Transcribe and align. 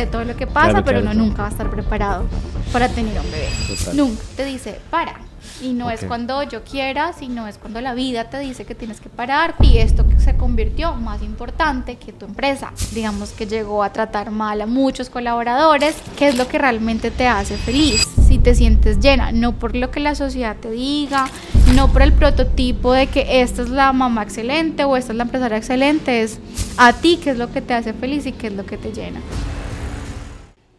sé 0.00 0.06
todo 0.06 0.24
lo 0.24 0.36
que 0.36 0.46
pasa, 0.46 0.70
Claro, 0.70 0.84
pero 0.84 1.00
claro, 1.00 1.16
uno 1.16 1.24
nunca 1.26 1.42
va 1.42 1.48
a 1.48 1.50
estar 1.50 1.70
preparado 1.70 2.26
para 2.72 2.88
tener 2.88 3.18
un 3.18 3.30
bebé. 3.30 3.48
Total. 3.66 3.96
Nunca 3.96 4.22
te 4.36 4.44
dice, 4.44 4.80
para. 4.90 5.14
Y 5.62 5.72
no 5.72 5.90
es 5.90 6.02
Ok. 6.02 6.08
cuando 6.08 6.42
yo 6.44 6.62
quiera, 6.62 7.12
sino 7.18 7.48
es 7.48 7.58
cuando 7.58 7.80
la 7.80 7.94
vida 7.94 8.30
te 8.30 8.38
dice 8.38 8.64
que 8.64 8.74
tienes 8.76 9.00
que 9.00 9.08
parar. 9.08 9.54
Y 9.60 9.78
esto 9.78 10.06
que 10.06 10.20
se 10.20 10.36
convirtió 10.36 10.94
más 10.94 11.22
importante 11.22 11.96
que 11.96 12.12
tu 12.12 12.26
empresa. 12.26 12.72
Digamos 12.92 13.30
que 13.30 13.46
llegó 13.46 13.82
a 13.82 13.92
tratar 13.92 14.30
mal 14.30 14.60
a 14.60 14.66
muchos 14.66 15.10
colaboradores. 15.10 15.96
¿Qué 16.16 16.28
es 16.28 16.36
lo 16.36 16.46
que 16.46 16.58
realmente 16.58 17.10
te 17.10 17.26
hace 17.26 17.56
feliz? 17.56 18.06
Si 18.28 18.38
te 18.38 18.54
sientes 18.54 19.00
llena, 19.00 19.32
no 19.32 19.52
por 19.58 19.74
lo 19.74 19.90
que 19.90 20.00
la 20.00 20.14
sociedad 20.14 20.54
te 20.56 20.70
diga, 20.70 21.28
no 21.74 21.88
por 21.92 22.02
el 22.02 22.12
prototipo 22.12 22.92
de 22.92 23.06
que 23.06 23.40
esta 23.40 23.62
es 23.62 23.70
la 23.70 23.92
mamá 23.92 24.22
excelente 24.22 24.84
o 24.84 24.96
esta 24.96 25.12
es 25.12 25.16
la 25.16 25.24
empresaria 25.24 25.56
excelente, 25.56 26.22
es 26.22 26.38
a 26.76 26.92
ti 26.92 27.18
qué 27.22 27.30
es 27.30 27.38
lo 27.38 27.50
que 27.50 27.62
te 27.62 27.74
hace 27.74 27.94
feliz 27.94 28.26
y 28.26 28.32
qué 28.32 28.48
es 28.48 28.52
lo 28.52 28.66
que 28.66 28.76
te 28.76 28.92
llena. 28.92 29.20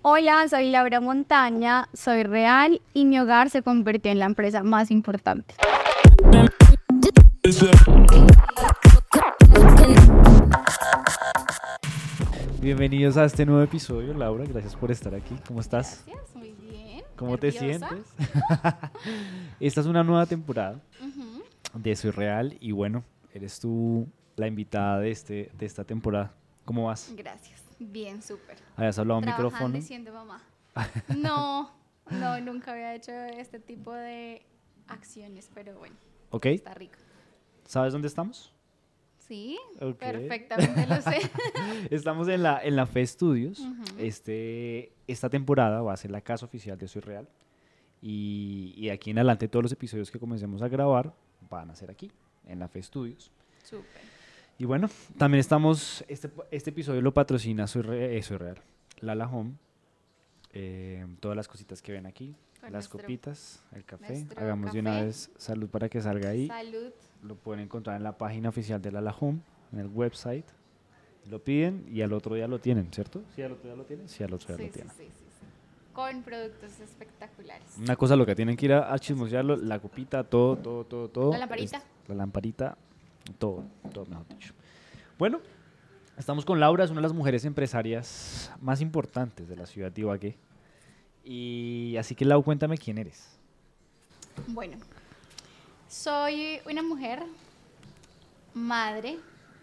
Hola, 0.01 0.47
soy 0.47 0.71
Laura 0.71 1.01
Montaña, 1.01 1.89
soy 1.93 2.23
real 2.23 2.81
y 2.93 3.03
mi 3.03 3.19
hogar 3.19 3.49
se 3.49 3.61
convirtió 3.61 4.09
en 4.09 4.19
la 4.19 4.27
empresa 4.27 4.63
más 4.63 4.91
importante. 4.91 5.55
Bienvenidos 12.61 13.17
a 13.17 13.25
este 13.25 13.45
nuevo 13.45 13.61
episodio, 13.61 14.13
Laura. 14.13 14.45
Gracias 14.45 14.73
por 14.77 14.89
estar 14.89 15.13
aquí. 15.13 15.35
¿Cómo 15.45 15.59
estás? 15.59 16.05
Gracias, 16.07 16.33
muy 16.33 16.53
bien. 16.53 17.03
¿Cómo 17.17 17.37
te 17.37 17.51
sientes? 17.51 18.15
Esta 19.59 19.81
es 19.81 19.85
una 19.85 20.05
nueva 20.05 20.25
temporada 20.27 20.79
de 21.73 21.95
Soy 21.97 22.11
Real 22.11 22.55
y 22.61 22.71
bueno, 22.71 23.03
eres 23.33 23.59
tú 23.59 24.07
la 24.37 24.47
invitada 24.47 24.99
de, 24.99 25.11
este, 25.11 25.51
de 25.57 25.65
esta 25.65 25.83
temporada. 25.83 26.31
¿Cómo 26.63 26.85
vas? 26.85 27.11
Gracias, 27.17 27.58
bien, 27.79 28.21
súper. 28.21 28.57
¿Habías 28.75 28.97
hablado 28.99 29.19
a 29.19 29.25
micrófono? 29.25 29.77
y 29.77 29.81
siendo 29.81 30.13
mamá. 30.13 30.41
No, 31.17 31.71
no, 32.11 32.39
nunca 32.41 32.71
había 32.71 32.93
hecho 32.95 33.11
este 33.11 33.59
tipo 33.59 33.93
de 33.93 34.41
acciones, 34.87 35.49
pero 35.53 35.77
bueno, 35.77 35.95
¿Ok? 36.31 36.45
está 36.47 36.73
rico. 36.73 36.97
¿Sabes 37.65 37.93
dónde 37.93 38.07
estamos? 38.07 38.51
Sí, 39.27 39.59
Ok. 39.79 39.97
perfectamente 39.99 40.87
lo 40.87 41.01
sé. 41.03 41.19
Estamos 41.91 42.27
en 42.29 42.41
la, 42.41 42.63
en 42.63 42.75
la 42.75 42.87
FE 42.87 43.05
Studios. 43.05 43.59
Ujú. 43.59 43.83
este, 43.99 44.91
esta 45.05 45.29
temporada 45.29 45.81
va 45.83 45.93
a 45.93 45.97
ser 45.97 46.09
la 46.09 46.21
casa 46.21 46.45
oficial 46.47 46.77
de 46.79 46.87
Soy 46.87 47.01
Real. 47.01 47.27
Y, 48.01 48.73
y 48.75 48.89
aquí 48.89 49.11
en 49.11 49.19
adelante 49.19 49.47
todos 49.47 49.61
los 49.61 49.71
episodios 49.71 50.09
que 50.09 50.17
comencemos 50.19 50.63
a 50.63 50.67
grabar 50.67 51.13
van 51.49 51.69
a 51.69 51.75
ser 51.75 51.91
aquí, 51.91 52.11
en 52.47 52.57
la 52.59 52.67
FE 52.69 52.81
Studios. 52.81 53.29
Súper. 53.63 54.01
Y 54.59 54.65
bueno, 54.65 54.89
también 55.17 55.39
estamos, 55.39 56.03
este, 56.07 56.29
este 56.51 56.69
episodio 56.71 57.01
lo 57.01 57.13
patrocina 57.13 57.65
Soy, 57.65 57.81
Re- 57.81 58.17
eh, 58.17 58.21
Soy 58.21 58.37
Real, 58.37 58.57
Lala 59.01 59.27
Home. 59.27 59.53
eh, 60.53 61.05
todas 61.19 61.37
las 61.37 61.47
cositas 61.47 61.81
que 61.81 61.91
ven 61.93 62.05
aquí, 62.05 62.35
Con 62.59 62.71
las 62.73 62.85
nuestro- 62.85 62.99
copitas, 62.99 63.63
el 63.73 63.85
café. 63.85 64.25
Hagamos 64.35 64.73
de 64.73 64.79
una 64.81 64.91
café. 64.95 65.05
vez 65.05 65.31
salud 65.37 65.69
para 65.69 65.87
que 65.89 66.01
salga 66.01 66.29
ahí. 66.29 66.47
Salud. 66.47 66.91
Lo 67.23 67.35
pueden 67.35 67.63
encontrar 67.63 67.95
en 67.97 68.03
la 68.03 68.17
página 68.17 68.49
oficial 68.49 68.81
de 68.81 68.91
Lala 68.91 69.15
Home, 69.19 69.39
en 69.71 69.79
el 69.79 69.87
website. 69.87 70.45
Lo 71.29 71.39
piden 71.43 71.85
y 71.91 72.01
al 72.01 72.11
otro 72.13 72.35
día 72.35 72.47
lo 72.47 72.59
tienen, 72.59 72.91
¿cierto? 72.91 73.21
Sí, 73.35 73.41
al 73.43 73.51
otro 73.53 73.65
día 73.69 73.75
lo 73.77 73.83
tienen. 73.85 74.09
Sí, 74.09 74.23
al 74.23 74.33
otro 74.33 74.47
día 74.47 74.57
Sí, 74.57 74.63
lo 74.63 74.67
sí, 74.67 74.73
tienen. 74.73 74.93
sí. 74.97 75.07
Con 75.93 76.23
productos 76.23 76.79
espectaculares. 76.79 77.77
Una 77.77 77.95
cosa 77.95 78.15
loca, 78.15 78.33
tienen 78.35 78.57
que 78.57 78.65
ir 78.65 78.73
a, 78.73 78.91
a 78.93 78.97
chismosearlo, 78.99 79.55
la 79.57 79.79
copita, 79.79 80.23
todo, 80.23 80.57
todo, 80.57 80.83
todo, 80.85 81.07
todo. 81.09 81.31
La 81.31 81.37
lamparita. 81.39 81.77
Es- 81.77 81.83
la 82.09 82.15
lamparita, 82.15 82.77
todo, 83.33 83.65
todo, 83.93 84.05
mejor 84.05 84.27
dicho. 84.27 84.53
Bueno, 85.17 85.41
estamos 86.17 86.45
con 86.45 86.59
Laura, 86.59 86.83
es 86.83 86.91
una 86.91 86.99
de 86.99 87.03
las 87.03 87.13
mujeres 87.13 87.45
empresarias 87.45 88.51
más 88.61 88.81
importantes 88.81 89.47
de 89.47 89.55
la 89.55 89.65
ciudad 89.65 89.91
de 89.91 90.01
Ibagué. 90.01 90.37
Y 91.23 91.95
así 91.97 92.15
que, 92.15 92.25
Lau, 92.25 92.43
cuéntame 92.43 92.77
quién 92.77 92.97
eres. 92.97 93.37
Bueno, 94.47 94.77
soy 95.87 96.59
una 96.69 96.81
mujer, 96.81 97.23
madre, 98.53 99.17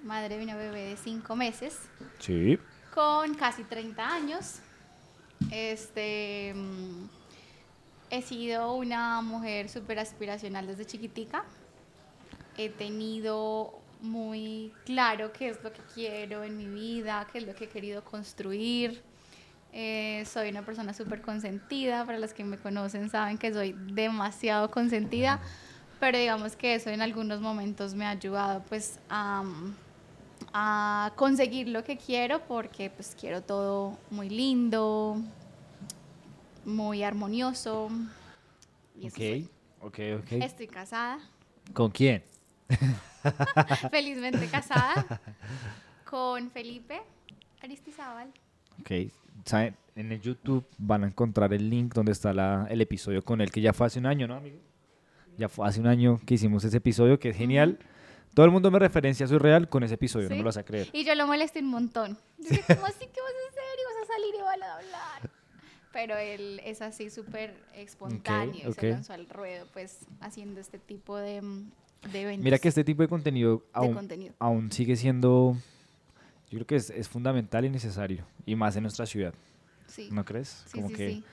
madre 0.04 0.36
de 0.38 0.44
una 0.44 0.54
bebé 0.56 0.88
de 0.91 0.96
cinco 0.96 1.34
meses, 1.36 1.78
Sí. 2.18 2.58
con 2.94 3.34
casi 3.34 3.64
30 3.64 4.06
años. 4.14 4.60
Este, 5.50 6.52
mm, 6.54 7.04
he 8.10 8.22
sido 8.22 8.74
una 8.74 9.20
mujer 9.22 9.68
súper 9.68 9.98
aspiracional 9.98 10.66
desde 10.66 10.84
chiquitica. 10.86 11.44
He 12.58 12.68
tenido 12.70 13.78
muy 14.00 14.72
claro 14.84 15.32
qué 15.32 15.48
es 15.48 15.62
lo 15.62 15.72
que 15.72 15.80
quiero 15.94 16.44
en 16.44 16.56
mi 16.56 16.66
vida, 16.66 17.26
qué 17.30 17.38
es 17.38 17.46
lo 17.46 17.54
que 17.54 17.64
he 17.64 17.68
querido 17.68 18.04
construir. 18.04 19.02
Eh, 19.72 20.24
soy 20.26 20.48
una 20.48 20.62
persona 20.62 20.94
súper 20.94 21.20
consentida. 21.20 22.04
Para 22.04 22.18
los 22.18 22.32
que 22.32 22.44
me 22.44 22.56
conocen 22.56 23.10
saben 23.10 23.36
que 23.38 23.52
soy 23.52 23.74
demasiado 23.92 24.70
consentida. 24.70 25.40
Pero 26.00 26.18
digamos 26.18 26.56
que 26.56 26.74
eso 26.74 26.90
en 26.90 27.02
algunos 27.02 27.40
momentos 27.40 27.94
me 27.94 28.04
ha 28.06 28.10
ayudado 28.10 28.62
pues 28.68 28.98
a, 29.08 29.44
a 30.52 31.12
conseguir 31.16 31.68
lo 31.68 31.84
que 31.84 31.96
quiero 31.96 32.40
porque 32.46 32.90
pues 32.90 33.16
quiero 33.18 33.42
todo 33.42 33.98
muy 34.10 34.28
lindo, 34.28 35.16
muy 36.64 37.02
armonioso. 37.02 37.90
Y 38.98 39.06
eso 39.06 39.16
soy. 39.16 39.48
Ok, 39.80 39.86
ok, 39.86 39.98
ok. 40.22 40.32
Estoy 40.42 40.66
casada, 40.66 41.18
¿Con 41.72 41.90
quién? 41.90 42.22
felizmente 43.91 44.47
casada, 44.49 45.21
con 46.09 46.50
Felipe 46.50 47.00
Aristizábal. 47.62 48.32
Ok, 48.81 49.10
¿saben? 49.44 49.77
En 49.94 50.12
el 50.12 50.21
YouTube 50.21 50.66
van 50.78 51.04
a 51.04 51.06
encontrar 51.06 51.53
el 51.54 51.69
link 51.71 51.94
donde 51.94 52.12
está 52.12 52.32
la- 52.32 52.66
el 52.71 52.81
episodio 52.81 53.25
con 53.25 53.41
él, 53.41 53.50
que 53.50 53.60
ya 53.60 53.72
fue 53.72 53.87
hace 53.87 53.99
un 53.99 54.06
año, 54.06 54.27
¿no, 54.28 54.37
amigo? 54.37 54.59
Ya 55.38 55.49
fue 55.49 55.66
hace 55.66 55.81
un 55.81 55.87
año 55.87 56.21
que 56.25 56.34
hicimos 56.34 56.65
ese 56.65 56.78
episodio, 56.78 57.19
que 57.19 57.31
es 57.31 57.37
genial. 57.37 57.78
Todo 58.34 58.44
el 58.47 58.53
mundo 58.53 58.71
me 58.71 58.78
referencia 58.78 59.25
a 59.25 59.28
Soy 59.28 59.38
Real 59.38 59.69
con 59.69 59.83
ese 59.83 59.94
episodio, 59.94 60.25
no 60.28 60.34
Sí. 60.34 60.38
me 60.38 60.43
lo 60.43 60.47
vas 60.48 60.56
a 60.59 60.65
creer. 60.65 60.88
Y 60.93 61.04
yo 61.04 61.15
lo 61.15 61.27
molesté 61.27 61.60
un 61.60 61.71
montón. 61.71 62.19
Dice, 62.38 62.62
¿cómo 62.66 62.87
así 62.87 63.06
que 63.06 63.21
vas 63.21 63.33
a 63.33 63.48
hacer? 63.48 63.78
Y 63.78 63.84
vas 63.94 64.03
a 64.10 64.12
salir 64.12 64.34
y 64.34 64.43
van 64.43 64.62
a 64.62 64.75
hablar. 64.77 65.31
Pero 65.93 66.16
él 66.19 66.60
es 66.65 66.83
así 66.83 67.09
súper 67.09 67.54
espontáneo 67.75 68.66
y 68.69 68.71
ok. 68.71 68.78
se 68.81 68.91
lanzó 68.91 69.15
al 69.15 69.27
ruedo, 69.31 69.66
pues, 69.72 70.00
haciendo 70.21 70.60
este 70.60 70.78
tipo 70.78 71.16
de, 71.16 71.41
mm, 71.41 71.71
de 72.08 72.22
eventos. 72.22 72.44
Mira 72.44 72.58
que 72.58 72.68
este 72.68 72.84
tipo 72.84 73.02
de 73.02 73.08
contenido 73.08 73.58
de 73.58 73.64
aún, 73.72 73.94
contenido. 73.94 74.34
aún 74.38 74.70
sigue 74.72 74.96
siendo, 74.96 75.56
yo 76.50 76.58
creo 76.58 76.66
que 76.66 76.76
es, 76.76 76.90
es 76.90 77.08
fundamental 77.08 77.64
y 77.64 77.70
necesario, 77.70 78.24
y 78.44 78.54
más 78.56 78.76
en 78.76 78.82
nuestra 78.82 79.06
ciudad, 79.06 79.34
Sí, 79.86 80.08
¿no 80.10 80.24
crees? 80.24 80.64
sí, 80.66 80.72
Como 80.74 80.88
sí, 80.88 80.94
que 80.94 81.10
sí. 81.10 81.24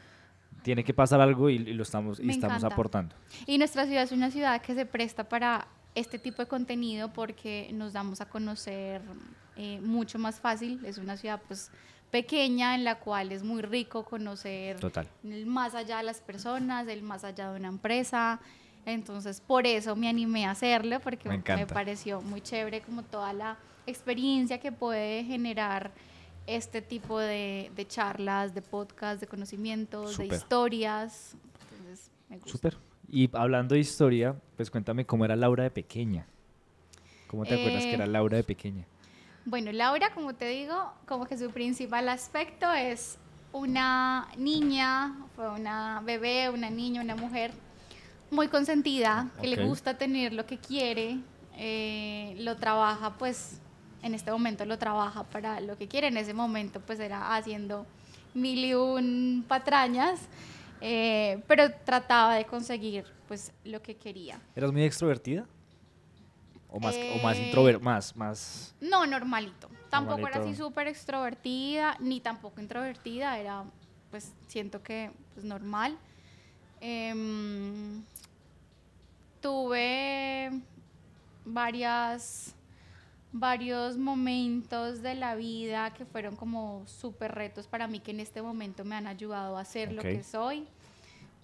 tiene 0.64 0.84
que 0.84 0.94
pasar 0.94 1.20
algo 1.22 1.50
y, 1.50 1.56
y 1.56 1.74
lo 1.74 1.84
estamos, 1.84 2.20
y 2.20 2.24
Me 2.24 2.34
estamos 2.34 2.58
encanta. 2.58 2.74
aportando. 2.74 3.16
Y 3.48 3.58
nuestra 3.58 3.86
ciudad 3.86 4.04
es 4.04 4.12
una 4.12 4.30
ciudad 4.32 4.62
que 4.62 4.76
se 4.76 4.86
presta 4.86 5.28
para 5.28 5.68
este 5.96 6.18
tipo 6.20 6.42
de 6.42 6.48
contenido 6.48 7.12
porque 7.14 7.70
nos 7.74 7.94
damos 7.94 8.20
a 8.22 8.26
conocer 8.28 9.02
eh, 9.58 9.80
mucho 9.82 10.18
más 10.20 10.40
fácil. 10.40 10.84
Es 10.86 10.98
una 10.98 11.18
ciudad 11.18 11.40
pues 11.48 11.70
pequeña 12.10 12.76
en 12.76 12.84
la 12.84 13.00
cual 13.00 13.32
es 13.32 13.44
muy 13.44 13.62
rico 13.62 14.04
conocer 14.06 14.80
Total. 14.80 15.08
el 15.24 15.46
más 15.46 15.74
allá 15.76 15.98
de 15.98 16.04
las 16.04 16.22
personas, 16.22 16.88
el 16.88 17.02
más 17.04 17.24
allá 17.24 17.52
de 17.52 17.60
una 17.60 17.68
empresa. 17.70 18.40
Entonces, 18.86 19.42
por 19.42 19.66
eso 19.66 19.96
me 19.96 20.10
animé 20.10 20.46
a 20.46 20.52
hacerlo, 20.52 21.00
porque 21.00 21.30
Me 21.30 21.66
pareció 21.68 22.22
muy 22.22 22.42
chévere 22.42 22.82
como 22.82 23.04
toda 23.04 23.34
la 23.34 23.58
experiencia 23.86 24.60
que 24.60 24.72
puede 24.72 25.24
generar 25.24 25.92
este 26.48 26.82
tipo 26.82 27.20
de, 27.20 27.72
de 27.76 27.88
charlas, 27.88 28.54
de 28.54 28.62
podcast, 28.62 29.22
de 29.22 29.28
conocimientos, 29.28 30.18
de 30.18 30.26
historias. 30.26 31.36
Entonces, 31.72 32.12
me 32.30 32.38
gusta. 32.38 32.52
Súper. 32.52 32.78
Y 33.10 33.30
hablando 33.34 33.76
de 33.76 33.82
historia, 33.82 34.36
pues 34.58 34.70
cuéntame 34.72 35.06
cómo 35.06 35.24
era 35.24 35.36
Laura 35.36 35.64
de 35.64 35.72
pequeña. 35.72 36.26
¿Cómo 37.28 37.46
te 37.46 37.56
acuerdas 37.56 37.84
que 37.84 37.92
Eh, 37.92 37.96
era 37.96 38.06
Laura 38.08 38.38
de 38.38 38.44
pequeña? 38.44 38.86
Bueno, 39.46 39.72
Laura, 39.72 40.14
como 40.14 40.34
te 40.34 40.48
digo, 40.48 40.94
como 41.06 41.26
que 41.26 41.38
su 41.38 41.50
principal 41.52 42.10
aspecto 42.10 42.72
es 42.74 43.18
una 43.52 44.28
niña, 44.38 45.16
fue 45.36 45.50
una 45.50 46.02
bebé, 46.04 46.50
una 46.50 46.70
niña, 46.70 47.02
una 47.02 47.16
mujer 47.16 47.52
muy 48.34 48.48
consentida, 48.50 49.30
que 49.40 49.48
le 49.48 49.66
gusta 49.66 49.98
tener 49.98 50.34
lo 50.34 50.46
que 50.46 50.58
quiere, 50.58 51.20
eh, 51.56 52.36
lo 52.40 52.58
trabaja, 52.58 53.18
pues 53.18 53.60
en 54.02 54.14
este 54.14 54.32
momento 54.32 54.66
lo 54.66 54.78
trabaja 54.78 55.24
para 55.24 55.62
lo 55.62 55.78
que 55.78 55.88
quiere, 55.88 56.08
en 56.08 56.18
ese 56.18 56.34
momento 56.34 56.82
pues 56.82 57.00
era 57.00 57.36
haciendo 57.36 57.86
mil 58.34 58.66
y 58.66 58.74
un 58.74 59.46
patrañas, 59.48 60.20
eh, 60.82 61.42
pero 61.48 61.72
trataba 61.86 62.36
de 62.36 62.46
conseguir 62.46 63.06
pues 63.28 63.54
lo 63.64 63.82
que 63.82 63.96
quería. 63.96 64.40
¿Eras 64.56 64.72
muy 64.72 64.84
extrovertida? 64.84 65.46
¿O 66.70 66.80
más, 66.80 66.96
o 66.96 67.24
más 67.24 67.38
Eh, 67.38 67.46
introver 67.46 67.80
más, 67.80 68.16
más... 68.16 68.76
No, 68.82 69.06
normalito. 69.06 69.70
Tampoco 69.92 70.28
era 70.28 70.42
así 70.42 70.56
súper 70.56 70.88
extrovertida, 70.88 71.96
ni 72.00 72.20
tampoco 72.20 72.60
introvertida, 72.60 73.38
era, 73.38 73.64
pues, 74.10 74.34
siento 74.48 74.82
que, 74.82 75.12
pues, 75.36 75.46
normal. 75.46 75.96
Em, 76.82 78.04
tuve 79.44 80.52
varias 81.46 82.56
varios 83.34 83.98
momentos 83.98 85.02
de 85.02 85.16
la 85.16 85.36
vida 85.36 85.92
que 85.94 86.06
fueron 86.06 86.36
como 86.36 86.84
súper 86.86 87.34
retos 87.34 87.68
para 87.68 87.88
mí 87.88 88.00
que 88.00 88.12
en 88.12 88.20
este 88.20 88.42
momento 88.42 88.86
me 88.86 88.96
han 88.96 89.08
ayudado 89.08 89.58
a 89.58 89.66
ser 89.66 89.92
lo 89.92 90.02
que 90.02 90.24
soy. 90.24 90.68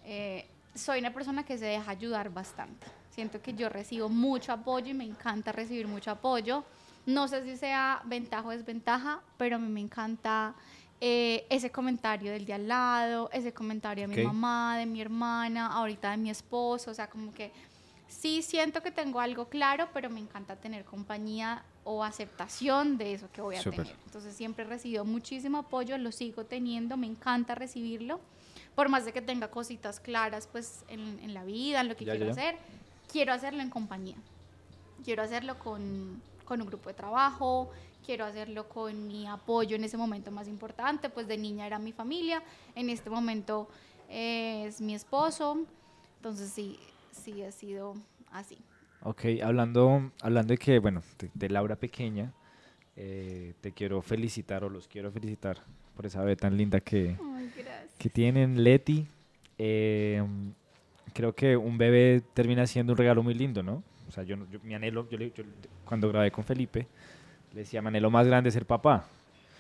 Eh, 0.05 0.47
soy 0.75 0.99
una 0.99 1.11
persona 1.11 1.43
que 1.43 1.57
se 1.57 1.65
deja 1.65 1.91
ayudar 1.91 2.31
bastante. 2.31 2.87
Siento 3.09 3.41
que 3.41 3.53
yo 3.53 3.69
recibo 3.69 4.07
mucho 4.07 4.53
apoyo 4.53 4.91
y 4.91 4.93
me 4.93 5.03
encanta 5.03 5.51
recibir 5.51 5.87
mucho 5.87 6.11
apoyo. 6.11 6.63
No 7.07 7.27
sé 7.27 7.43
si 7.43 7.57
sea 7.57 8.01
ventaja 8.05 8.47
o 8.47 8.51
desventaja, 8.51 9.19
pero 9.37 9.55
a 9.55 9.59
mí 9.59 9.67
me 9.67 9.81
encanta 9.81 10.53
eh, 11.01 11.47
ese 11.49 11.71
comentario 11.71 12.31
del 12.31 12.45
de 12.45 12.53
al 12.53 12.67
lado, 12.67 13.29
ese 13.33 13.51
comentario 13.51 14.07
de 14.07 14.15
mi 14.15 14.23
mamá, 14.23 14.77
de 14.77 14.85
mi 14.85 15.01
hermana, 15.01 15.67
ahorita 15.67 16.11
de 16.11 16.17
mi 16.17 16.29
esposo, 16.29 16.91
o 16.91 16.93
sea, 16.93 17.09
como 17.09 17.33
que 17.33 17.51
sí 18.09 18.41
siento 18.41 18.81
que 18.81 18.91
tengo 18.91 19.21
algo 19.21 19.47
claro, 19.47 19.88
pero 19.94 20.09
me 20.09 20.19
encanta 20.19 20.56
tener 20.57 20.83
compañía 20.83 21.63
o 21.85 22.03
aceptación 22.03 22.97
de 22.97 23.13
eso 23.13 23.29
que 23.31 23.41
voy 23.41 23.56
a 23.56 23.61
Súper. 23.61 23.85
tener. 23.85 23.95
Entonces 24.06 24.35
siempre 24.35 24.65
he 24.65 24.67
recibido 24.67 25.06
muchísimo 25.06 25.59
apoyo, 25.59 25.97
lo 25.97 26.11
sigo 26.11 26.44
teniendo, 26.45 26.97
me 26.97 27.07
encanta 27.07 27.56
recibirlo. 27.56 28.19
Por 28.75 28.89
más 28.89 29.06
de 29.06 29.13
que 29.13 29.21
tenga 29.21 29.50
cositas 29.50 30.00
claras 30.00 30.47
pues 30.47 30.83
en, 30.89 31.19
en 31.21 31.33
la 31.33 31.44
vida, 31.44 31.81
en 31.81 31.88
lo 31.88 31.95
que 31.95 32.06
ya, 32.06 32.13
quiero 32.13 32.25
ya. 32.27 32.31
hacer, 32.31 32.57
quiero 33.11 33.31
hacerlo 33.31 33.61
en 33.61 33.69
compañía. 33.69 34.15
Quiero 35.03 35.23
hacerlo 35.23 35.57
con, 35.59 36.21
con 36.45 36.61
un 36.61 36.67
grupo 36.67 36.89
de 36.89 36.95
trabajo, 36.95 37.69
quiero 38.06 38.25
hacerlo 38.25 38.67
con 38.67 39.07
mi 39.07 39.27
apoyo 39.27 39.75
en 39.75 39.83
ese 39.83 39.97
momento 39.97 40.31
más 40.31 40.47
importante, 40.47 41.09
pues 41.09 41.27
de 41.27 41.38
niña 41.38 41.65
era 41.67 41.79
mi 41.79 41.91
familia, 41.91 42.41
en 42.75 42.89
este 42.89 43.09
momento 43.09 43.69
eh, 44.09 44.65
es 44.67 44.81
mi 44.81 44.95
esposo, 44.95 45.59
entonces 46.17 46.51
sí, 46.51 46.79
sí 47.19 47.44
ha 47.44 47.51
sido 47.51 47.94
así. 48.31 48.57
Ok, 49.01 49.25
hablando, 49.44 50.12
hablando 50.21 50.51
de 50.54 50.57
que, 50.57 50.80
bueno, 50.80 51.01
de, 51.19 51.30
de 51.33 51.50
Laura 51.50 51.75
pequeña, 51.75 52.33
eh, 52.95 53.54
te 53.62 53.71
quiero 53.71 54.01
felicitar 54.01 54.63
o 54.63 54.69
los 54.69 54.88
quiero 54.88 55.12
felicitar 55.12 55.57
por 55.95 56.06
esa 56.06 56.19
bebé 56.21 56.36
tan 56.36 56.57
linda 56.57 56.80
que, 56.81 57.16
Ay, 57.36 57.51
que 57.98 58.10
tienen, 58.10 58.63
Leti. 58.63 59.07
Eh, 59.57 60.21
creo 61.13 61.33
que 61.33 61.56
un 61.56 61.77
bebé 61.77 62.21
termina 62.33 62.66
siendo 62.68 62.94
un 62.94 62.98
regalo 62.98 63.24
muy 63.24 63.33
lindo, 63.33 63.63
¿no? 63.63 63.83
O 64.07 64.12
sea, 64.12 64.24
yo, 64.24 64.36
yo- 64.51 64.60
mi 64.63 64.74
anhelo, 64.74 65.07
yo, 65.10 65.18
yo 65.18 65.44
cuando 65.86 66.10
grabé 66.10 66.31
con 66.31 66.44
Felipe, 66.44 66.88
le 67.54 67.60
decía, 67.62 67.81
mi 67.81 67.88
anhelo 67.89 68.10
más 68.12 68.27
grande 68.27 68.50
es 68.50 68.54
ser 68.54 68.66
papá. 68.66 69.06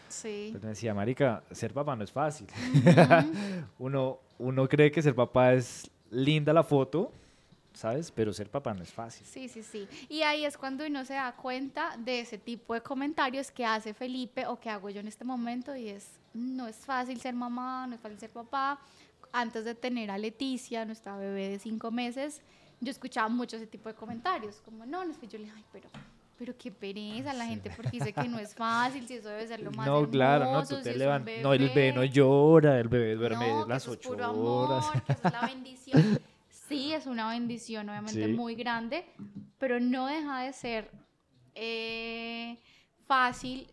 Sí. 0.09 0.45
Entonces 0.47 0.63
me 0.63 0.69
decía, 0.69 0.93
marica, 0.93 1.43
ser 1.51 1.73
papá 1.73 1.95
no 1.95 2.03
es 2.03 2.11
fácil. 2.11 2.47
Ujú. 2.73 3.31
uno, 3.79 4.17
uno 4.39 4.67
cree 4.67 4.91
que 4.91 5.01
ser 5.01 5.15
papá 5.15 5.53
es 5.53 5.89
linda 6.11 6.51
la 6.51 6.63
foto, 6.63 7.11
¿sabes? 7.73 8.11
Pero 8.11 8.33
ser 8.33 8.49
papá 8.49 8.73
no 8.73 8.83
es 8.83 8.91
fácil. 8.91 9.25
Sí, 9.25 9.47
sí, 9.47 9.63
sí. 9.63 9.87
Y 10.09 10.21
ahí 10.23 10.45
es 10.45 10.57
cuando 10.57 10.85
uno 10.85 11.05
se 11.05 11.13
da 11.13 11.31
cuenta 11.35 11.95
de 11.97 12.21
ese 12.21 12.37
tipo 12.37 12.73
de 12.73 12.81
comentarios 12.81 13.51
que 13.51 13.65
hace 13.65 13.93
Felipe 13.93 14.45
o 14.47 14.59
que 14.59 14.69
hago 14.69 14.89
yo 14.89 14.99
en 14.99 15.07
este 15.07 15.23
momento 15.23 15.75
y 15.75 15.89
es, 15.89 16.19
no 16.33 16.67
es 16.67 16.77
fácil 16.77 17.19
ser 17.21 17.33
mamá, 17.33 17.87
no 17.87 17.95
es 17.95 18.01
fácil 18.01 18.19
ser 18.19 18.31
papá. 18.31 18.79
Antes 19.31 19.63
de 19.65 19.75
tener 19.75 20.09
a 20.09 20.17
Leticia, 20.17 20.85
nuestra 20.85 21.15
bebé 21.15 21.49
de 21.49 21.59
cinco 21.59 21.91
meses, 21.91 22.41
yo 22.81 22.89
escuchaba 22.91 23.29
mucho 23.29 23.57
ese 23.57 23.67
tipo 23.67 23.89
de 23.89 23.95
comentarios, 23.95 24.61
como, 24.65 24.85
no, 24.85 25.05
no 25.05 25.11
es 25.11 25.17
que 25.17 25.27
yo 25.27 25.37
le 25.37 25.51
ay, 25.51 25.63
pero, 25.71 25.87
pero 26.37 26.57
qué 26.57 26.71
pereza 26.71 27.33
la 27.33 27.45
gente 27.45 27.69
porque 27.75 27.91
dice 27.91 28.11
que 28.13 28.27
no 28.27 28.39
es 28.39 28.55
fácil, 28.55 29.05
si 29.07 29.15
eso 29.15 29.29
debe 29.29 29.45
ser 29.47 29.59
lo 29.61 29.71
más 29.71 29.85
No, 29.85 30.09
claro, 30.09 30.45
no, 30.45 30.51
hermoso, 30.51 30.69
tú 30.69 30.77
si 30.77 30.83
te 30.83 30.93
un 30.93 30.99
levantas. 30.99 31.33
No, 31.43 31.53
el 31.53 31.67
bebé 31.67 31.91
no 31.91 32.01
bebé". 32.01 32.13
llora, 32.13 32.79
el 32.79 32.87
bebé 32.87 33.15
duerme 33.15 33.47
No, 33.49 33.67
las 33.67 33.87
ocho 33.87 34.11
horas. 34.11 34.29
amor, 34.29 35.03
que 35.03 35.11
eso 35.13 35.21
es 35.25 35.31
la 35.33 35.41
bendición. 35.45 36.19
Sí, 36.69 36.93
es 36.93 37.05
una 37.07 37.29
bendición, 37.29 37.89
obviamente 37.89 38.25
Sí. 38.25 38.31
muy 38.33 38.55
grande, 38.55 39.05
pero 39.57 39.79
no 39.79 40.07
deja 40.07 40.41
de 40.43 40.53
ser 40.53 40.91
eh, 41.55 42.57
fácil 43.05 43.67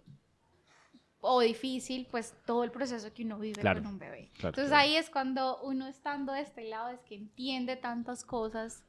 o 1.21 1.41
difícil, 1.41 2.07
pues 2.11 2.35
todo 2.47 2.65
el 2.65 2.71
proceso 2.71 3.13
que 3.13 3.23
uno 3.25 3.39
vive 3.39 3.61
Claro, 3.61 3.81
con 3.83 3.93
un 3.93 3.99
bebé. 3.99 4.31
claro, 4.35 4.49
Entonces 4.51 4.69
claro. 4.71 4.83
ahí 4.83 4.97
es 4.97 5.11
cuando 5.11 5.61
uno 5.63 5.87
estando 5.87 6.33
de 6.33 6.41
este 6.41 6.65
lado 6.65 6.89
es 6.91 7.01
que 7.01 7.15
entiende 7.15 7.77
tantas 7.77 8.25
cosas 8.25 8.83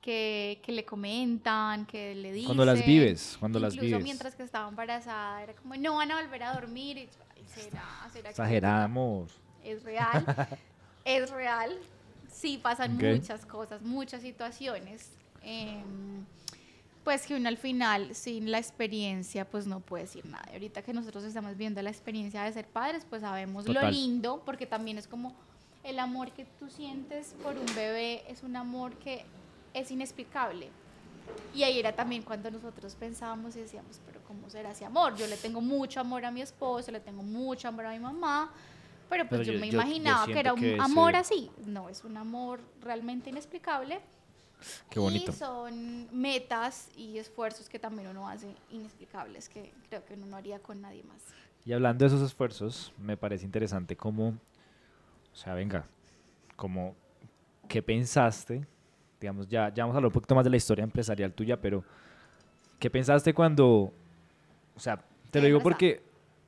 que, 0.00 0.60
que 0.62 0.72
le 0.72 0.84
comentan, 0.84 1.86
que 1.86 2.14
le 2.14 2.32
dicen. 2.32 2.46
Cuando 2.48 2.64
las 2.66 2.84
vives, 2.84 3.36
cuando 3.40 3.58
las 3.58 3.74
Incluso 3.74 3.86
vives. 3.96 4.04
mientras 4.04 4.34
que 4.34 4.42
estaba 4.42 4.68
embarazada, 4.68 5.42
era 5.42 5.54
como, 5.54 5.74
no 5.76 5.96
van 5.96 6.10
a 6.12 6.20
volver 6.20 6.42
a 6.42 6.52
dormir. 6.54 6.98
Y 6.98 7.06
yo, 7.06 7.12
"Ay, 7.34 7.44
será, 7.46 7.84
será 8.12 8.24
que 8.24 8.30
Exageramos. 8.30 9.40
es 9.62 9.82
real, 9.82 10.26
es 11.04 11.30
real. 11.30 11.74
Sí, 12.34 12.58
pasan 12.58 12.96
Ok. 12.96 13.02
muchas 13.16 13.46
cosas, 13.46 13.82
muchas 13.82 14.22
situaciones. 14.22 15.08
em, 15.46 16.24
pues 17.04 17.26
que 17.26 17.34
uno 17.34 17.50
al 17.50 17.58
final, 17.58 18.14
sin 18.14 18.50
la 18.50 18.56
experiencia, 18.58 19.44
pues 19.44 19.66
no 19.66 19.80
puede 19.80 20.04
decir 20.04 20.24
nada. 20.24 20.42
Ahorita 20.52 20.80
que 20.80 20.94
nosotros 20.94 21.22
estamos 21.22 21.54
viendo 21.58 21.82
la 21.82 21.90
experiencia 21.90 22.42
de 22.44 22.52
ser 22.54 22.66
padres, 22.66 23.04
pues 23.08 23.20
sabemos 23.20 23.66
lo 23.66 23.74
Total. 23.74 23.92
lindo, 23.92 24.42
porque 24.46 24.64
también 24.64 24.96
es 24.96 25.06
como 25.06 25.34
el 25.82 25.98
amor 25.98 26.32
que 26.32 26.46
tú 26.58 26.70
sientes 26.70 27.34
por 27.42 27.58
un 27.58 27.66
bebé 27.76 28.24
es 28.26 28.42
un 28.42 28.56
amor 28.56 28.96
que 28.96 29.26
es 29.74 29.90
inexplicable. 29.90 30.70
Y 31.54 31.62
ahí 31.62 31.78
era 31.78 31.92
también 31.92 32.22
cuando 32.22 32.50
nosotros 32.50 32.94
pensábamos 32.94 33.54
y 33.56 33.60
decíamos, 33.60 34.00
pero 34.06 34.20
¿cómo 34.26 34.48
será 34.48 34.70
ese 34.70 34.86
amor? 34.86 35.14
Yo 35.16 35.26
le 35.26 35.36
tengo 35.36 35.60
mucho 35.60 36.00
amor 36.00 36.24
a 36.24 36.30
mi 36.30 36.40
esposo, 36.40 36.90
le 36.90 37.00
tengo 37.00 37.22
mucho 37.22 37.68
amor 37.68 37.84
a 37.84 37.90
mi 37.92 37.98
mamá, 37.98 38.50
pero 39.14 39.28
pues 39.28 39.40
Pero 39.40 39.42
yo, 39.44 39.52
yo- 39.54 39.60
me 39.60 39.66
yo- 39.66 39.72
yo 39.72 39.78
imaginaba 39.82 40.26
que 40.26 40.38
era 40.40 40.52
un 40.52 40.60
que 40.60 40.76
amor 40.80 41.10
ese- 41.14 41.18
así. 41.34 41.50
No, 41.66 41.88
es 41.88 42.04
un 42.04 42.16
amor 42.16 42.60
realmente 42.82 43.30
inexplicable. 43.30 44.00
Qué 44.90 44.98
bonito. 44.98 45.30
Y 45.30 45.34
son 45.34 46.08
metas 46.12 46.88
y 46.96 47.18
esfuerzos 47.18 47.68
que 47.68 47.78
también 47.78 48.08
uno 48.08 48.28
hace 48.28 48.54
inexplicables, 48.70 49.48
que 49.48 49.72
creo 49.88 50.04
que 50.04 50.14
uno 50.14 50.26
no 50.26 50.36
haría 50.36 50.58
con 50.58 50.80
nadie 50.80 51.02
más. 51.04 51.22
Y 51.64 51.72
hablando 51.72 52.04
de 52.04 52.08
esos 52.08 52.22
esfuerzos, 52.22 52.92
me 52.98 53.16
parece 53.16 53.44
interesante 53.44 53.96
cómo, 53.96 54.28
o 54.28 55.36
sea, 55.36 55.54
venga, 55.54 55.84
como, 56.56 56.94
¿qué 57.68 57.82
pensaste? 57.82 58.66
Digamos, 59.20 59.48
ya, 59.48 59.72
ya 59.72 59.84
vamos 59.84 59.94
a 59.94 59.98
hablar 59.98 60.08
un 60.08 60.12
poquito 60.12 60.34
más 60.34 60.44
de 60.44 60.50
la 60.50 60.56
historia 60.56 60.82
empresarial 60.82 61.32
tuya, 61.32 61.60
pero 61.60 61.84
¿qué 62.78 62.90
pensaste 62.90 63.32
cuando, 63.34 63.92
o 64.76 64.80
sea, 64.80 65.02
te 65.30 65.40
lo 65.40 65.46
digo 65.46 65.60
porque, 65.60 66.02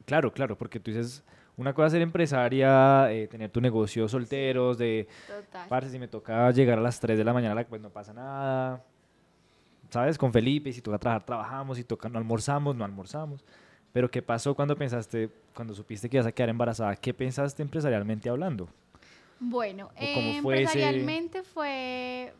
claro, 0.04 0.32
claro, 0.32 0.56
porque 0.58 0.78
tú 0.80 0.90
dices, 0.90 1.22
una 1.56 1.72
cosa 1.72 1.86
es 1.86 1.92
ser 1.92 2.02
empresaria, 2.02 3.10
eh, 3.12 3.26
tener 3.28 3.50
tu 3.50 3.60
negocio 3.60 4.08
solteros, 4.08 4.76
de, 4.78 5.06
Total. 5.26 5.68
parce, 5.68 5.90
si 5.90 5.98
me 5.98 6.08
toca 6.08 6.50
llegar 6.50 6.78
a 6.78 6.82
las 6.82 7.00
3 7.00 7.16
de 7.18 7.24
la 7.24 7.32
mañana, 7.32 7.64
pues 7.66 7.80
no 7.80 7.90
pasa 7.90 8.12
nada, 8.12 8.82
¿sabes? 9.90 10.18
Con 10.18 10.32
Felipe, 10.32 10.72
si 10.72 10.80
toca 10.82 10.98
trabajar, 10.98 11.24
trabajamos, 11.24 11.76
si 11.78 11.84
toca 11.84 12.08
no 12.08 12.18
almorzamos, 12.18 12.76
no 12.76 12.84
almorzamos. 12.84 13.44
Pero 13.92 14.10
¿qué 14.10 14.20
pasó 14.20 14.54
cuando 14.54 14.76
pensaste, 14.76 15.30
cuando 15.54 15.74
supiste 15.74 16.08
que 16.10 16.18
ibas 16.18 16.26
a 16.26 16.32
quedar 16.32 16.50
embarazada? 16.50 16.94
¿Qué 16.96 17.14
pensaste 17.14 17.62
empresarialmente 17.62 18.28
hablando? 18.28 18.68
Bueno, 19.40 19.86
¿O 19.86 19.90
cómo 20.14 20.30
eh, 20.30 20.38
fue 20.42 20.62
ese- 20.62 20.78
empresarialmente 20.78 21.42
fue... 21.42 22.32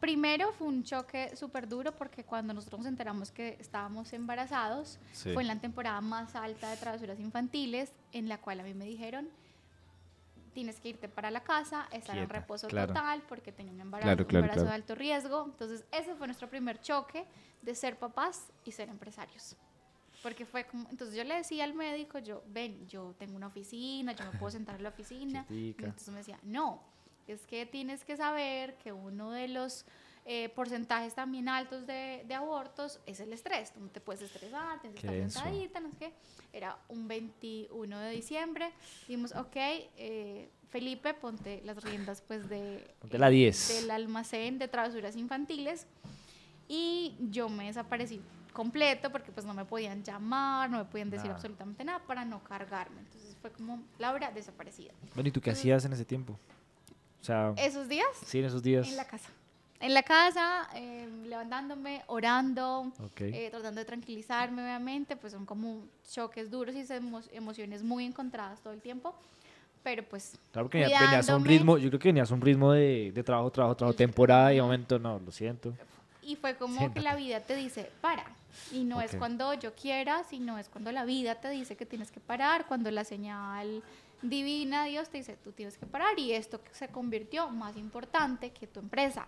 Primero 0.00 0.52
fue 0.52 0.66
un 0.66 0.82
choque 0.82 1.36
súper 1.36 1.68
duro 1.68 1.94
porque 1.94 2.24
cuando 2.24 2.54
nosotros 2.54 2.80
nos 2.80 2.88
enteramos 2.88 3.30
que 3.30 3.56
estábamos 3.60 4.12
embarazados, 4.14 4.98
Sí. 5.12 5.32
fue 5.34 5.42
en 5.42 5.48
la 5.48 5.56
temporada 5.60 6.00
más 6.00 6.34
alta 6.34 6.70
de 6.70 6.76
travesuras 6.78 7.20
infantiles, 7.20 7.92
en 8.12 8.28
la 8.28 8.38
cual 8.38 8.60
a 8.60 8.62
mí 8.62 8.72
me 8.72 8.86
dijeron, 8.86 9.28
tienes 10.54 10.80
que 10.80 10.88
irte 10.88 11.08
para 11.08 11.30
la 11.30 11.42
casa, 11.44 11.86
estar 11.92 12.16
en 12.16 12.24
Quieta, 12.24 12.40
reposo 12.40 12.66
claro. 12.68 12.88
total, 12.94 13.22
porque 13.28 13.52
tenía 13.52 13.72
un 13.72 13.80
embarazo, 13.80 14.06
Claro, 14.06 14.22
un 14.24 14.28
claro, 14.28 14.44
embarazo 14.46 14.60
claro. 14.64 14.70
de 14.70 14.74
alto 14.74 14.94
riesgo. 14.94 15.44
Entonces, 15.44 15.84
ese 15.92 16.14
fue 16.14 16.26
nuestro 16.26 16.48
primer 16.48 16.80
choque 16.80 17.26
de 17.62 17.74
ser 17.74 17.98
papás 17.98 18.50
y 18.64 18.72
ser 18.72 18.88
empresarios. 18.88 19.54
Porque 20.22 20.44
fue 20.46 20.64
como, 20.64 20.88
entonces 20.90 21.14
yo 21.16 21.24
le 21.24 21.34
decía 21.36 21.64
al 21.64 21.74
médico, 21.74 22.18
yo, 22.18 22.42
ven, 22.48 22.86
yo 22.88 23.14
tengo 23.18 23.36
una 23.36 23.46
oficina, 23.46 24.12
yo 24.12 24.24
me 24.32 24.38
puedo 24.38 24.50
sentar 24.50 24.76
en 24.76 24.82
la 24.82 24.88
oficina. 24.88 25.44
Quietica. 25.48 25.84
Entonces 25.86 26.08
me 26.08 26.18
decía, 26.18 26.38
no, 26.42 26.82
es 27.32 27.46
que 27.46 27.66
tienes 27.66 28.04
que 28.04 28.16
saber 28.16 28.76
que 28.78 28.92
uno 28.92 29.30
de 29.30 29.48
los 29.48 29.84
eh, 30.26 30.48
porcentajes 30.50 31.14
también 31.14 31.48
altos 31.48 31.86
de, 31.86 32.24
de 32.26 32.34
abortos 32.34 33.00
es 33.06 33.20
el 33.20 33.32
estrés. 33.32 33.72
Tú 33.72 33.80
no 33.80 33.88
te 33.88 34.00
puedes 34.00 34.22
estresar, 34.22 34.80
tienes 34.80 35.00
que 35.00 35.06
estar 35.06 35.30
sentadita, 35.42 35.80
no 35.80 35.90
sé 35.90 35.96
qué. 35.98 36.12
Era 36.52 36.78
un 36.88 37.08
21 37.08 37.98
de 37.98 38.10
diciembre. 38.10 38.70
Dijimos, 39.08 39.34
ok, 39.34 39.56
eh, 39.56 40.50
Felipe, 40.68 41.14
ponte 41.14 41.62
las 41.64 41.82
riendas 41.82 42.22
pues 42.22 42.48
de... 42.48 42.94
Ponte 43.00 43.18
la 43.18 43.28
10. 43.30 43.80
Del 43.80 43.90
almacén 43.90 44.58
de 44.58 44.68
travesuras 44.68 45.16
infantiles. 45.16 45.86
Y 46.68 47.16
yo 47.30 47.48
me 47.48 47.66
desaparecí 47.66 48.20
completo 48.52 49.10
porque 49.10 49.32
pues 49.32 49.46
no 49.46 49.54
me 49.54 49.64
podían 49.64 50.04
llamar, 50.04 50.70
no 50.70 50.78
me 50.78 50.84
podían 50.84 51.10
decir 51.10 51.30
absolutamente 51.30 51.84
nada 51.84 52.00
para 52.06 52.24
no 52.24 52.42
cargarme. 52.44 53.00
Entonces 53.00 53.36
fue 53.40 53.50
como 53.50 53.82
Laura 53.98 54.30
desaparecida. 54.30 54.92
Bueno, 55.14 55.28
¿y 55.28 55.32
tú 55.32 55.40
qué 55.40 55.50
Entonces- 55.50 55.60
hacías 55.62 55.84
en 55.86 55.92
ese 55.94 56.04
tiempo? 56.04 56.38
O 57.20 57.24
sea, 57.24 57.52
Esos 57.56 57.88
días 57.88 58.06
sí, 58.24 58.38
en 58.38 58.44
esos 58.46 58.62
días. 58.62 58.88
en 58.88 58.96
la 58.96 59.04
casa. 59.04 59.28
En 59.80 59.94
la 59.94 60.02
casa, 60.02 60.68
eh, 60.74 61.08
levantándome, 61.26 62.02
orando, 62.06 62.80
Ok. 63.02 63.20
eh, 63.22 63.48
tratando 63.50 63.78
de 63.80 63.84
tranquilizarme, 63.86 64.62
obviamente, 64.62 65.16
pues 65.16 65.32
son 65.32 65.46
como 65.46 65.84
choques 66.12 66.50
duros 66.50 66.74
y 66.74 66.80
emo- 66.80 67.22
emociones 67.32 67.82
muy 67.82 68.04
encontradas 68.04 68.60
todo 68.60 68.72
el 68.74 68.80
tiempo. 68.82 69.14
Pero 69.82 70.02
pues 70.04 70.36
Claro 70.52 70.68
que 70.68 70.80
venía- 70.80 71.00
venías 71.00 71.30
a 71.30 71.36
un 71.36 71.44
ritmo, 71.46 71.78
yo 71.78 71.88
creo 71.88 71.98
que 71.98 72.08
venías 72.08 72.30
a 72.30 72.34
un 72.34 72.42
ritmo 72.42 72.72
de, 72.72 73.10
de 73.14 73.22
trabajo, 73.22 73.50
trabajo, 73.50 73.74
trabajo, 73.76 73.96
temporada 73.96 74.52
y 74.52 74.56
de 74.56 74.62
momento, 74.62 74.98
no, 74.98 75.18
lo 75.18 75.32
siento. 75.32 75.72
Y 76.22 76.36
fue 76.36 76.54
como 76.56 76.74
que 76.74 76.78
Siéntate. 76.80 77.00
la 77.00 77.14
vida 77.16 77.40
te 77.40 77.56
dice, 77.56 77.90
para, 78.02 78.24
Y 78.72 78.84
no 78.84 79.00
es 79.00 79.12
Ok. 79.12 79.18
cuando 79.20 79.54
yo 79.54 79.74
quiera, 79.74 80.24
sino 80.24 80.58
es 80.58 80.68
cuando 80.68 80.90
la 80.92 81.04
vida 81.04 81.36
te 81.36 81.48
dice 81.50 81.76
que 81.76 81.86
tienes 81.86 82.10
que 82.10 82.18
parar, 82.20 82.66
cuando 82.66 82.90
la 82.90 83.04
señal 83.04 83.82
divina, 84.22 84.84
Dios 84.84 85.08
te 85.08 85.18
dice, 85.18 85.36
tú 85.36 85.52
tienes 85.52 85.78
que 85.78 85.86
parar 85.86 86.18
y 86.18 86.32
esto 86.32 86.60
se 86.72 86.88
convirtió 86.88 87.48
más 87.50 87.76
importante 87.76 88.50
que 88.50 88.66
tu 88.66 88.80
empresa, 88.80 89.26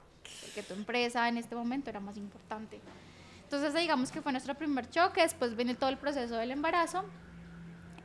que 0.55 0.63
tu 0.63 0.75
empresa 0.75 1.29
en 1.29 1.39
este 1.39 1.55
momento 1.55 1.91
era 1.91 2.01
más 2.01 2.17
importante. 2.17 2.81
Entonces 3.45 3.75
digamos 3.75 4.11
que 4.13 4.21
fue 4.23 4.33
nuestro 4.33 4.55
primer 4.55 4.89
choque, 4.91 5.23
después 5.23 5.57
viene 5.57 5.75
todo 5.75 5.91
el 5.91 5.99
proceso 5.99 6.37
del 6.37 6.51
embarazo 6.51 7.05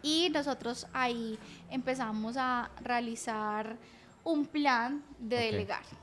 y 0.02 0.30
nosotros 0.30 0.88
ahí 0.94 1.38
empezamos 1.70 2.36
a 2.38 2.70
realizar 2.82 3.78
un 4.24 4.46
plan 4.46 5.04
de 5.20 5.38
delegar. 5.38 5.84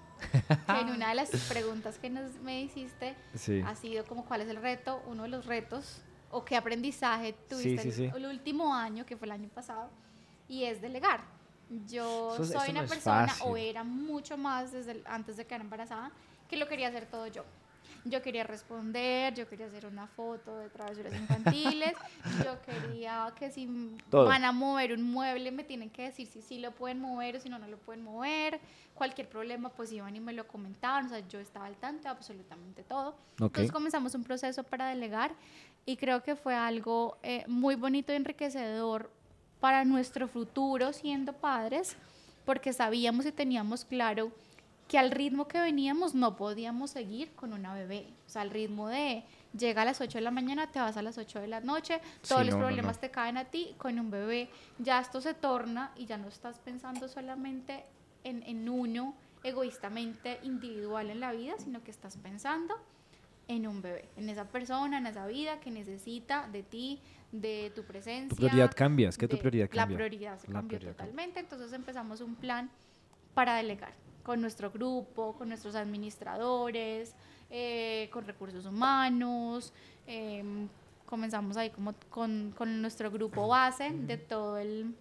Que 0.66 0.80
en 0.80 0.88
una 0.88 1.10
de 1.10 1.16
las 1.16 1.30
preguntas 1.48 1.98
que 1.98 2.08
nos, 2.08 2.34
me 2.40 2.62
hiciste 2.62 3.14
Sí. 3.34 3.60
ha 3.66 3.74
sido 3.74 4.06
como 4.06 4.24
cuál 4.24 4.40
es 4.40 4.48
el 4.48 4.56
reto, 4.56 5.02
uno 5.06 5.24
de 5.24 5.28
los 5.28 5.44
retos 5.44 6.00
o 6.30 6.44
qué 6.46 6.56
aprendizaje 6.56 7.34
tuviste 7.48 7.82
sí, 7.82 7.88
el- 7.88 7.94
sí. 7.94 8.16
el, 8.16 8.24
último 8.26 8.74
año, 8.74 9.04
que 9.04 9.16
fue 9.18 9.26
el 9.26 9.32
año 9.32 9.48
pasado, 9.50 9.90
y 10.48 10.64
es 10.64 10.80
delegar. 10.80 11.20
Yo 11.88 12.34
Eso 12.34 12.44
soy 12.44 12.56
eso 12.62 12.70
una 12.70 12.82
no 12.82 12.88
persona, 12.88 13.34
o 13.42 13.56
era 13.56 13.84
mucho 13.84 14.36
más 14.36 14.72
desde 14.72 14.92
el- 14.92 15.02
antes 15.06 15.36
de 15.36 15.46
quedar 15.46 15.62
embarazada, 15.62 16.10
que 16.48 16.56
lo 16.56 16.68
quería 16.68 16.88
hacer 16.88 17.06
todo 17.06 17.26
yo. 17.26 17.44
Yo 18.06 18.20
quería 18.20 18.44
responder, 18.44 19.32
yo 19.34 19.48
quería 19.48 19.64
hacer 19.66 19.86
una 19.86 20.06
foto 20.06 20.58
de 20.58 20.68
travesuras 20.68 21.14
infantiles, 21.14 21.94
yo 22.46 22.60
quería 22.60 23.32
que 23.38 23.50
si 23.50 23.66
Todo. 24.10 24.26
van 24.26 24.44
a 24.44 24.52
mover 24.52 24.92
un 24.92 25.02
mueble 25.10 25.50
me 25.52 25.64
tienen 25.64 25.88
que 25.88 26.02
decir 26.02 26.26
si 26.26 26.42
sí 26.42 26.58
lo 26.58 26.70
pueden 26.72 27.00
mover 27.00 27.36
o 27.36 27.40
si 27.40 27.48
no, 27.48 27.58
no 27.58 27.66
lo 27.66 27.78
pueden 27.78 28.04
mover. 28.04 28.60
Cualquier 28.94 29.26
problema, 29.28 29.70
pues 29.70 29.90
iban 29.90 30.14
y 30.14 30.20
me 30.20 30.34
lo 30.34 30.46
comentaban, 30.46 31.06
o 31.06 31.08
sea, 31.08 31.20
yo 31.26 31.40
estaba 31.40 31.64
al 31.64 31.76
tanto 31.76 32.02
de 32.02 32.08
absolutamente 32.10 32.82
todo. 32.82 33.10
Ok. 33.10 33.16
Entonces 33.40 33.72
comenzamos 33.72 34.14
un 34.14 34.22
proceso 34.22 34.64
para 34.64 34.88
delegar 34.90 35.32
y 35.86 35.96
creo 35.96 36.22
que 36.22 36.36
fue 36.36 36.54
algo 36.54 37.16
eh, 37.22 37.44
muy 37.48 37.74
bonito 37.74 38.12
y 38.12 38.16
enriquecedor 38.16 39.10
para 39.64 39.86
nuestro 39.86 40.28
futuro 40.28 40.92
siendo 40.92 41.32
padres, 41.32 41.96
porque 42.44 42.74
sabíamos 42.74 43.24
y 43.24 43.32
teníamos 43.32 43.86
claro 43.86 44.30
que 44.88 44.98
al 44.98 45.10
ritmo 45.10 45.48
que 45.48 45.58
veníamos 45.58 46.14
no 46.14 46.36
podíamos 46.36 46.90
seguir 46.90 47.32
con 47.32 47.54
una 47.54 47.72
bebé. 47.72 48.08
O 48.26 48.28
sea, 48.28 48.42
al 48.42 48.50
ritmo 48.50 48.88
de 48.88 49.24
llega 49.58 49.80
a 49.80 49.84
las 49.86 50.02
8 50.02 50.18
de 50.18 50.20
la 50.20 50.30
mañana, 50.30 50.70
te 50.70 50.80
vas 50.80 50.98
a 50.98 51.02
las 51.02 51.16
8 51.16 51.40
de 51.40 51.46
la 51.46 51.60
noche, 51.60 52.02
todos 52.28 52.42
Sí, 52.42 52.48
los 52.48 52.56
no, 52.56 52.60
no, 52.60 52.66
problemas 52.66 52.96
no. 52.96 53.00
te 53.00 53.10
caen 53.10 53.38
a 53.38 53.46
ti 53.46 53.74
con 53.78 53.98
un 53.98 54.10
bebé. 54.10 54.50
Ya 54.80 55.00
esto 55.00 55.22
se 55.22 55.32
torna 55.32 55.92
y 55.96 56.04
ya 56.04 56.18
no 56.18 56.28
estás 56.28 56.58
pensando 56.58 57.08
solamente 57.08 57.86
en, 58.22 58.42
en 58.42 58.68
uno 58.68 59.14
egoístamente 59.44 60.40
individual 60.42 61.08
en 61.08 61.20
la 61.20 61.32
vida, 61.32 61.54
sino 61.56 61.82
que 61.82 61.90
estás 61.90 62.18
pensando 62.18 62.74
en 63.48 63.66
un 63.66 63.80
bebé, 63.80 64.08
en 64.16 64.28
esa 64.28 64.44
persona, 64.44 64.98
en 64.98 65.06
esa 65.06 65.26
vida 65.26 65.58
que 65.60 65.70
necesita 65.70 66.48
de 66.52 66.62
ti, 66.62 67.00
de 67.40 67.72
tu 67.74 67.82
presencia. 67.84 68.28
Tu 68.28 68.36
prioridad 68.36 68.72
cambia, 68.74 69.08
es 69.08 69.18
que 69.18 69.26
tu 69.28 69.38
prioridad 69.38 69.68
cambia. 69.68 69.86
La 69.86 69.94
prioridad 69.96 70.38
se 70.38 70.46
La 70.48 70.54
cambió 70.54 70.78
prioridad 70.78 70.96
cambia. 70.96 71.12
totalmente, 71.14 71.40
entonces 71.40 71.72
empezamos 71.72 72.20
un 72.20 72.36
plan 72.36 72.70
para 73.34 73.56
delegar 73.56 73.92
con 74.22 74.40
nuestro 74.40 74.70
grupo, 74.70 75.34
con 75.36 75.48
nuestros 75.48 75.74
administradores, 75.74 77.14
eh, 77.50 78.08
con 78.12 78.24
recursos 78.26 78.64
humanos. 78.66 79.72
em, 80.06 80.68
comenzamos 81.06 81.56
ahí 81.56 81.70
como 81.70 81.94
con, 82.10 82.52
con 82.56 82.80
nuestro 82.82 83.10
grupo 83.10 83.48
base 83.48 83.90
de 83.90 84.16
todo 84.18 84.58
el 84.58 84.94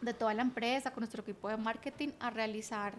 de 0.00 0.12
toda 0.12 0.34
la 0.34 0.42
empresa, 0.42 0.90
con 0.92 1.00
nuestro 1.00 1.22
equipo 1.22 1.48
de 1.48 1.56
marketing, 1.56 2.10
a 2.20 2.28
realizar 2.28 2.92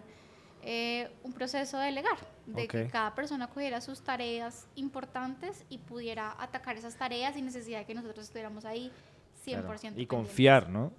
eh, 0.68 1.08
un 1.22 1.32
proceso 1.32 1.78
de 1.78 1.86
delegar, 1.86 2.16
de 2.46 2.66
que 2.66 2.88
cada 2.88 3.14
persona 3.14 3.46
cogiera 3.46 3.80
sus 3.80 4.00
tareas 4.02 4.66
importantes 4.74 5.64
y 5.68 5.78
pudiera 5.78 6.34
atacar 6.42 6.76
esas 6.76 6.96
tareas 6.96 7.34
sin 7.34 7.44
necesidad 7.44 7.78
de 7.78 7.84
que 7.86 7.94
nosotros 7.94 8.24
estuviéramos 8.26 8.64
ahí 8.64 8.90
100% 9.44 9.62
Claro. 9.80 10.00
Y 10.00 10.06
confiar, 10.06 10.68
¿no? 10.68 10.92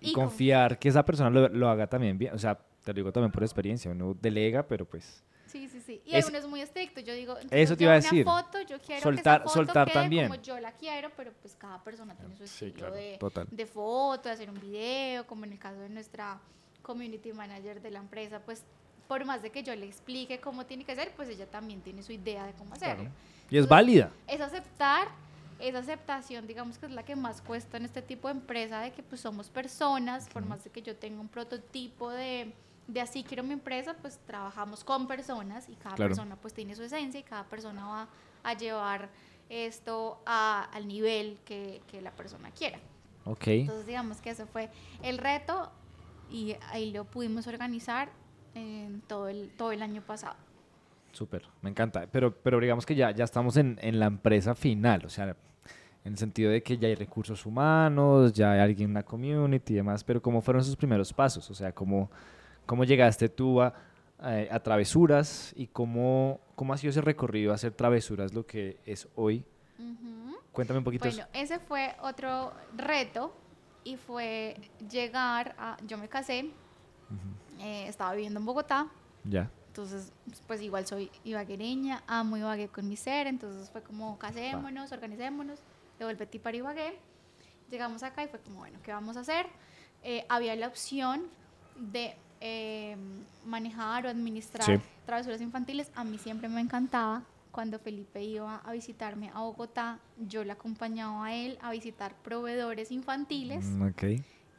Y, 0.00 0.10
Y 0.10 0.12
confiar 0.12 0.78
que 0.78 0.90
esa 0.90 1.02
persona 1.04 1.30
lo, 1.30 1.48
lo 1.48 1.68
haga 1.70 1.86
también 1.86 2.18
bien. 2.18 2.34
O 2.34 2.38
sea, 2.38 2.54
te 2.84 2.92
lo 2.92 2.96
digo 2.96 3.12
también 3.12 3.32
por 3.32 3.42
experiencia. 3.42 3.90
Uno 3.90 4.14
delega, 4.20 4.62
pero 4.66 4.84
pues 4.84 5.24
Sí, 5.46 5.68
sí, 5.68 5.80
sí. 5.80 6.02
Y 6.04 6.16
Es- 6.16 6.28
es 6.28 6.46
muy 6.48 6.60
estricto. 6.60 7.00
Yo 7.00 7.14
digo, 7.14 7.36
Eso 7.50 7.76
te 7.76 7.84
iba 7.84 7.92
a 7.92 7.96
decir. 7.96 8.26
Una 8.26 8.42
foto, 8.42 8.60
yo 8.62 8.78
quiero 8.80 9.00
Soltar- 9.02 9.14
que 9.14 9.20
esa 9.20 9.38
foto 9.40 9.48
soltar 9.54 9.86
quede 9.86 9.94
también. 9.94 10.28
como 10.28 10.42
yo 10.42 10.58
la 10.60 10.72
quiero, 10.72 11.10
pero 11.16 11.32
pues 11.40 11.54
cada 11.54 11.82
persona 11.82 12.14
tiene 12.16 12.36
su 12.36 12.46
Sí, 12.46 12.66
estilo 12.66 12.74
claro, 12.88 12.94
de, 12.96 13.16
total. 13.18 13.46
de 13.50 13.66
foto, 13.66 14.28
de 14.28 14.34
hacer 14.34 14.50
un 14.50 14.60
video, 14.60 15.26
como 15.26 15.44
en 15.44 15.52
el 15.52 15.58
caso 15.58 15.78
de 15.80 15.88
nuestra 15.88 16.40
community 16.82 17.32
manager 17.32 17.80
de 17.80 17.90
la 17.92 18.00
empresa, 18.00 18.40
pues 18.44 18.64
por 19.08 19.24
más 19.24 19.42
de 19.42 19.50
que 19.50 19.62
yo 19.62 19.74
le 19.76 19.86
explique 19.86 20.40
cómo 20.40 20.64
tiene 20.66 20.84
que 20.84 20.94
ser, 20.94 21.12
pues 21.16 21.28
ella 21.28 21.46
también 21.46 21.80
tiene 21.82 22.02
su 22.02 22.12
idea 22.12 22.44
de 22.46 22.52
cómo 22.54 22.74
hacerlo. 22.74 23.04
Claro. 23.04 23.10
y 23.50 23.56
es 23.58 23.64
Entonces, 23.64 23.68
válida. 23.68 24.10
Es 24.26 24.40
aceptar, 24.40 25.08
esa 25.60 25.78
aceptación, 25.78 26.46
digamos 26.46 26.78
que 26.78 26.86
es 26.86 26.92
la 26.92 27.04
que 27.04 27.14
más 27.16 27.40
cuesta 27.42 27.76
en 27.76 27.84
este 27.84 28.02
tipo 28.02 28.28
de 28.28 28.32
empresa, 28.34 28.80
de 28.80 28.92
que 28.92 29.02
pues 29.02 29.20
somos 29.20 29.48
personas, 29.50 30.28
por 30.28 30.44
más 30.44 30.64
de 30.64 30.70
que 30.70 30.82
yo 30.82 30.96
tenga 30.96 31.20
un 31.20 31.28
prototipo 31.28 32.10
de, 32.10 32.52
de 32.88 33.00
así 33.00 33.22
quiero 33.22 33.42
mi 33.44 33.52
empresa, 33.52 33.94
pues 34.00 34.18
trabajamos 34.26 34.82
con 34.84 35.06
personas 35.06 35.68
y 35.68 35.74
cada 35.76 35.94
Claro. 35.94 36.10
persona 36.10 36.36
pues 36.36 36.52
tiene 36.54 36.74
su 36.74 36.82
esencia 36.82 37.20
y 37.20 37.22
cada 37.22 37.44
persona 37.44 37.86
va 37.86 38.08
a 38.42 38.54
llevar 38.54 39.08
esto 39.48 40.20
a- 40.26 40.64
al 40.72 40.88
nivel 40.88 41.38
que, 41.44 41.82
que 41.86 42.00
la 42.00 42.10
persona 42.10 42.50
quiera. 42.50 42.78
Ok. 43.24 43.46
Entonces 43.48 43.86
digamos 43.86 44.20
que 44.20 44.30
ese 44.30 44.46
fue 44.46 44.70
el 45.02 45.18
reto 45.18 45.70
y 46.30 46.56
ahí 46.70 46.90
lo 46.92 47.04
pudimos 47.04 47.46
organizar 47.46 48.08
en 48.54 49.00
todo 49.02 49.28
el, 49.28 49.50
todo 49.56 49.72
el 49.72 49.82
año 49.82 50.02
pasado. 50.02 50.36
Súper, 51.12 51.42
me 51.62 51.70
encanta. 51.70 52.06
Pero, 52.10 52.34
pero 52.34 52.58
digamos 52.60 52.84
que 52.86 52.94
ya, 52.94 53.10
ya 53.12 53.24
estamos 53.24 53.56
en, 53.56 53.78
en 53.82 53.98
la 54.00 54.06
empresa 54.06 54.54
final, 54.54 55.04
o 55.06 55.08
sea, 55.08 55.36
en 56.04 56.12
el 56.12 56.18
sentido 56.18 56.50
de 56.50 56.62
que 56.62 56.76
ya 56.76 56.88
hay 56.88 56.94
recursos 56.96 57.46
humanos, 57.46 58.32
ya 58.32 58.52
hay 58.52 58.60
alguien 58.60 58.86
en 58.86 58.90
una 58.92 59.02
community 59.04 59.72
y 59.74 59.76
demás, 59.76 60.02
pero 60.04 60.20
¿cómo 60.20 60.40
fueron 60.42 60.60
esos 60.60 60.76
primeros 60.76 61.12
pasos? 61.12 61.48
O 61.50 61.54
sea, 61.54 61.72
¿cómo, 61.72 62.10
cómo 62.66 62.84
llegaste 62.84 63.28
tú 63.28 63.62
a, 63.62 63.74
a- 64.18 64.54
a 64.54 64.60
travesuras 64.60 65.52
y 65.56 65.66
cómo, 65.68 66.40
cómo 66.56 66.72
ha 66.72 66.76
sido 66.78 66.90
ese 66.90 67.00
recorrido 67.00 67.52
a 67.52 67.54
hacer 67.54 67.72
travesuras 67.72 68.34
lo 68.34 68.44
que 68.44 68.78
es 68.84 69.08
hoy? 69.14 69.44
Cuéntame 70.52 70.78
un 70.78 70.84
poquito. 70.84 71.08
Bueno, 71.08 71.24
ese 71.32 71.58
fue 71.58 71.94
otro 72.02 72.52
reto 72.76 73.34
y 73.82 73.96
fue 73.96 74.56
llegar 74.90 75.54
a, 75.58 75.76
yo 75.86 75.96
me 75.98 76.08
casé, 76.08 76.50
eh, 77.60 77.86
estaba 77.88 78.12
viviendo 78.14 78.40
en 78.40 78.46
Bogotá, 78.46 78.88
Ya. 79.24 79.50
entonces 79.68 80.12
pues 80.46 80.60
igual 80.62 80.86
soy 80.86 81.10
ibaguereña, 81.24 82.02
amo 82.06 82.36
Ibagué 82.36 82.68
con 82.68 82.88
mi 82.88 82.96
ser, 82.96 83.26
entonces 83.26 83.70
fue 83.70 83.82
como 83.82 84.18
casémonos, 84.18 84.92
organicémonos, 84.92 85.58
devolví 85.98 86.38
para 86.38 86.56
Ibagué, 86.56 86.98
llegamos 87.70 88.02
acá 88.02 88.22
y 88.24 88.28
fue 88.28 88.40
como, 88.40 88.58
bueno, 88.58 88.78
¿qué 88.82 88.92
vamos 88.92 89.16
a 89.16 89.20
hacer? 89.20 89.46
Eh, 90.02 90.26
había 90.28 90.54
la 90.56 90.66
opción 90.68 91.22
de 91.76 92.14
eh, 92.40 92.96
manejar 93.46 94.06
o 94.06 94.08
administrar 94.10 94.78
Sí. 94.80 94.84
travesuras 95.06 95.40
infantiles, 95.40 95.90
a 95.94 96.04
mí 96.04 96.18
siempre 96.18 96.48
me 96.48 96.60
encantaba. 96.60 97.22
Cuando 97.50 97.78
Felipe 97.78 98.20
iba 98.22 98.56
a 98.56 98.72
visitarme 98.72 99.30
a 99.32 99.40
Bogotá, 99.40 100.00
yo 100.18 100.42
le 100.44 100.50
acompañaba 100.52 101.26
a 101.26 101.34
él 101.34 101.56
a 101.62 101.70
visitar 101.70 102.14
proveedores 102.16 102.90
infantiles 102.90 103.64
Mm, 103.64 103.82
ok. 103.90 104.02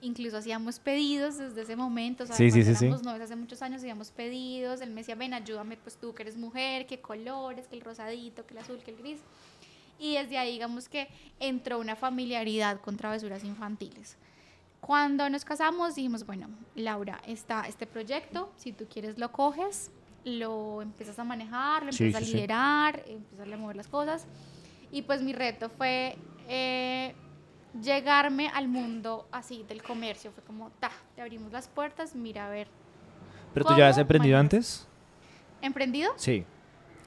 Incluso 0.02 0.38
hacíamos 0.38 0.80
pedidos 0.80 1.38
desde 1.38 1.62
ese 1.62 1.76
momento, 1.76 2.24
o 2.24 2.28
sea, 2.28 2.36
Sí, 2.36 2.52
sí, 2.52 2.64
sí, 2.64 2.88
novios 2.88 3.22
hace 3.22 3.36
muchos 3.36 3.62
años 3.62 3.80
hacíamos 3.80 4.12
pedidos, 4.12 4.82
él 4.82 4.90
me 4.90 5.02
decía, 5.02 5.16
ven, 5.16 5.34
ayúdame, 5.34 5.78
pues 5.78 5.98
tú 5.98 6.14
que 6.14 6.24
eres 6.24 6.38
mujer, 6.38 6.86
qué 6.86 7.00
colores, 7.00 7.68
que 7.68 7.76
el 7.76 7.82
rosadito, 7.82 8.46
que 8.46 8.54
el 8.54 8.60
azul, 8.60 8.80
que 8.84 8.92
el 8.92 8.98
gris. 8.98 9.20
Y 9.98 10.16
desde 10.16 10.38
ahí, 10.38 10.54
digamos 10.54 10.90
que 10.90 11.08
entró 11.40 11.80
una 11.80 11.96
familiaridad 11.96 12.82
con 12.82 12.98
travesuras 12.98 13.44
infantiles. 13.44 14.18
Cuando 14.82 15.30
nos 15.30 15.46
casamos, 15.46 15.96
dijimos, 15.96 16.26
bueno, 16.26 16.50
Laura, 16.76 17.20
está 17.26 17.64
este 17.68 17.88
proyecto, 17.88 18.52
si 18.58 18.72
tú 18.72 18.86
quieres 18.88 19.18
lo 19.18 19.32
coges, 19.32 19.90
lo 20.26 20.82
empiezas 20.82 21.18
a 21.18 21.24
manejar, 21.24 21.84
lo 21.84 21.90
empiezas 21.90 22.22
a 22.22 22.26
liderar, 22.26 23.04
empiezas 23.08 23.52
a 23.52 23.58
mover 23.58 23.78
las 23.78 23.88
cosas. 23.88 24.26
Y 24.92 25.02
pues 25.04 25.22
mi 25.22 25.34
reto 25.34 25.70
fue 25.70 26.18
eh, 26.48 27.16
llegarme 27.82 28.50
al 28.50 28.68
mundo 28.68 29.28
así 29.32 29.64
del 29.68 29.84
comercio. 29.84 30.32
Fue 30.32 30.44
como, 30.44 30.70
ta, 30.80 30.92
te 31.16 31.22
abrimos 31.22 31.52
las 31.52 31.68
puertas, 31.68 32.16
mira 32.16 32.48
a 32.48 32.50
ver. 32.50 32.68
¿Pero 33.54 33.66
tú 33.66 33.76
ya 33.78 33.88
has 33.88 33.96
¿Cómo 33.96 34.02
emprendido 34.02 34.38
manejas? 34.38 34.54
antes? 34.54 34.88
¿Emprendido? 35.62 36.12
Sí. 36.18 36.46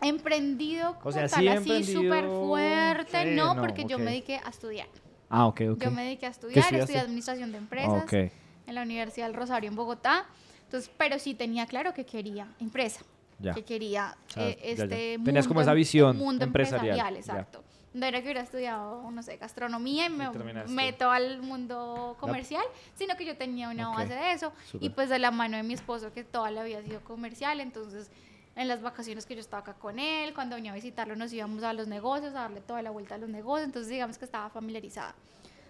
Emprendido 0.00 0.94
como 1.00 1.12
sea, 1.12 1.28
tal, 1.28 1.40
sí, 1.40 1.48
así 1.48 1.84
súper 1.84 2.24
fuerte, 2.28 3.24
sí, 3.24 3.34
no, 3.34 3.54
no, 3.54 3.60
porque 3.60 3.84
yo 3.84 3.98
me 3.98 4.06
dediqué 4.06 4.36
a 4.44 4.48
estudiar. 4.48 4.86
Ah, 5.28 5.46
ok, 5.46 5.60
ok. 5.72 5.82
Yo 5.82 5.90
me 5.90 6.04
dediqué 6.04 6.26
a 6.26 6.30
estudiar, 6.30 6.72
estudié 6.72 7.00
administración 7.00 7.52
de 7.52 7.58
empresas 7.58 8.12
en 8.12 8.74
la 8.74 8.82
Universidad 8.82 9.26
del 9.26 9.34
Rosario 9.34 9.68
en 9.68 9.76
Bogotá. 9.76 10.26
Entonces, 10.64 10.90
pero 10.96 11.18
sí 11.18 11.34
tenía 11.34 11.66
claro 11.66 11.94
que 11.94 12.04
quería 12.06 12.46
empresa, 12.60 13.02
ya. 13.38 13.54
que 13.54 13.64
quería 13.64 14.16
O 14.28 14.32
sea, 14.32 14.48
eh, 14.48 14.58
ya, 14.60 14.66
ya. 14.76 14.84
este 14.84 15.18
Tenías 15.24 15.46
como 15.46 15.60
mundo 15.60 15.62
esa 15.62 15.72
em- 15.72 15.76
visión 15.76 16.16
mundo 16.16 16.44
empresarial, 16.44 17.16
exacto. 17.16 17.64
No 17.98 18.06
era 18.06 18.18
que 18.20 18.26
hubiera 18.26 18.42
estudiado, 18.42 19.10
no 19.10 19.22
sé, 19.22 19.36
gastronomía 19.38 20.06
y 20.06 20.10
me 20.10 20.28
terminaste. 20.28 20.72
meto 20.72 21.10
al 21.10 21.42
mundo 21.42 22.16
comercial, 22.20 22.62
sino 22.94 23.16
que 23.16 23.24
yo 23.24 23.36
tenía 23.36 23.68
una 23.70 23.90
Ok, 23.90 23.96
base 23.96 24.14
de 24.14 24.32
eso. 24.32 24.52
Y 24.66 24.70
súper. 24.70 24.92
pues 24.94 25.08
de 25.08 25.18
la 25.18 25.30
mano 25.30 25.56
de 25.56 25.62
mi 25.64 25.74
esposo, 25.74 26.12
que 26.12 26.22
toda 26.22 26.50
la 26.50 26.62
vida 26.62 26.78
ha 26.78 26.82
sido 26.82 27.00
comercial, 27.00 27.60
entonces 27.60 28.10
en 28.54 28.66
las 28.68 28.82
vacaciones 28.82 29.24
que 29.26 29.34
yo 29.34 29.40
estaba 29.40 29.62
acá 29.62 29.74
con 29.74 29.98
él, 29.98 30.34
cuando 30.34 30.56
venía 30.56 30.72
a 30.72 30.74
visitarlo 30.74 31.14
nos 31.14 31.32
íbamos 31.32 31.62
a 31.62 31.72
los 31.72 31.86
negocios, 31.86 32.30
a 32.34 32.40
darle 32.42 32.60
toda 32.60 32.82
la 32.82 32.90
vuelta 32.90 33.14
a 33.14 33.18
los 33.18 33.28
negocios, 33.28 33.66
entonces 33.66 33.90
digamos 33.90 34.18
que 34.18 34.24
estaba 34.24 34.50
familiarizada. 34.50 35.14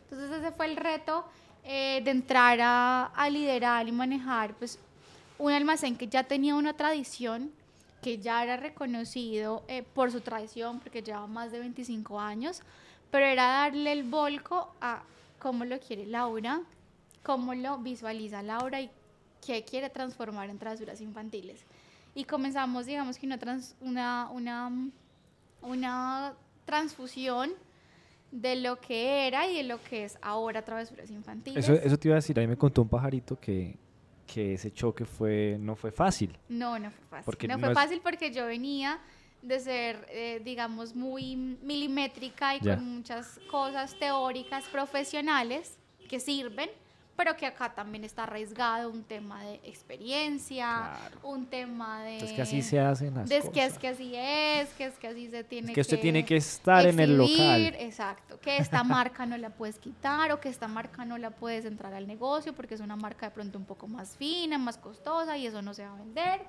Entonces 0.04 0.30
ese 0.38 0.52
fue 0.52 0.66
el 0.66 0.76
reto 0.76 1.24
eh, 1.64 2.00
de 2.02 2.10
entrar 2.10 2.58
a, 2.62 3.06
a, 3.06 3.28
liderar 3.28 3.86
y 3.88 3.92
manejar 3.92 4.54
pues, 4.54 4.78
un 5.38 5.52
almacén 5.52 5.96
que 5.96 6.08
ya 6.08 6.24
tenía 6.24 6.54
una 6.54 6.72
tradición, 6.74 7.52
que 8.02 8.18
ya 8.18 8.42
era 8.42 8.56
reconocido 8.56 9.64
eh, 9.68 9.82
por 9.82 10.12
su 10.12 10.20
tradición, 10.20 10.80
porque 10.80 11.02
llevaba 11.02 11.26
más 11.26 11.52
de 11.52 11.58
25 11.58 12.20
años, 12.20 12.62
pero 13.10 13.26
era 13.26 13.44
darle 13.44 13.92
el 13.92 14.04
volco 14.04 14.72
a 14.80 15.02
cómo 15.38 15.64
lo 15.64 15.78
quiere 15.80 16.06
Laura, 16.06 16.62
cómo 17.22 17.54
lo 17.54 17.78
visualiza 17.78 18.42
Laura 18.42 18.80
y 18.80 18.90
qué 19.44 19.64
quiere 19.64 19.90
transformar 19.90 20.50
en 20.50 20.58
travesuras 20.58 21.00
infantiles. 21.00 21.64
Y 22.14 22.24
comenzamos, 22.24 22.86
digamos 22.86 23.18
que 23.18 23.26
una, 23.26 23.38
una, 23.80 24.28
una, 24.30 24.90
una 25.62 26.34
transfusión 26.64 27.50
de 28.30 28.56
lo 28.56 28.80
que 28.80 29.26
era 29.26 29.48
y 29.48 29.56
de 29.56 29.62
lo 29.62 29.82
que 29.82 30.04
es 30.04 30.18
ahora 30.20 30.62
travesuras 30.62 31.10
infantiles. 31.10 31.64
Eso, 31.64 31.74
eso 31.74 31.98
te 31.98 32.08
iba 32.08 32.14
a 32.14 32.20
decir, 32.20 32.38
ahí 32.38 32.46
me 32.46 32.56
contó 32.56 32.82
un 32.82 32.88
pajarito 32.88 33.38
que, 33.38 33.76
que 34.32 34.54
ese 34.54 34.70
choque 34.70 35.04
fue, 35.04 35.56
no 35.58 35.74
fue 35.74 35.90
fácil. 35.90 36.38
No, 36.48 36.78
no 36.78 36.90
fue 36.90 37.22
fácil. 37.22 37.48
no, 37.48 37.58
fue 37.58 37.74
fácil 37.74 38.00
porque 38.02 38.30
yo 38.30 38.46
venía 38.46 39.00
de 39.42 39.58
ser, 39.58 40.06
eh, 40.10 40.40
digamos, 40.44 40.94
muy 40.94 41.34
milimétrica 41.36 42.56
y 42.56 42.60
con 42.60 42.96
muchas 42.96 43.40
cosas 43.50 43.98
teóricas 43.98 44.64
profesionales 44.66 45.78
que 46.08 46.20
sirven, 46.20 46.70
pero 47.18 47.36
que 47.36 47.46
acá 47.46 47.74
también 47.74 48.04
está 48.04 48.22
arriesgado 48.22 48.88
un 48.88 49.02
tema 49.02 49.42
de 49.42 49.54
experiencia, 49.64 50.92
un 51.24 51.46
tema 51.46 52.04
de... 52.04 52.18
Es 52.18 52.30
que 52.30 52.42
así 52.42 52.62
se 52.62 52.78
hacen 52.78 53.12
las 53.12 53.28
cosas. 53.28 53.50
Que 53.50 53.64
es 53.64 53.76
que 53.76 53.88
así 53.88 54.12
es, 54.14 54.68
que 54.74 54.84
es 54.84 54.94
que 54.94 55.08
así 55.08 55.28
se 55.28 55.42
tiene 55.42 55.72
es 55.72 55.74
que... 55.74 55.80
usted 55.80 55.98
tiene 55.98 56.24
que 56.24 56.36
estar 56.36 56.86
en 56.86 57.00
el 57.00 57.18
local. 57.18 57.74
Exacto, 57.76 58.38
que 58.38 58.58
esta 58.58 58.84
marca 58.84 59.26
no 59.26 59.36
la 59.36 59.50
puedes 59.50 59.80
quitar 59.80 60.30
o 60.30 60.38
que 60.38 60.48
esta 60.48 60.68
marca 60.68 61.04
no 61.04 61.18
la 61.18 61.30
puedes 61.30 61.64
entrar 61.64 61.92
al 61.92 62.06
negocio 62.06 62.52
porque 62.52 62.76
es 62.76 62.80
una 62.80 62.94
marca 62.94 63.26
de 63.26 63.32
pronto 63.32 63.58
un 63.58 63.64
poco 63.64 63.88
más 63.88 64.16
fina, 64.16 64.56
más 64.56 64.78
costosa 64.78 65.36
y 65.36 65.48
eso 65.48 65.60
no 65.60 65.74
se 65.74 65.84
va 65.84 65.94
a 65.94 65.96
vender. 65.96 66.42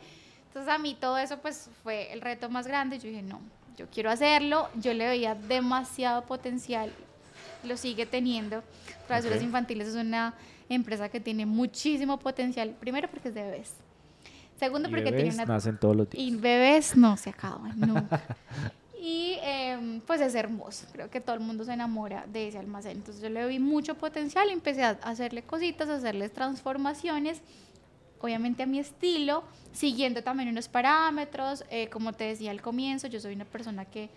Entonces 0.50 0.72
a 0.72 0.78
mí 0.78 0.94
todo 0.94 1.18
eso 1.18 1.40
pues 1.40 1.72
fue 1.82 2.14
el 2.14 2.22
reto 2.22 2.48
más 2.48 2.68
grande. 2.68 3.00
Yo 3.00 3.10
dije, 3.10 3.24
no, 3.24 3.42
yo 3.76 3.88
quiero 3.90 4.12
hacerlo, 4.12 4.70
yo 4.76 4.94
le 4.94 5.08
veía 5.08 5.34
demasiado 5.34 6.26
potencial, 6.26 6.94
lo 7.64 7.76
sigue 7.76 8.06
teniendo. 8.06 8.62
Travesuras 9.08 9.42
Infantiles 9.42 9.88
es 9.88 9.96
una 9.96 10.36
empresa 10.76 11.10
que 11.10 11.20
tiene 11.20 11.46
muchísimo 11.46 12.20
potencial, 12.20 12.76
primero 12.80 13.10
porque 13.10 13.30
es 13.30 13.36
de 13.36 13.44
bebés. 13.44 13.74
Segundo, 14.60 14.90
porque 14.90 15.12
tiene 15.12 15.34
una. 15.34 15.46
Nacen 15.46 15.78
todos 15.78 15.96
los 15.96 16.10
días. 16.10 16.22
Y 16.22 16.36
bebés 16.36 16.96
no 16.98 17.16
se 17.16 17.30
acaban 17.30 17.80
nunca. 17.80 18.22
y 19.02 19.38
em, 19.42 20.02
pues 20.02 20.20
es 20.20 20.36
hermoso. 20.36 20.86
Creo 20.92 21.10
que 21.10 21.22
todo 21.22 21.36
el 21.36 21.42
mundo 21.42 21.64
se 21.64 21.72
enamora 21.72 22.26
de 22.28 22.50
ese 22.50 22.58
almacén. 22.58 22.98
Entonces 22.98 23.24
yo 23.24 23.30
le 23.30 23.48
vi 23.48 23.60
mucho 23.60 23.96
potencial, 23.96 24.50
empecé 24.50 24.84
a 24.84 24.92
hacerle 25.04 25.44
cositas, 25.44 25.88
a 25.88 25.96
hacerles 25.96 26.34
transformaciones, 26.34 27.42
obviamente 28.20 28.64
a 28.64 28.66
mi 28.66 28.80
estilo, 28.80 29.44
siguiendo 29.72 30.24
también 30.24 30.50
unos 30.50 30.68
parámetros. 30.68 31.64
Eh, 31.70 31.88
como 31.88 32.12
te 32.12 32.26
decía 32.26 32.52
al 32.52 32.62
comienzo, 32.62 33.08
yo 33.08 33.22
soy 33.22 33.36
una 33.36 33.46
persona 33.46 33.86
que 33.86 34.10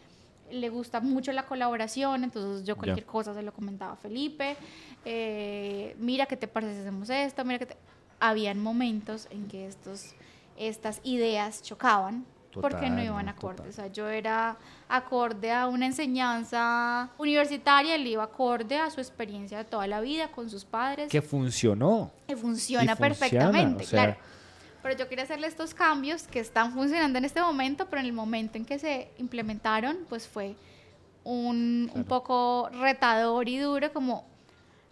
le 0.52 0.68
gusta 0.68 1.00
mucho 1.00 1.32
la 1.32 1.46
colaboración, 1.46 2.24
entonces 2.24 2.66
yo 2.66 2.76
cualquier 2.76 3.06
cosa 3.06 3.34
se 3.34 3.42
lo 3.42 3.52
comentaba 3.52 3.92
a 3.92 3.96
Felipe, 3.96 4.56
eh, 5.04 5.96
mira 5.98 6.26
qué 6.26 6.36
te 6.36 6.48
parece 6.48 6.74
si 6.74 6.80
hacemos 6.80 7.10
esto, 7.10 7.44
mira 7.44 7.58
que 7.58 7.66
te... 7.66 7.76
Habían 8.20 8.62
momentos 8.62 9.26
en 9.30 9.48
que 9.48 9.66
estos, 9.66 10.14
estas 10.56 11.00
ideas 11.02 11.60
chocaban 11.60 12.24
porque 12.60 12.88
no 12.88 13.02
iban 13.02 13.28
acorde. 13.28 13.68
O 13.68 13.72
sea, 13.72 13.88
yo 13.88 14.08
era 14.08 14.56
acorde 14.88 15.50
a 15.50 15.66
una 15.66 15.86
enseñanza 15.86 17.10
universitaria, 17.18 17.96
él 17.96 18.06
iba 18.06 18.22
acorde 18.22 18.78
a 18.78 18.90
su 18.90 19.00
experiencia 19.00 19.58
de 19.58 19.64
toda 19.64 19.88
la 19.88 20.00
vida 20.00 20.28
con 20.28 20.48
sus 20.48 20.64
padres. 20.64 21.10
Que 21.10 21.20
funcionó. 21.20 22.12
Que 22.28 22.36
funciona 22.36 22.94
perfectamente, 22.94 23.84
claro 23.86 24.16
pero 24.82 24.96
yo 24.96 25.08
quería 25.08 25.24
hacerle 25.24 25.46
estos 25.46 25.74
cambios 25.74 26.24
que 26.24 26.40
están 26.40 26.72
funcionando 26.72 27.18
en 27.18 27.24
este 27.24 27.40
momento, 27.40 27.86
pero 27.86 28.00
en 28.00 28.06
el 28.06 28.12
momento 28.12 28.58
en 28.58 28.64
que 28.64 28.78
se 28.78 29.08
implementaron, 29.18 29.98
pues 30.08 30.26
fue 30.26 30.56
un, 31.24 31.90
un 31.94 32.04
poco 32.04 32.68
retador 32.80 33.48
y 33.48 33.58
duro, 33.58 33.92
como 33.92 34.24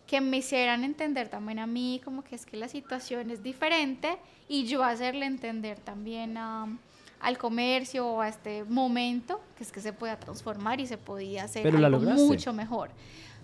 que 0.07 0.21
me 0.21 0.39
hicieran 0.39 0.85
entender 0.85 1.29
también 1.29 1.59
a 1.59 1.67
mí, 1.67 2.01
como 2.05 2.25
que 2.25 2.35
es 2.35 2.45
que 2.45 2.57
la 2.57 2.69
situación 2.69 3.31
es 3.31 3.43
diferente 3.43 4.19
y 4.49 4.65
yo 4.65 4.83
hacerle 4.83 5.27
entender 5.27 5.79
también 5.79 6.37
al 6.37 7.39
comercio 7.39 8.07
o 8.07 8.21
a 8.21 8.29
este 8.29 8.65
momento, 8.65 9.41
que 9.57 9.63
es 9.63 9.71
que 9.71 9.81
se 9.81 9.93
pueda 9.93 10.19
transformar 10.19 10.81
y 10.81 10.87
se 10.87 10.99
podía 10.99 11.45
hacer 11.45 11.67
algo 11.77 12.01
mucho 12.01 12.53
mejor 12.53 12.91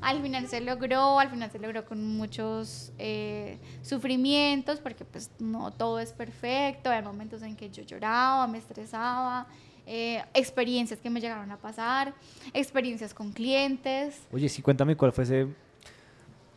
al 0.01 0.23
final 0.23 0.47
se 0.49 0.61
logró, 0.61 1.19
al 1.19 1.31
final 1.31 1.51
se 1.51 1.59
logró 1.59 1.85
con 1.85 2.05
muchos 2.05 2.93
eh, 2.99 3.59
sufrimientos, 3.83 4.81
porque 4.81 5.05
pues 5.05 5.31
no 5.39 5.71
todo 5.73 6.01
es 6.01 6.13
perfecto, 6.13 6.91
hay 6.91 7.03
momentos 7.03 7.43
en 7.43 7.57
que 7.57 7.71
yo 7.71 7.83
lloraba, 7.83 8.47
me 8.47 8.59
estresaba, 8.59 9.47
eh, 9.87 10.23
experiencias 10.35 11.01
que 11.01 11.09
me 11.11 11.21
llegaron 11.21 11.51
a 11.51 11.57
pasar, 11.57 12.15
experiencias 12.53 13.15
con 13.15 13.33
clientes. 13.33 14.21
Oye, 14.33 14.49
sí, 14.49 14.63
cuéntame 14.63 14.97
cuál 14.97 15.13
fue 15.13 15.25
ese... 15.25 15.49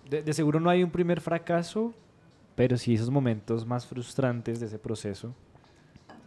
De, 0.09 0.33
seguro 0.33 0.59
no 0.59 0.69
hay 0.69 0.83
un 0.83 0.89
primer 0.89 1.21
fracaso, 1.21 1.93
pero 2.55 2.77
sí 2.77 2.95
esos 2.95 3.11
momentos 3.11 3.65
más 3.65 3.85
frustrantes 3.85 4.59
de 4.59 4.65
ese 4.65 4.79
proceso. 4.79 5.33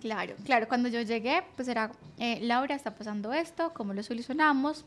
Claro, 0.01 0.35
claro, 0.45 0.69
cuando 0.69 0.89
yo 0.89 1.01
llegué, 1.01 1.43
pues 1.57 1.69
era, 1.69 1.91
eh, 2.19 2.39
Laura, 2.43 2.75
está 2.75 2.95
pasando 2.95 3.33
esto, 3.33 3.73
¿cómo 3.75 3.93
lo 3.93 4.03
solucionamos? 4.03 4.85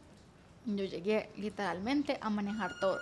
Yo 0.65 0.86
llegué 0.86 1.30
literalmente 1.38 2.17
a 2.21 2.30
manejar 2.30 2.80
todo. 2.80 2.99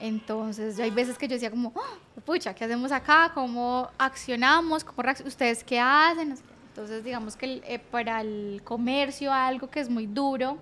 Entonces, 0.00 0.78
hay 0.78 0.90
veces 0.90 1.18
que 1.18 1.26
yo 1.26 1.34
decía 1.34 1.50
como, 1.50 1.72
¡Ah! 1.76 2.20
pucha, 2.24 2.54
¿qué 2.54 2.64
hacemos 2.64 2.92
acá? 2.92 3.32
¿Cómo 3.34 3.90
accionamos? 3.98 4.84
¿Cómo 4.84 5.02
¿Ustedes 5.24 5.64
qué 5.64 5.80
hacen? 5.80 6.36
Entonces, 6.68 7.02
digamos 7.02 7.36
que 7.36 7.60
eh, 7.66 7.78
para 7.78 8.20
el 8.20 8.60
comercio 8.64 9.32
algo 9.32 9.68
que 9.68 9.80
es 9.80 9.88
muy 9.88 10.06
duro 10.06 10.58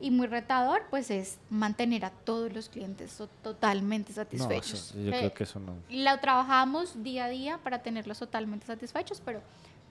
y 0.00 0.12
muy 0.12 0.28
retador, 0.28 0.82
pues 0.90 1.10
es 1.10 1.38
mantener 1.50 2.04
a 2.04 2.10
todos 2.10 2.52
los 2.52 2.68
clientes 2.68 3.20
totalmente 3.42 4.12
satisfechos. 4.12 4.94
yo 4.94 5.10
creo 5.10 5.34
que 5.34 5.42
eso 5.42 5.58
no. 5.58 5.74
Lo 5.90 6.20
trabajamos 6.20 7.02
día 7.02 7.24
a 7.24 7.28
día 7.28 7.58
para 7.58 7.82
tenerlos 7.82 8.18
totalmente 8.20 8.66
satisfechos, 8.66 9.20
pero 9.24 9.42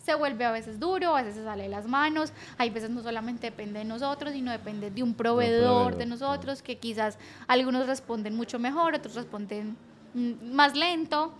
se 0.07 0.15
vuelve 0.15 0.45
a 0.45 0.53
veces 0.53 0.79
duro, 0.79 1.17
a 1.17 1.21
veces 1.21 1.35
se 1.35 1.43
sale 1.43 1.63
de 1.63 1.69
las 1.69 1.85
manos, 1.85 2.31
hay 2.57 2.69
veces 2.69 2.89
no 2.89 3.03
solamente 3.03 3.47
depende 3.47 3.79
de 3.79 3.83
nosotros, 3.83 4.31
sino 4.31 4.53
depende 4.53 4.89
de 4.89 5.03
un 5.03 5.13
proveedor, 5.13 5.97
de 5.97 6.05
nosotros, 6.05 6.61
que 6.61 6.77
quizás 6.77 7.17
algunos 7.45 7.87
responden 7.87 8.33
mucho 8.33 8.57
mejor, 8.57 8.95
otros 8.95 9.15
responden 9.15 9.75
mm, 10.13 10.53
más 10.53 10.77
lento, 10.77 11.33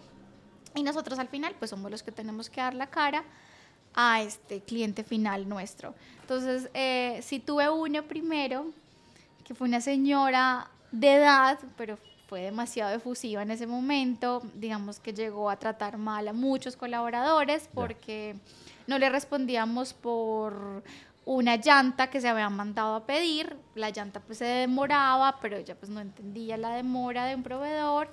y 0.76 0.84
nosotros 0.84 1.18
al 1.18 1.30
final 1.30 1.56
pues 1.58 1.72
somos 1.72 1.90
los 1.90 2.04
que 2.04 2.12
tenemos 2.12 2.50
que 2.50 2.60
dar 2.60 2.74
la 2.74 2.88
cara 2.88 3.24
a 3.96 4.22
este 4.22 4.60
cliente 4.60 5.06
final 5.06 5.48
nuestro. 5.48 5.96
Entonces, 6.20 6.70
eh, 6.74 7.22
si 7.24 7.40
tuve 7.40 7.70
uno 7.70 8.04
primero, 8.04 8.66
que 9.46 9.56
fue 9.56 9.70
una 9.70 9.80
señora 9.80 10.70
de 10.92 11.14
edad, 11.14 11.58
pero 11.78 11.98
fue 12.28 12.42
demasiado 12.42 12.94
efusiva 12.94 13.42
en 13.42 13.52
ese 13.52 13.66
momento, 13.66 14.42
digamos 14.54 15.00
que 15.00 15.14
llegó 15.14 15.50
a 15.50 15.58
tratar 15.58 15.98
mal 15.98 16.28
a 16.28 16.34
muchos 16.34 16.76
colaboradores 16.76 17.70
porque 17.74 18.36
no 18.86 19.00
le 19.00 19.10
respondíamos 19.10 19.94
por 19.94 20.84
una 21.26 21.56
llanta 21.56 22.10
que 22.10 22.22
se 22.22 22.28
había 22.28 22.50
mandado 22.50 22.96
a 22.96 23.06
pedir, 23.06 23.56
la 23.76 23.90
llanta 23.90 24.20
pues 24.20 24.38
se 24.40 24.46
demoraba, 24.46 25.40
pero 25.42 25.58
ella 25.58 25.76
pues 25.76 25.90
no 25.90 26.02
entendía 26.02 26.58
la 26.58 26.76
demora 26.76 27.26
de 27.26 27.36
un 27.36 27.44
proveedor 27.44 28.10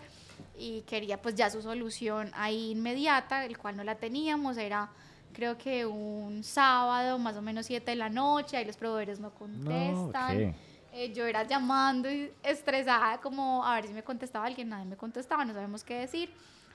y 0.57 0.83
quería 0.83 1.21
pues 1.21 1.35
ya 1.35 1.51
su 1.51 1.61
solución 1.61 2.31
ahí 2.35 2.71
inmediata, 2.71 3.45
el 3.45 3.59
cual 3.59 3.77
no 3.77 3.85
la 3.85 3.97
teníamos, 3.97 4.57
era 4.59 4.91
creo 5.33 5.59
que 5.59 5.85
un 5.85 6.45
sábado, 6.45 7.19
más 7.19 7.37
o 7.37 7.43
menos 7.43 7.67
7 7.67 7.91
de 7.91 7.97
la 7.97 8.09
noche, 8.09 8.57
ahí 8.57 8.65
los 8.65 8.77
proveedores 8.77 9.19
no 9.19 9.31
contestan. 9.35 10.55
Eh, 10.97 11.13
yo 11.13 11.27
era 11.27 11.43
llamando 11.43 12.09
y 12.09 12.31
estresada, 12.45 13.21
como 13.21 13.67
a 13.67 13.75
ver 13.75 13.89
si 13.89 13.93
me 13.93 14.05
contestaba 14.05 14.47
alguien, 14.47 14.69
nadie 14.69 14.85
me 14.85 14.97
contestaba, 14.97 15.45
no 15.45 15.53
sabemos 15.53 15.83
qué 15.83 15.99
decir. 15.99 16.31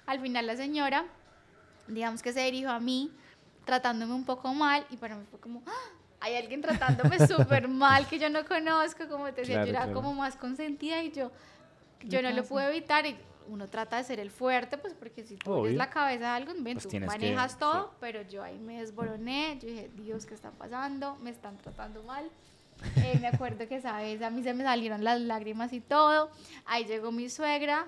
Al 0.06 0.20
final 0.20 0.46
la 0.46 0.58
señora, 0.58 1.06
digamos 1.88 2.22
que 2.22 2.34
se 2.34 2.42
dirigió 2.42 2.70
a 2.70 2.82
mí, 2.82 3.10
tratándome 3.64 4.14
un 4.14 4.26
poco 4.26 4.54
mal, 4.54 4.86
y 4.90 4.98
para 4.98 5.16
mí 5.16 5.24
fue 5.32 5.40
como, 5.40 5.64
¡Ah! 5.66 5.94
hay 6.20 6.36
alguien 6.36 6.62
tratándome 6.62 7.18
súper 7.28 7.70
mal 7.70 8.08
que 8.08 8.20
yo 8.20 8.30
no 8.30 8.44
conozco, 8.46 9.08
como 9.08 9.32
te 9.32 9.42
decía, 9.42 9.64
yo 9.64 9.70
era 9.70 9.90
como 9.94 10.14
más 10.14 10.36
consentida 10.36 11.02
y 11.02 11.14
yo, 11.14 11.32
yo 12.04 12.22
no 12.22 12.30
lo 12.32 12.44
pude 12.44 12.68
evitar. 12.68 13.06
Y 13.06 13.16
uno 13.48 13.70
trata 13.70 13.96
de 13.96 14.04
ser 14.04 14.20
el 14.20 14.32
fuerte, 14.32 14.78
pues 14.78 14.94
porque 14.96 15.24
si 15.24 15.38
tú 15.38 15.66
eres 15.66 15.78
la 15.78 15.90
cabeza 15.90 16.20
de 16.20 16.26
algo, 16.26 16.52
ven, 16.58 16.74
pues 16.78 16.90
tú 16.90 17.00
manejas 17.00 17.58
todo, 17.58 17.94
pero 18.02 18.22
yo 18.24 18.44
ahí 18.44 18.60
me 18.60 18.82
desboroné, 18.82 19.58
yo 19.62 19.70
dije, 19.70 19.90
Dios, 19.96 20.26
¿qué 20.26 20.34
está 20.34 20.52
pasando? 20.52 21.16
Me 21.22 21.30
están 21.30 21.58
tratando 21.58 22.04
mal. 22.04 22.30
Eh, 22.98 23.18
me 23.20 23.28
acuerdo 23.28 23.68
que 23.68 23.76
esa 23.78 23.98
vez 23.98 24.22
a 24.22 24.30
mí 24.30 24.44
se 24.44 24.54
me 24.54 24.64
salieron 24.64 25.04
las 25.04 25.20
lágrimas 25.22 25.74
y 25.74 25.82
todo. 25.82 26.30
Ahí 26.66 26.86
llegó 26.86 27.12
mi 27.12 27.30
suegra 27.30 27.88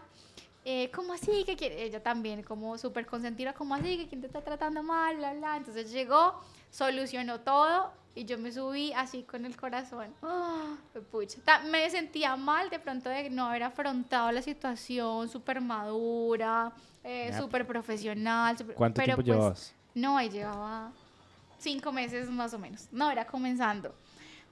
eh, 0.64 0.92
¿cómo 0.94 1.14
así? 1.14 1.44
que 1.44 1.56
quiere? 1.56 1.84
Ella 1.84 2.04
también, 2.04 2.44
como 2.44 2.78
súper 2.78 3.06
consentida, 3.06 3.54
¿cómo 3.54 3.74
así? 3.74 3.98
que 3.98 4.08
quién 4.08 4.22
te 4.22 4.28
está 4.28 4.42
tratando 4.42 4.84
mal? 4.84 5.18
Bla, 5.18 5.34
bla. 5.34 5.58
Entonces 5.58 5.92
llegó, 5.92 6.40
solucionó 6.70 7.40
todo 7.40 7.92
y 8.14 8.26
yo 8.26 8.38
me 8.38 8.52
subí 8.52 8.94
así 8.94 9.24
con 9.24 9.46
el 9.46 9.58
corazón. 9.58 10.14
¡Ah! 10.22 10.76
pucha. 11.12 11.40
Me 11.72 11.90
sentía 11.90 12.36
mal 12.36 12.70
de 12.70 12.78
pronto 12.78 13.10
de 13.10 13.30
no 13.32 13.48
haber 13.48 13.64
afrontado 13.64 14.32
la 14.32 14.42
situación, 14.44 15.30
súper 15.30 15.62
madura, 15.62 16.72
eh, 17.04 17.34
súper 17.36 17.66
profesional. 17.66 18.56
súper- 18.58 18.76
¿Cuánto 18.76 18.98
pero, 18.98 19.16
tiempo 19.16 19.24
pues, 19.24 19.36
llevabas? 19.36 19.76
No, 19.96 20.18
ahí 20.18 20.30
llevaba 20.30 20.92
cinco 21.58 21.92
meses 21.92 22.30
más 22.30 22.54
o 22.54 22.60
menos. 22.60 22.88
No, 22.92 23.10
era 23.10 23.26
comenzando. 23.26 23.96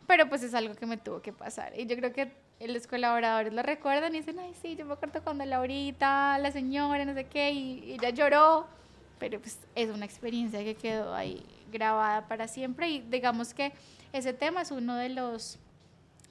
Pero 0.10 0.28
pues 0.28 0.42
es 0.42 0.56
algo 0.56 0.74
que 0.74 0.88
me 0.88 0.98
tuvo 0.98 1.22
que 1.22 1.32
pasar. 1.32 1.80
Y 1.80 1.86
yo 1.86 1.96
creo 1.96 2.12
que 2.12 2.32
los 2.68 2.88
colaboradores 2.88 3.54
lo 3.54 3.62
recuerdan 3.62 4.16
y 4.16 4.18
dicen, 4.22 4.40
ay, 4.40 4.56
sí, 4.60 4.76
yo 4.76 4.84
me 4.88 4.94
acuerdo 4.94 5.22
cuando 5.24 5.46
Laurita, 5.46 6.40
la 6.40 6.52
señora, 6.52 7.06
no 7.06 7.14
sé 7.14 7.26
qué, 7.26 7.52
y, 7.52 7.94
ella 7.94 8.10
lloró. 8.10 8.66
Pero 9.20 9.40
pues 9.40 9.60
es 9.76 9.92
una 9.92 10.06
experiencia 10.06 10.64
que 10.64 10.74
quedó 10.74 11.14
ahí 11.14 11.46
grabada 11.72 12.28
para 12.28 12.48
siempre. 12.48 12.90
Y 12.90 13.02
digamos 13.02 13.54
que 13.54 13.72
ese 14.12 14.34
tema 14.34 14.64
es 14.64 14.72
uno 14.72 14.96
de 14.96 15.10
los, 15.10 15.60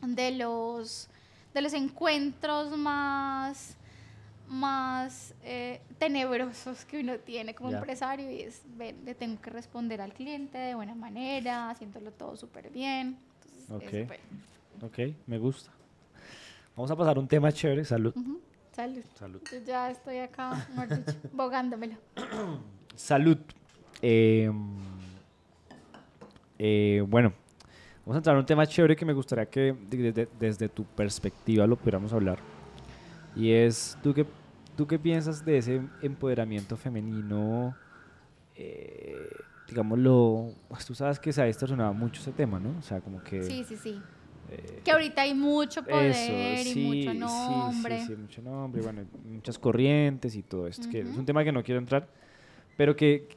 de 0.02 0.32
los, 0.32 1.08
de 1.54 1.60
los 1.60 1.72
encuentros 1.72 2.76
más 2.76 3.76
más 4.48 5.34
eh, 5.44 5.82
tenebrosos 5.98 6.86
que 6.86 7.00
uno 7.00 7.18
tiene 7.18 7.54
como 7.54 7.70
empresario 7.70 8.30
y 8.30 8.40
es, 8.40 8.62
ven, 8.78 9.04
le 9.04 9.14
tengo 9.14 9.38
que 9.42 9.50
responder 9.50 10.00
al 10.00 10.14
cliente 10.14 10.56
de 10.56 10.74
buena 10.74 10.94
manera, 10.94 11.68
haciéndolo 11.68 12.10
todo 12.12 12.34
súper 12.34 12.70
bien. 12.70 13.27
Ok. 13.70 13.82
eso 13.92 14.06
fue. 14.06 14.20
Ok, 15.08 15.14
me 15.26 15.38
gusta. 15.38 15.70
Vamos 16.76 16.90
a 16.90 16.96
pasar 16.96 17.16
a 17.16 17.20
un 17.20 17.28
tema 17.28 17.50
chévere. 17.52 17.84
Salud. 17.84 18.14
Salud. 18.72 19.02
Salud. 19.14 19.40
Yo 19.50 19.58
ya 19.66 19.90
estoy 19.90 20.18
acá, 20.18 20.66
mejor 20.70 20.88
dicho, 21.04 21.18
bogándomelo. 21.32 21.96
Salud. 22.94 23.38
Eh, 24.00 24.50
eh, 26.58 27.04
bueno, 27.06 27.32
vamos 28.04 28.16
a 28.16 28.18
entrar 28.18 28.36
a 28.36 28.38
un 28.40 28.46
tema 28.46 28.66
chévere 28.66 28.96
que 28.96 29.04
me 29.04 29.12
gustaría 29.12 29.46
que 29.46 29.74
de- 29.90 30.12
de- 30.12 30.28
desde 30.38 30.68
tu 30.68 30.84
perspectiva 30.84 31.66
lo 31.66 31.76
pudiéramos 31.76 32.12
hablar. 32.12 32.38
Y 33.36 33.50
es, 33.52 33.96
¿tú 34.02 34.14
qué, 34.14 34.24
tú 34.76 34.86
qué 34.86 34.98
piensas 34.98 35.44
de 35.44 35.58
ese 35.58 35.80
empoderamiento 36.02 36.76
femenino? 36.76 37.76
Eh, 38.56 39.28
digámoslo, 39.68 40.52
pues 40.68 40.84
tú 40.86 40.94
sabes 40.94 41.18
que 41.18 41.32
se 41.32 41.42
ha 41.42 41.44
distorsionado 41.44 41.92
mucho 41.94 42.20
ese 42.20 42.32
tema, 42.32 42.58
¿no? 42.58 42.78
O 42.78 42.82
sea, 42.82 43.00
como 43.00 43.22
que... 43.22 43.42
Sí, 43.42 43.64
sí, 43.68 43.76
sí. 43.76 44.00
eh, 44.50 44.80
Que 44.84 44.90
ahorita 44.92 45.22
hay 45.22 45.34
mucho 45.34 45.82
poder 45.84 46.10
eso, 46.12 46.70
y 46.70 46.72
sí, 46.72 46.84
mucho 46.84 47.12
sí, 47.12 47.18
nombre. 47.18 48.00
Sí, 48.00 48.06
sí, 48.06 48.16
mucho 48.16 48.42
nombre, 48.42 48.82
bueno, 48.82 49.02
muchas 49.24 49.58
corrientes 49.58 50.34
y 50.36 50.42
todo 50.42 50.66
esto. 50.66 50.88
que 50.90 51.00
es 51.00 51.16
un 51.16 51.26
tema 51.26 51.44
que 51.44 51.52
no 51.52 51.62
quiero 51.62 51.78
entrar, 51.80 52.08
pero 52.76 52.96
que 52.96 53.28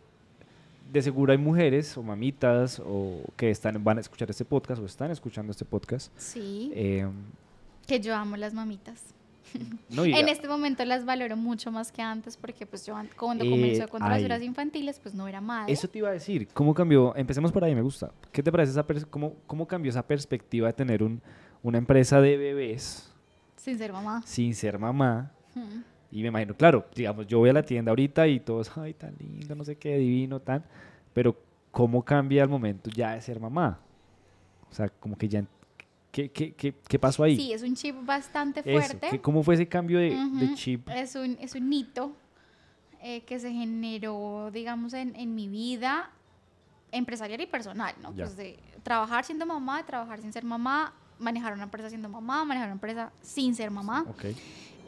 de 0.92 1.02
seguro 1.02 1.32
hay 1.32 1.38
mujeres 1.38 1.98
o 1.98 2.04
mamitas 2.04 2.82
o 2.86 3.22
que 3.38 3.50
están, 3.50 3.82
van 3.84 3.98
a 3.98 4.02
escuchar 4.02 4.30
este 4.30 4.44
podcast 4.46 4.82
o 4.82 4.86
están 4.86 5.12
escuchando 5.12 5.52
este 5.52 5.66
podcast. 5.66 6.12
Sí, 6.18 6.72
eh, 6.76 7.08
que 7.88 8.00
yo 8.00 8.16
amo 8.16 8.38
las 8.38 8.54
mamitas. 8.54 9.02
no, 9.90 10.06
En 10.06 10.30
este 10.30 10.48
momento 10.48 10.84
las 10.86 11.04
valoro 11.06 11.36
mucho 11.36 11.72
más 11.72 11.92
que 11.92 12.02
antes 12.02 12.38
porque 12.38 12.66
pues 12.66 12.86
yo 12.86 12.96
an- 12.96 13.10
cuando 13.18 13.44
Eh, 13.44 13.50
comencé 13.50 13.88
con 13.88 14.02
ay. 14.04 14.08
travesuras 14.10 14.42
infantiles 14.42 15.00
pues 15.00 15.14
no 15.14 15.28
era 15.28 15.42
madre. 15.42 15.74
Eso 15.74 15.88
te 15.90 15.98
iba 16.00 16.10
a 16.10 16.14
decir, 16.14 16.48
¿cómo 16.54 16.74
cambió? 16.74 17.16
Empecemos 17.16 17.52
por 17.52 17.64
ahí, 17.64 17.76
me 17.76 17.82
gusta. 17.82 18.12
¿Qué 18.32 18.42
te 18.44 18.52
parece 18.52 18.72
esa 18.72 18.86
cómo, 19.10 19.36
cómo 19.48 19.68
cambió 19.68 19.90
esa 19.90 20.06
perspectiva 20.06 20.68
de 20.68 20.74
tener 20.74 21.04
un, 21.04 21.22
una 21.64 21.78
empresa 21.78 22.22
de 22.22 22.38
bebés 22.38 23.12
Sin 23.58 23.78
ser 23.78 23.92
mamá. 23.92 24.22
sin 24.26 24.54
ser 24.56 24.78
mamá? 24.80 25.32
Ujú. 25.56 25.84
Y 26.14 26.22
me 26.24 26.28
imagino, 26.28 26.54
claro, 26.56 26.86
digamos, 26.94 27.26
yo 27.28 27.40
voy 27.40 27.50
a 27.50 27.54
la 27.54 27.64
tienda 27.64 27.92
ahorita 27.92 28.28
y 28.28 28.40
todos, 28.42 28.78
ay, 28.78 28.94
tan 28.94 29.16
lindo, 29.18 29.56
no 29.56 29.64
sé 29.64 29.78
qué, 29.78 29.98
divino, 29.98 30.42
tan. 30.42 30.64
Pero, 31.14 31.38
¿cómo 31.72 32.04
cambia 32.04 32.44
el 32.44 32.50
momento 32.50 32.90
ya 32.94 33.14
de 33.14 33.22
ser 33.22 33.40
mamá? 33.40 33.80
O 34.70 34.74
sea, 34.74 34.90
como 34.90 35.18
que 35.18 35.30
ya. 35.30 35.46
¿Qué, 36.12 36.30
qué, 36.32 36.54
qué, 36.54 36.74
qué 36.88 37.00
pasó 37.00 37.24
ahí? 37.24 37.36
Sí, 37.38 37.54
es 37.54 37.64
un 37.64 37.74
chip 37.76 37.96
bastante 38.06 38.60
Eso, 38.60 38.70
fuerte. 38.72 39.08
¿qué- 39.12 39.22
¿Cómo 39.22 39.44
fue 39.44 39.56
ese 39.56 39.68
cambio 39.68 39.98
de, 40.00 40.16
chip? 40.56 40.90
Es 40.90 41.16
un, 41.16 41.38
es 41.40 41.56
un 41.56 41.72
hito 41.72 42.14
eh, 43.02 43.22
que 43.22 43.40
se 43.40 43.52
generó, 43.52 44.50
digamos, 44.52 44.94
en, 44.94 45.16
en 45.16 45.34
mi 45.36 45.48
vida 45.48 46.10
empresarial 46.92 47.40
y 47.40 47.46
personal, 47.48 47.96
¿no? 48.02 48.10
Ya. 48.14 48.26
Pues 48.26 48.36
de 48.36 48.60
trabajar 48.84 49.24
siendo 49.24 49.46
mamá, 49.46 49.78
de 49.78 49.84
trabajar 49.86 50.20
sin 50.22 50.34
ser 50.34 50.44
mamá, 50.44 50.94
manejar 51.18 51.54
una 51.54 51.64
empresa 51.64 51.88
siendo 51.90 52.10
mamá, 52.10 52.44
manejar 52.44 52.68
una 52.68 52.74
empresa 52.76 53.12
sin 53.22 53.56
ser 53.56 53.72
mamá. 53.72 54.06
Ok. 54.10 54.26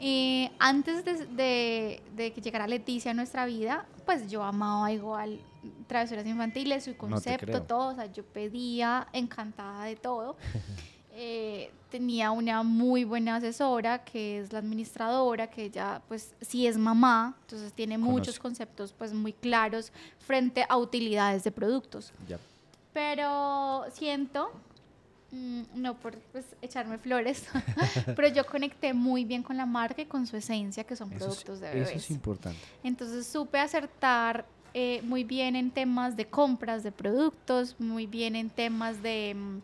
Eh, 0.00 0.50
antes 0.58 1.04
de, 1.04 1.24
de- 1.26 2.02
de 2.16 2.32
que 2.32 2.40
llegara 2.42 2.66
Leticia 2.66 3.12
a 3.12 3.14
nuestra 3.14 3.46
vida, 3.46 3.86
pues 4.04 4.28
yo 4.30 4.42
amaba 4.42 4.92
igual 4.92 5.40
travesuras 5.86 6.26
infantiles, 6.26 6.84
su 6.84 6.94
concepto, 6.96 7.62
todo, 7.62 7.92
o 7.92 7.94
sea, 7.94 8.12
yo 8.12 8.22
pedía 8.24 9.06
encantada 9.14 9.84
de 9.84 9.96
todo. 9.96 10.36
Eh, 11.16 11.70
tenía 11.90 12.32
una 12.32 12.64
muy 12.64 13.04
buena 13.04 13.36
asesora 13.36 14.04
que 14.04 14.40
es 14.40 14.52
la 14.52 14.58
administradora, 14.58 15.48
que 15.48 15.64
ella 15.64 16.02
pues 16.08 16.34
sí 16.40 16.66
es 16.66 16.76
mamá, 16.76 17.36
entonces 17.42 17.72
tiene 17.72 17.98
muchos 17.98 18.38
conceptos 18.40 18.92
pues 18.92 19.12
muy 19.12 19.32
claros 19.32 19.92
frente 20.18 20.66
a 20.68 20.76
utilidades 20.76 21.44
de 21.44 21.52
productos. 21.52 22.12
Ya. 22.28 22.38
Pero 22.92 23.84
siento, 23.92 24.50
mm, 25.30 25.62
no 25.74 25.94
por 25.94 26.16
pues, 26.32 26.44
echarme 26.62 26.98
flores, 26.98 27.44
pero 28.16 28.26
yo 28.28 28.44
conecté 28.44 28.92
muy 28.92 29.24
bien 29.24 29.44
con 29.44 29.56
la 29.56 29.66
marca 29.66 30.02
y 30.02 30.06
con 30.06 30.26
su 30.26 30.36
esencia, 30.36 30.82
que 30.82 30.96
son 30.96 31.12
Eso, 31.12 31.16
es- 31.16 31.22
productos 31.24 31.60
de 31.60 31.68
eso 31.68 31.74
bebés. 31.90 31.96
es 32.04 32.10
importante. 32.10 32.58
Entonces 32.82 33.24
supe 33.26 33.58
acertar 33.60 34.46
eh, 34.76 35.00
muy 35.04 35.22
bien 35.22 35.54
en 35.54 35.70
temas 35.70 36.16
de 36.16 36.26
compras 36.26 36.82
de 36.82 36.90
productos, 36.90 37.76
muy 37.78 38.06
bien 38.06 38.34
en 38.34 38.50
temas 38.50 39.00
de, 39.02 39.34
mm, 39.36 39.60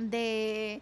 de, 0.00 0.80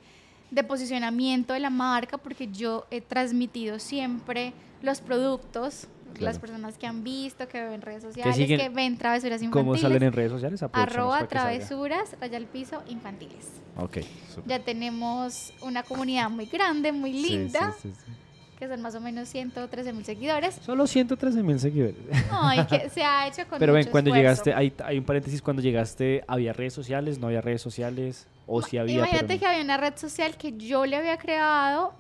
de 0.51 0.65
posicionamiento 0.65 1.53
de 1.53 1.61
la 1.61 1.71
marca, 1.71 2.19
porque 2.19 2.49
yo 2.49 2.87
he 2.91 3.01
transmitido 3.01 3.79
siempre 3.79 4.53
los 4.83 5.01
productos. 5.01 5.89
Las 6.21 6.39
personas 6.41 6.77
que 6.79 6.87
han 6.87 7.05
visto, 7.05 7.47
que 7.47 7.63
ven 7.63 7.81
redes 7.81 8.03
sociales, 8.03 8.35
siguen- 8.37 8.59
que 8.59 8.69
ven 8.71 8.97
travesuras 8.99 9.41
infantiles. 9.41 9.65
¿Cómo 9.65 9.77
salen 9.77 10.03
en 10.03 10.13
redes 10.13 10.33
sociales? 10.33 10.61
Arroba 10.73 11.21
que 11.21 11.27
travesuras, 11.29 12.17
raya 12.21 12.39
al 12.39 12.47
piso, 12.47 12.83
infantiles. 12.89 13.47
Ok. 13.77 13.99
Ya 14.47 14.59
tenemos 14.59 15.53
una 15.61 15.85
comunidad 15.85 16.29
muy 16.29 16.47
grande, 16.47 16.91
muy 16.91 17.13
sí, 17.13 17.29
linda, 17.29 17.73
sí, 17.81 17.93
sí. 17.95 18.13
que 18.59 18.67
son 18.67 18.83
más 18.83 18.97
o 18.97 19.01
menos 19.01 19.29
113 19.29 19.93
mil 19.93 20.05
seguidores. 20.05 20.57
Solo 20.65 20.89
113 20.89 21.43
mil 21.45 21.61
seguidores. 21.61 21.95
Ay, 22.33 22.67
que 22.67 22.89
se 22.95 23.05
ha 23.05 23.29
hecho 23.29 23.47
con 23.47 23.61
Pero 23.61 23.75
ven, 23.75 23.85
cuando 23.89 24.11
esfuerzo. 24.11 24.17
llegaste, 24.45 24.55
hay, 24.55 24.73
hay 24.85 24.99
un 24.99 25.05
paréntesis, 25.05 25.41
cuando 25.41 25.63
llegaste, 25.63 26.25
¿había 26.27 26.53
redes 26.53 26.73
sociales? 26.73 27.21
¿No 27.21 27.29
había 27.29 27.43
redes 27.43 27.63
sociales? 27.63 28.27
¿O 28.49 28.63
sí 28.63 28.79
había? 28.79 28.97
Imagínate 28.97 29.35
no? 29.35 29.41
que 29.41 29.47
había 29.47 29.63
una 29.63 29.77
red 29.77 29.97
social 29.97 30.37
que 30.37 30.57
yo 30.57 30.87
le 30.87 30.97
había 30.97 31.19
creado 31.19 31.93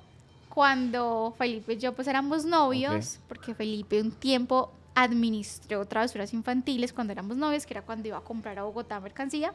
cuando 0.48 1.34
Felipe 1.38 1.74
y 1.74 1.76
yo 1.76 1.92
pues 1.92 2.08
éramos 2.08 2.44
novios, 2.44 3.20
porque 3.28 3.54
Felipe 3.54 4.00
un 4.00 4.10
tiempo 4.10 4.72
administró 4.94 5.86
travesuras 5.86 6.32
infantiles 6.34 6.92
cuando 6.92 7.12
éramos 7.12 7.36
novios, 7.36 7.66
que 7.66 7.74
era 7.74 7.82
cuando 7.82 8.08
iba 8.08 8.16
a 8.16 8.22
comprar 8.22 8.58
a 8.58 8.64
Bogotá 8.64 8.98
mercancía. 8.98 9.52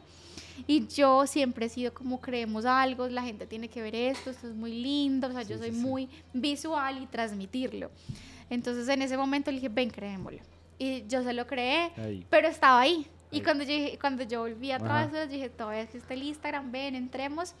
Y 0.66 0.86
yo 0.86 1.26
siempre 1.26 1.66
he 1.66 1.68
sido 1.68 1.92
como 1.92 2.20
creemos 2.20 2.64
algo, 2.64 3.08
la 3.08 3.22
gente 3.22 3.46
tiene 3.46 3.68
que 3.68 3.82
ver 3.82 3.94
esto, 3.94 4.30
esto 4.30 4.46
es 4.48 4.54
muy 4.54 4.80
lindo, 4.80 5.28
o 5.28 5.32
sea, 5.32 5.42
yo 5.42 5.58
soy 5.58 5.72
sí, 5.72 5.76
sí. 5.76 5.82
muy 5.82 6.08
visual 6.32 7.02
y 7.02 7.06
transmitirlo. 7.06 7.90
Entonces 8.48 8.88
en 8.88 9.02
ese 9.02 9.16
momento 9.16 9.50
le 9.50 9.56
dije, 9.56 9.68
ven, 9.68 9.90
creémoslo. 9.90 10.40
Y 10.78 11.06
yo 11.06 11.22
se 11.22 11.32
lo 11.32 11.46
creé, 11.46 11.90
Ahí. 11.96 12.26
pero 12.30 12.48
estaba 12.48 12.80
ahí. 12.80 13.06
Y 13.36 13.40
cuando 13.42 13.64
yo, 13.64 13.74
cuando 14.00 14.22
yo 14.24 14.40
volví 14.40 14.70
a 14.72 14.78
trabajar, 14.78 15.28
dije, 15.28 15.48
todavía 15.50 15.82
existe 15.82 16.14
el 16.14 16.22
Instagram, 16.22 16.70
ven, 16.72 16.94
entremos. 16.94 17.54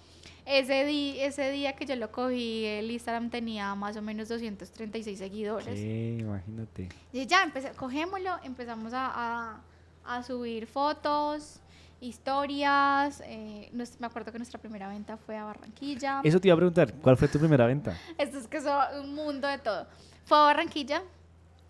Ese, 0.46 0.84
di- 0.84 1.18
ese 1.20 1.50
día 1.50 1.74
que 1.74 1.86
yo 1.86 1.96
lo 1.96 2.12
cogí, 2.12 2.66
el 2.66 2.90
Instagram 2.90 3.30
tenía 3.30 3.74
más 3.74 3.96
o 3.96 4.02
menos 4.02 4.28
236 4.28 5.18
seguidores. 5.18 5.78
Sí, 5.78 6.18
imagínate. 6.20 6.88
Y 7.12 7.26
ya, 7.26 7.42
empecé, 7.42 7.70
cogémoslo, 7.72 8.36
empezamos 8.44 8.92
a, 8.92 9.10
a- 9.14 9.60
a 10.04 10.22
subir 10.22 10.66
fotos, 10.66 11.60
historias. 12.00 13.22
eh, 13.26 13.70
nos- 13.72 13.98
me 14.00 14.06
acuerdo 14.06 14.30
que 14.32 14.38
nuestra 14.38 14.60
primera 14.60 14.88
venta 14.88 15.16
fue 15.16 15.36
a 15.36 15.44
Barranquilla. 15.44 16.20
Eso 16.22 16.38
te 16.40 16.48
iba 16.48 16.54
a 16.54 16.56
preguntar, 16.58 16.92
¿cuál 16.94 17.16
fue 17.16 17.28
tu 17.28 17.38
primera 17.38 17.66
venta? 17.66 17.96
Esto 18.18 18.38
es 18.38 18.46
que 18.46 18.58
es 18.58 18.64
un 19.02 19.14
mundo 19.14 19.48
de 19.48 19.58
todo. 19.58 19.86
Fue 20.26 20.36
a 20.38 20.42
Barranquilla, 20.42 21.02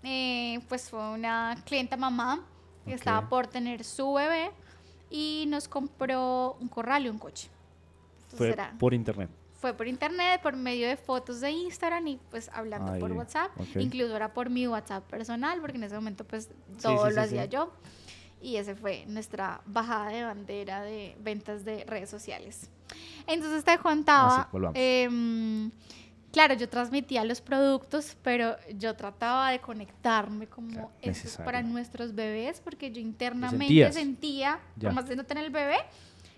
eh, 0.03 0.61
pues 0.69 0.91
fue 0.91 1.01
una 1.13 1.57
clienta 1.65 1.97
mamá 1.97 2.45
que 2.85 2.93
Ok. 2.93 2.97
estaba 2.99 3.29
por 3.29 3.47
tener 3.47 3.85
su 3.85 4.13
bebé 4.15 4.51
y 5.11 5.45
nos 5.49 5.69
compró 5.69 6.57
un 6.61 6.69
corral 6.69 7.07
y 7.07 7.09
un 7.09 7.19
coche. 7.19 7.49
Entonces 8.25 8.39
Fue 8.39 8.49
era- 8.51 8.75
por 8.79 8.95
internet. 8.95 9.31
fue 9.61 9.73
por 9.75 9.87
internet, 9.87 10.43
por 10.43 10.57
medio 10.57 10.87
de 10.89 10.97
fotos 10.97 11.41
de 11.41 11.51
Instagram 11.51 12.07
y 12.09 12.21
pues 12.31 12.51
hablando 12.53 12.99
por 12.99 13.11
Ahí, 13.11 13.17
WhatsApp. 13.17 13.51
ok. 13.59 13.77
Incluso 13.81 14.15
era 14.15 14.35
por 14.35 14.51
mi 14.51 14.67
WhatsApp 14.69 15.05
personal 15.09 15.61
porque 15.61 15.77
en 15.77 15.85
ese 15.85 15.95
momento 15.95 16.25
pues 16.25 16.45
Sí, 16.45 16.83
todo 16.83 17.09
sí, 17.09 17.15
lo 17.15 17.21
sí, 17.23 17.27
hacía 17.29 17.45
sí. 17.45 17.49
yo. 17.51 17.73
Y 18.43 18.57
ese 18.57 18.75
fue 18.75 19.07
nuestra 19.07 19.63
bajada 19.65 20.09
de 20.11 20.23
bandera 20.23 20.83
de 20.83 21.17
ventas 21.21 21.65
de 21.65 21.83
redes 21.85 22.11
sociales. 22.11 22.69
Entonces 23.27 23.65
te 23.65 23.79
contaba 23.79 24.49
Ah, 24.53 24.71
sí. 24.75 25.73
Claro, 26.35 26.55
yo 26.55 26.69
transmitía 26.69 27.25
los 27.25 27.41
productos, 27.41 28.17
pero 28.23 28.57
yo 28.77 28.95
trataba 28.95 29.51
de 29.53 29.61
conectarme 29.61 30.47
como 30.49 30.69
Claro, 30.69 30.91
esto 31.01 31.29
es 31.29 31.37
para 31.39 31.63
nuestros 31.63 32.15
bebés, 32.15 32.61
porque 32.61 32.91
yo 32.93 33.01
internamente 33.01 33.93
sentía, 33.93 34.59
Ya. 34.77 34.89
por 34.89 34.97
más 34.97 35.09
de 35.09 35.17
no 35.17 35.25
tener 35.25 35.45
el 35.45 35.51
bebé, 35.51 35.77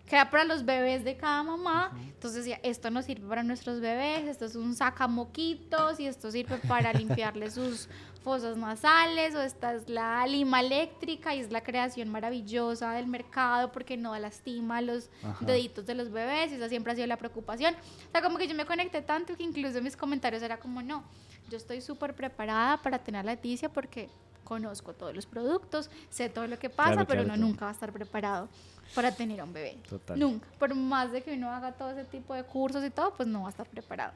que 0.06 0.14
era 0.14 0.30
para 0.30 0.44
los 0.44 0.64
bebés 0.64 1.02
de 1.02 1.16
cada 1.16 1.42
mamá. 1.42 1.90
Entonces 2.00 2.44
decía, 2.44 2.60
esto 2.62 2.90
no 2.90 3.02
sirve 3.02 3.26
para 3.26 3.42
nuestros 3.42 3.80
bebés, 3.80 4.26
esto 4.28 4.44
es 4.44 4.54
un 4.54 4.74
sacamoquitos 4.76 5.98
y 5.98 6.06
esto 6.06 6.30
sirve 6.30 6.58
para 6.58 6.92
limpiarle 6.92 7.50
sus 7.50 7.88
fosas 8.26 8.56
nasales 8.56 9.36
o 9.36 9.40
esta 9.40 9.72
es 9.72 9.88
la 9.88 10.26
lima 10.26 10.58
eléctrica 10.58 11.32
y 11.32 11.38
es 11.38 11.52
la 11.52 11.62
creación 11.62 12.08
maravillosa 12.08 12.90
del 12.94 13.06
mercado 13.06 13.70
porque 13.70 13.96
no 13.96 14.18
lastima 14.18 14.80
los 14.80 15.10
Ajá. 15.22 15.44
deditos 15.44 15.86
de 15.86 15.94
los 15.94 16.10
bebés 16.10 16.50
esa 16.50 16.68
siempre 16.68 16.92
ha 16.92 16.96
sido 16.96 17.06
la 17.06 17.18
preocupación. 17.18 17.72
O 17.76 18.10
sea, 18.10 18.22
como 18.22 18.36
que 18.36 18.48
yo 18.48 18.56
me 18.56 18.66
conecté 18.66 19.00
tanto 19.00 19.36
que 19.36 19.44
incluso 19.44 19.80
mis 19.80 19.96
comentarios 19.96 20.42
era 20.42 20.56
como, 20.56 20.82
no, 20.82 21.04
yo 21.48 21.56
estoy 21.56 21.80
súper 21.80 22.14
preparada 22.16 22.78
para 22.78 22.98
tener 22.98 23.20
a 23.20 23.22
Leticia 23.22 23.68
porque 23.68 24.08
conozco 24.42 24.92
todos 24.92 25.14
los 25.14 25.24
productos, 25.24 25.88
sé 26.10 26.28
todo 26.28 26.48
lo 26.48 26.58
que 26.58 26.68
pasa, 26.68 26.94
Claro, 26.94 27.06
pero 27.06 27.22
claro, 27.22 27.26
uno 27.26 27.34
claro. 27.34 27.46
nunca 27.48 27.64
va 27.66 27.70
a 27.70 27.74
estar 27.74 27.92
preparado 27.92 28.48
para 28.92 29.14
tener 29.14 29.40
a 29.40 29.44
un 29.44 29.52
bebé. 29.52 29.78
Total. 29.88 30.18
Nunca. 30.18 30.48
Por 30.58 30.74
más 30.74 31.12
de 31.12 31.22
que 31.22 31.32
uno 31.34 31.52
haga 31.52 31.70
todo 31.70 31.90
ese 31.92 32.02
tipo 32.04 32.34
de 32.34 32.42
cursos 32.42 32.84
y 32.84 32.90
todo, 32.90 33.14
pues 33.14 33.28
no 33.28 33.42
va 33.42 33.46
a 33.46 33.50
estar 33.50 33.68
preparado. 33.68 34.14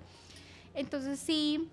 Entonces 0.75 1.21
sí, 1.21 1.71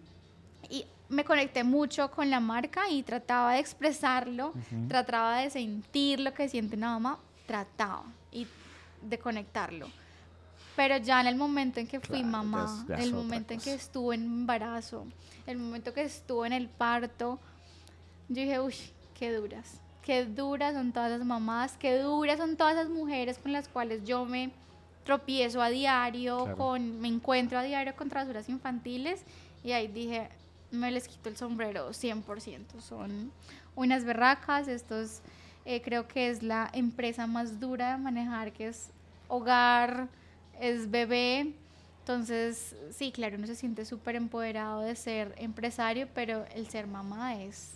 y 0.69 0.85
me 1.09 1.23
conecté 1.23 1.63
mucho 1.63 2.11
con 2.11 2.29
la 2.29 2.39
marca 2.39 2.89
y 2.89 3.03
trataba 3.03 3.53
de 3.53 3.59
expresarlo, 3.59 4.53
trataba 4.87 5.37
de 5.39 5.49
sentir 5.49 6.19
lo 6.19 6.33
que 6.33 6.49
siente 6.49 6.75
una 6.75 6.91
mamá, 6.91 7.19
trataba 7.45 8.03
y 8.31 8.47
de 9.01 9.17
conectarlo. 9.17 9.87
Pero 10.75 10.97
ya 10.97 11.21
en 11.21 11.27
el 11.27 11.35
momento 11.35 11.79
en 11.79 11.87
que 11.87 11.99
fui 11.99 12.19
Claro, 12.19 12.27
mamá, 12.27 12.85
es 12.93 12.99
el 13.03 13.13
momento 13.13 13.53
en 13.53 13.59
que 13.59 13.73
estuve 13.73 14.15
en 14.15 14.23
embarazo, 14.23 15.05
el 15.47 15.57
momento 15.57 15.93
que 15.93 16.03
estuve 16.03 16.45
en 16.47 16.53
el 16.53 16.67
parto, 16.67 17.39
yo 18.29 18.41
dije, 18.41 18.59
uy, 18.59 18.75
qué 19.17 19.33
duras, 19.33 19.79
qué 20.03 20.25
duras 20.25 20.73
son 20.73 20.91
todas 20.91 21.09
las 21.09 21.25
mamás, 21.25 21.77
qué 21.77 21.97
duras 21.99 22.37
son 22.37 22.57
todas 22.57 22.75
las 22.75 22.89
mujeres 22.89 23.39
con 23.39 23.53
las 23.53 23.67
cuales 23.69 24.03
yo 24.03 24.25
me 24.25 24.51
tropiezo 25.03 25.61
a 25.61 25.69
diario, 25.69 26.43
Claro. 26.43 26.57
con, 26.57 26.99
me 26.99 27.07
encuentro 27.07 27.57
a 27.57 27.63
diario 27.63 27.95
con 27.95 28.09
travesuras 28.09 28.47
infantiles 28.49 29.23
y 29.63 29.71
ahí 29.71 29.87
dije, 29.87 30.29
me 30.71 30.91
les 30.91 31.07
quito 31.07 31.29
el 31.29 31.37
sombrero 31.37 31.89
100%, 31.89 32.81
son 32.81 33.31
unas 33.75 34.03
berracas, 34.03 34.67
estos 34.67 35.21
eh, 35.65 35.81
creo 35.81 36.07
que 36.07 36.29
es 36.29 36.43
la 36.43 36.69
empresa 36.73 37.27
más 37.27 37.59
dura 37.59 37.91
de 37.91 37.97
manejar, 37.97 38.51
que 38.53 38.67
es 38.67 38.89
hogar, 39.27 40.07
es 40.59 40.89
bebé, 40.89 41.53
entonces, 41.99 42.73
sí, 42.91 43.11
claro, 43.11 43.35
uno 43.37 43.47
se 43.47 43.55
siente 43.55 43.83
súper 43.83 44.15
empoderado 44.15 44.79
de 44.79 44.95
ser 44.95 45.35
empresario, 45.37 46.07
pero 46.13 46.45
el 46.55 46.65
ser 46.69 46.87
mamá 46.87 47.35
es 47.35 47.73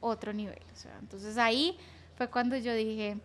otro 0.00 0.32
nivel. 0.32 0.58
O 0.72 0.76
sea, 0.76 0.96
entonces 1.00 1.36
ahí 1.36 1.76
fue 2.16 2.28
cuando 2.30 2.56
yo 2.56 2.72
dije, 2.74 3.18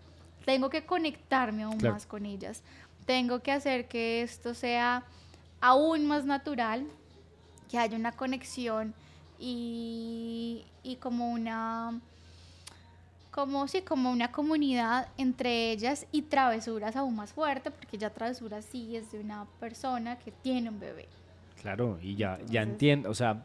tengo 0.43 0.69
que 0.69 0.85
conectarme 0.85 1.63
aún 1.63 1.77
Claro. 1.77 1.93
más 1.93 2.05
con 2.05 2.25
ellas. 2.25 2.61
Tengo 3.05 3.39
que 3.39 3.53
hacer 3.53 3.87
que 3.87 4.21
esto 4.21 4.53
sea 4.53 5.05
aún 5.61 6.05
más 6.07 6.25
natural, 6.25 6.85
que 7.71 7.77
haya 7.77 7.95
una 7.95 8.11
conexión 8.11 8.93
y, 9.39 10.65
y 10.83 10.95
como 10.97 11.29
una 11.31 11.99
como 13.31 13.67
sí, 13.67 13.81
como 13.83 14.11
una 14.11 14.31
comunidad 14.31 15.07
entre 15.17 15.71
ellas 15.71 16.07
y 16.11 16.23
travesuras 16.23 16.95
aún 16.95 17.15
más 17.15 17.31
fuerte, 17.31 17.71
porque 17.71 17.97
ya 17.97 18.09
travesuras 18.09 18.65
sí 18.65 18.95
es 18.95 19.11
de 19.11 19.19
una 19.19 19.45
persona 19.59 20.17
que 20.17 20.31
tiene 20.31 20.69
un 20.69 20.79
bebé. 20.79 21.07
Claro, 21.61 21.99
y 22.01 22.15
ya, 22.15 22.39
ya 22.47 22.63
entiendo, 22.63 23.09
o 23.09 23.13
sea, 23.13 23.43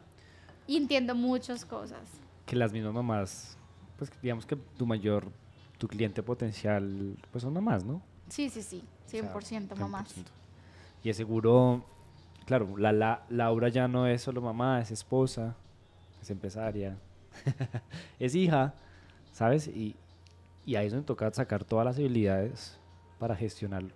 Y 0.67 0.77
entiendo 0.77 1.13
muchas 1.15 1.63
cosas. 1.65 2.01
que 2.45 2.55
las 2.55 2.73
mismas 2.73 2.93
mamás, 2.93 3.57
pues 3.97 4.11
digamos 4.21 4.45
que 4.45 4.55
tu 4.55 4.85
mayor, 4.85 5.27
tu 5.77 5.87
cliente 5.87 6.23
potencial, 6.23 7.15
pues 7.31 7.43
son 7.43 7.53
mamás, 7.53 7.83
¿no? 7.85 8.01
Sí, 8.29 8.49
sí, 8.49 8.63
sí, 8.63 8.83
O 9.05 9.09
sea, 9.09 9.33
100% 9.33 9.75
mamás. 9.77 10.09
100%. 10.17 10.23
Y 11.03 11.09
es 11.09 11.17
seguro, 11.17 11.85
claro, 12.45 12.75
la, 12.77 12.91
la, 12.91 13.23
Laura 13.29 13.69
ya 13.69 13.87
no 13.87 14.07
es 14.07 14.23
solo 14.23 14.41
mamá, 14.41 14.81
es 14.81 14.89
esposa, 14.91 15.55
es 16.25 16.31
empresaria, 16.31 16.97
es 18.19 18.35
hija, 18.35 18.73
¿sabes? 19.31 19.67
Y, 19.67 19.95
y 20.65 20.75
ahí 20.75 20.87
es 20.87 20.93
donde 20.93 21.05
toca 21.05 21.31
sacar 21.31 21.63
todas 21.63 21.85
las 21.85 21.97
habilidades 21.97 22.79
para 23.19 23.35
gestionarlo, 23.35 23.93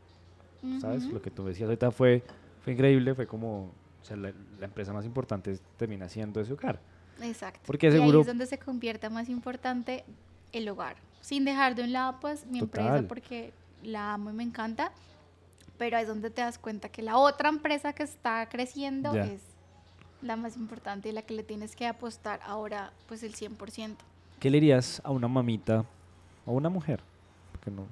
¿sabes? 0.80 1.06
Ujú. 1.06 1.14
Lo 1.16 1.22
que 1.22 1.32
tú 1.32 1.46
decías 1.46 1.68
ahorita 1.68 1.92
fue, 1.92 2.24
fue 2.64 2.74
increíble, 2.74 3.16
fue 3.16 3.26
como, 3.28 3.72
o 4.02 4.06
sea, 4.06 4.16
la, 4.16 4.32
la 4.60 4.66
empresa 4.66 4.94
más 4.94 5.06
importante 5.06 5.60
termina 5.78 6.08
siendo 6.08 6.40
ese 6.40 6.54
hogar. 6.54 6.80
Exacto. 7.22 7.60
Porque 7.66 7.88
y 7.88 7.90
ahí 7.90 7.98
seguro- 7.98 8.22
es 8.22 8.28
donde 8.28 8.46
se 8.46 8.58
convierte 8.60 9.10
más 9.10 9.28
importante 9.30 10.06
el 10.54 10.70
hogar. 10.70 10.96
Sin 11.22 11.44
dejar 11.46 11.76
de 11.76 11.84
un 11.84 11.92
lado, 11.92 12.18
pues, 12.22 12.46
mi 12.46 12.60
empresa, 12.60 12.90
Total. 12.90 13.06
porque 13.08 13.52
la 13.84 14.14
amo 14.14 14.30
y 14.30 14.34
me 14.34 14.44
encanta. 14.44 14.92
Pero 15.78 15.98
ahí 15.98 16.04
es 16.04 16.08
donde 16.10 16.30
te 16.30 16.42
das 16.42 16.58
cuenta 16.60 16.90
que 16.90 17.02
la 17.02 17.18
otra 17.18 17.50
empresa 17.50 17.94
que 17.94 18.04
está 18.04 18.48
creciendo 18.50 19.14
Ya. 19.14 19.26
es 19.26 19.42
la 20.22 20.36
más 20.36 20.58
importante 20.58 21.10
y 21.10 21.12
la 21.12 21.22
que 21.22 21.34
le 21.34 21.44
tienes 21.44 21.76
que 21.76 21.88
apostar 21.88 22.40
ahora, 22.46 22.92
pues, 23.08 23.24
el 23.24 23.34
100%. 23.36 23.96
¿Qué 24.40 24.50
le 24.50 24.60
dirías 24.60 25.02
a 25.04 25.12
una 25.12 25.28
mamita 25.28 25.86
o 26.46 26.52
a 26.52 26.54
una 26.54 26.70
mujer? 26.70 27.02
Porque 27.52 27.72
no, 27.72 27.86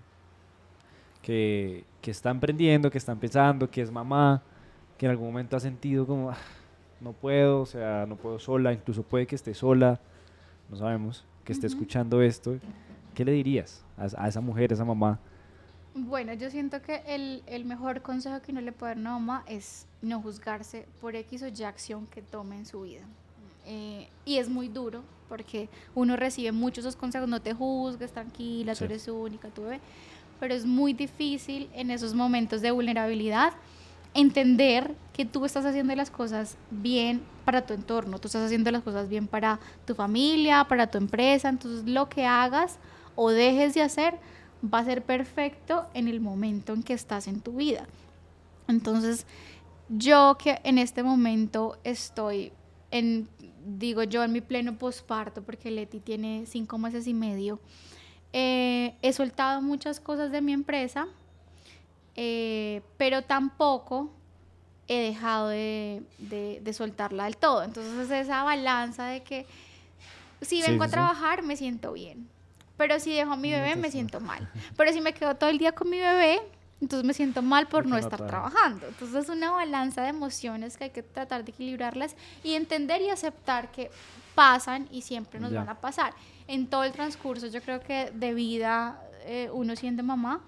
que, 1.22 1.84
que 2.02 2.12
está 2.12 2.30
emprendiendo, 2.30 2.90
que 2.90 2.98
está 2.98 3.12
empezando, 3.12 3.70
que 3.70 3.82
es 3.82 3.92
mamá, 3.92 4.42
que 4.98 5.06
en 5.06 5.12
algún 5.12 5.28
momento 5.28 5.58
ha 5.58 5.60
sentido 5.60 6.06
como, 6.06 6.32
"Ah, 6.32 6.38
no 7.02 7.14
puedo, 7.14 7.62
o 7.62 7.66
sea, 7.66 8.06
no 8.08 8.16
puedo 8.16 8.40
sola, 8.40 8.74
incluso 8.74 9.04
puede 9.04 9.28
que 9.28 9.36
esté 9.36 9.54
sola, 9.54 10.00
no 10.70 10.78
sabemos, 10.78 11.26
que 11.44 11.54
esté 11.54 11.68
escuchando 11.68 12.22
esto. 12.22 12.58
¿Qué 13.14 13.24
le 13.26 13.32
dirías 13.32 13.84
a, 13.98 14.24
a 14.24 14.28
esa 14.28 14.42
mujer, 14.42 14.72
a 14.72 14.76
esa 14.76 14.86
mamá? 14.86 15.20
Bueno, 16.00 16.34
yo 16.34 16.52
siento 16.52 16.80
que 16.84 17.02
el, 17.08 17.42
el 17.48 17.66
mejor 17.66 18.04
consejo 18.04 18.40
que 18.42 18.52
uno 18.52 18.62
le 18.62 18.72
puede 18.72 18.92
dar 18.92 18.98
a 18.98 19.02
una 19.02 19.12
mamá 19.14 19.44
es 19.48 19.88
no 20.04 20.22
juzgarse 20.22 20.86
por 21.02 21.16
X 21.16 21.42
o 21.42 21.48
Y 21.48 21.64
acción 21.64 22.06
que 22.06 22.22
tome 22.22 22.56
en 22.56 22.66
su 22.68 22.82
vida. 22.82 23.02
Eh, 23.66 24.08
y 24.24 24.38
es 24.38 24.48
muy 24.48 24.68
duro 24.68 25.04
porque 25.28 25.70
uno 25.96 26.16
recibe 26.16 26.52
muchos 26.52 26.86
esos 26.86 26.96
consejos, 26.96 27.28
no 27.28 27.42
te 27.42 27.54
juzgues, 27.54 28.12
tranquila, 28.12 28.76
Sí. 28.76 28.80
tú 28.80 28.86
eres 28.86 29.08
única, 29.08 29.50
tú 29.50 29.64
bebé. 29.64 29.80
Pero 30.40 30.54
es 30.54 30.66
muy 30.68 30.94
difícil 30.94 31.68
en 31.74 31.90
esos 31.90 32.14
momentos 32.14 32.62
de 32.62 32.70
vulnerabilidad 32.70 33.54
entender 34.14 34.94
que 35.14 35.26
tú 35.26 35.46
estás 35.46 35.66
haciendo 35.66 35.96
las 35.96 36.12
cosas 36.12 36.58
bien 36.70 37.22
para 37.44 37.66
tu 37.66 37.74
entorno, 37.74 38.20
tú 38.20 38.28
estás 38.28 38.46
haciendo 38.46 38.70
las 38.70 38.84
cosas 38.84 39.10
bien 39.10 39.28
para 39.28 39.60
tu 39.86 39.96
familia, 39.96 40.66
para 40.70 40.88
tu 40.88 41.00
empresa, 41.00 41.50
entonces 41.50 41.86
lo 41.88 42.08
que 42.08 42.26
hagas 42.26 42.78
o 43.16 43.32
dejes 43.32 43.74
de 43.74 43.82
hacer 43.82 44.20
va 44.64 44.80
a 44.80 44.86
ser 44.86 45.04
perfecto 45.04 45.86
en 45.94 46.08
el 46.08 46.20
momento 46.20 46.74
en 46.74 46.84
que 46.84 46.94
estás 46.94 47.28
en 47.28 47.42
tu 47.42 47.54
vida. 47.58 47.86
Entonces, 48.68 49.26
yo 49.90 50.38
que 50.38 50.60
en 50.64 50.78
este 50.78 51.04
momento 51.04 51.78
estoy 51.84 52.52
en, 52.92 53.30
digo 53.66 54.04
yo, 54.04 54.24
en 54.24 54.32
mi 54.32 54.42
pleno 54.42 54.78
posparto, 54.78 55.44
porque 55.44 55.72
Leti 55.72 56.00
tiene 56.00 56.46
cinco 56.46 56.78
meses 56.78 57.08
y 57.08 57.14
medio, 57.14 57.60
eh, 58.34 58.96
he 59.02 59.14
soltado 59.14 59.62
muchas 59.62 60.00
cosas 60.00 60.32
de 60.32 60.42
mi 60.42 60.54
empresa, 60.54 61.08
eh, 62.16 62.82
pero 62.98 63.22
tampoco 63.22 64.12
he 64.88 65.00
dejado 65.00 65.50
de, 65.50 66.02
de- 66.18 66.60
de 66.64 66.74
soltarla 66.74 67.26
del 67.26 67.38
todo. 67.38 67.64
Entonces, 67.64 67.94
es 68.10 68.26
esa 68.26 68.44
balanza 68.44 69.06
de 69.06 69.22
que 69.22 69.46
si 70.42 70.62
Sí, 70.62 70.70
vengo 70.70 70.84
a 70.84 70.88
sí. 70.88 70.92
trabajar, 70.92 71.44
me 71.44 71.56
siento 71.58 71.94
bien. 71.94 72.28
Pero 72.78 73.00
si 73.00 73.14
dejo 73.14 73.32
a 73.34 73.38
mi 73.38 73.52
bebé, 73.52 73.76
me 73.76 73.90
siento 73.92 74.20
mal. 74.20 74.48
Pero 74.76 74.94
si 74.94 75.02
me 75.02 75.14
quedo 75.14 75.36
todo 75.36 75.50
el 75.50 75.58
día 75.58 75.72
con 75.72 75.90
mi 75.90 76.00
bebé, 76.00 76.40
entonces 76.80 77.06
me 77.06 77.14
siento 77.14 77.42
mal 77.42 77.68
por 77.68 77.88
no 77.88 77.98
estar 77.98 78.26
trabajando. 78.28 78.88
Entonces 78.88 79.24
es 79.26 79.30
una 79.30 79.52
balanza 79.52 80.04
de 80.04 80.10
emociones 80.10 80.78
que 80.78 80.86
hay 80.86 80.90
que 80.92 81.02
tratar 81.02 81.44
de 81.44 81.52
equilibrarlas 81.52 82.16
y 82.44 82.54
entender 82.54 83.02
y 83.02 83.10
aceptar 83.10 83.72
que 83.72 83.90
pasan 84.36 84.88
y 84.92 85.02
siempre 85.02 85.40
nos 85.40 85.52
Ya. 85.52 85.60
van 85.60 85.70
a 85.70 85.76
pasar. 85.82 86.14
En 86.48 86.68
todo 86.68 86.84
el 86.84 86.92
transcurso, 86.92 87.48
yo 87.48 87.62
creo 87.64 87.80
que 87.82 88.12
de 88.14 88.34
vida, 88.36 89.02
eh, 89.26 89.50
uno 89.52 89.76
siendo 89.76 90.04
mamá, 90.04 90.42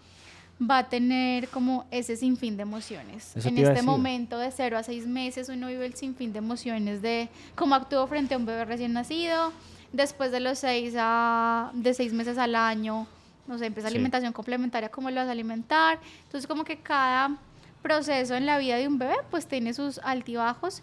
va 0.62 0.80
a 0.80 0.89
tener 0.89 1.48
como 1.50 1.88
ese 1.89 2.15
sinfín 2.15 2.58
de 2.58 2.63
emociones. 2.63 3.36
Eso 3.36 3.48
en 3.48 3.58
este 3.58 3.82
momento 3.82 4.38
de 4.38 4.52
0 4.52 4.78
a 4.78 4.84
6 4.84 5.08
meses 5.08 5.50
uno 5.50 5.68
vive 5.68 5.86
el 5.86 5.96
sinfín 5.96 6.32
de 6.34 6.39
emociones 6.39 7.02
de 7.02 7.30
cómo 7.56 7.74
actúo 7.76 8.06
frente 8.08 8.36
a 8.36 8.38
un 8.38 8.46
bebé 8.46 8.65
recién 8.65 8.94
nacido, 8.94 9.52
después 9.93 10.32
de 10.32 10.39
los 10.39 10.60
6 10.60 10.93
a 10.97 11.71
de 11.73 11.93
6 11.93 12.13
meses 12.13 12.38
al 12.38 12.56
año, 12.56 13.08
no 13.47 13.58
sé, 13.58 13.65
empieza 13.65 13.89
Sí. 13.89 13.95
alimentación 13.95 14.34
complementaria, 14.34 14.89
cómo 14.89 15.10
lo 15.10 15.17
vas 15.17 15.28
a 15.28 15.32
alimentar. 15.32 15.99
Entonces 16.25 16.47
como 16.47 16.63
que 16.63 16.78
cada 16.78 17.38
proceso 17.82 18.36
en 18.36 18.45
la 18.45 18.58
vida 18.58 18.75
de 18.75 18.88
un 18.88 18.97
bebé 18.99 19.15
pues 19.32 19.47
tiene 19.47 19.73
sus 19.73 19.99
altibajos 19.99 20.82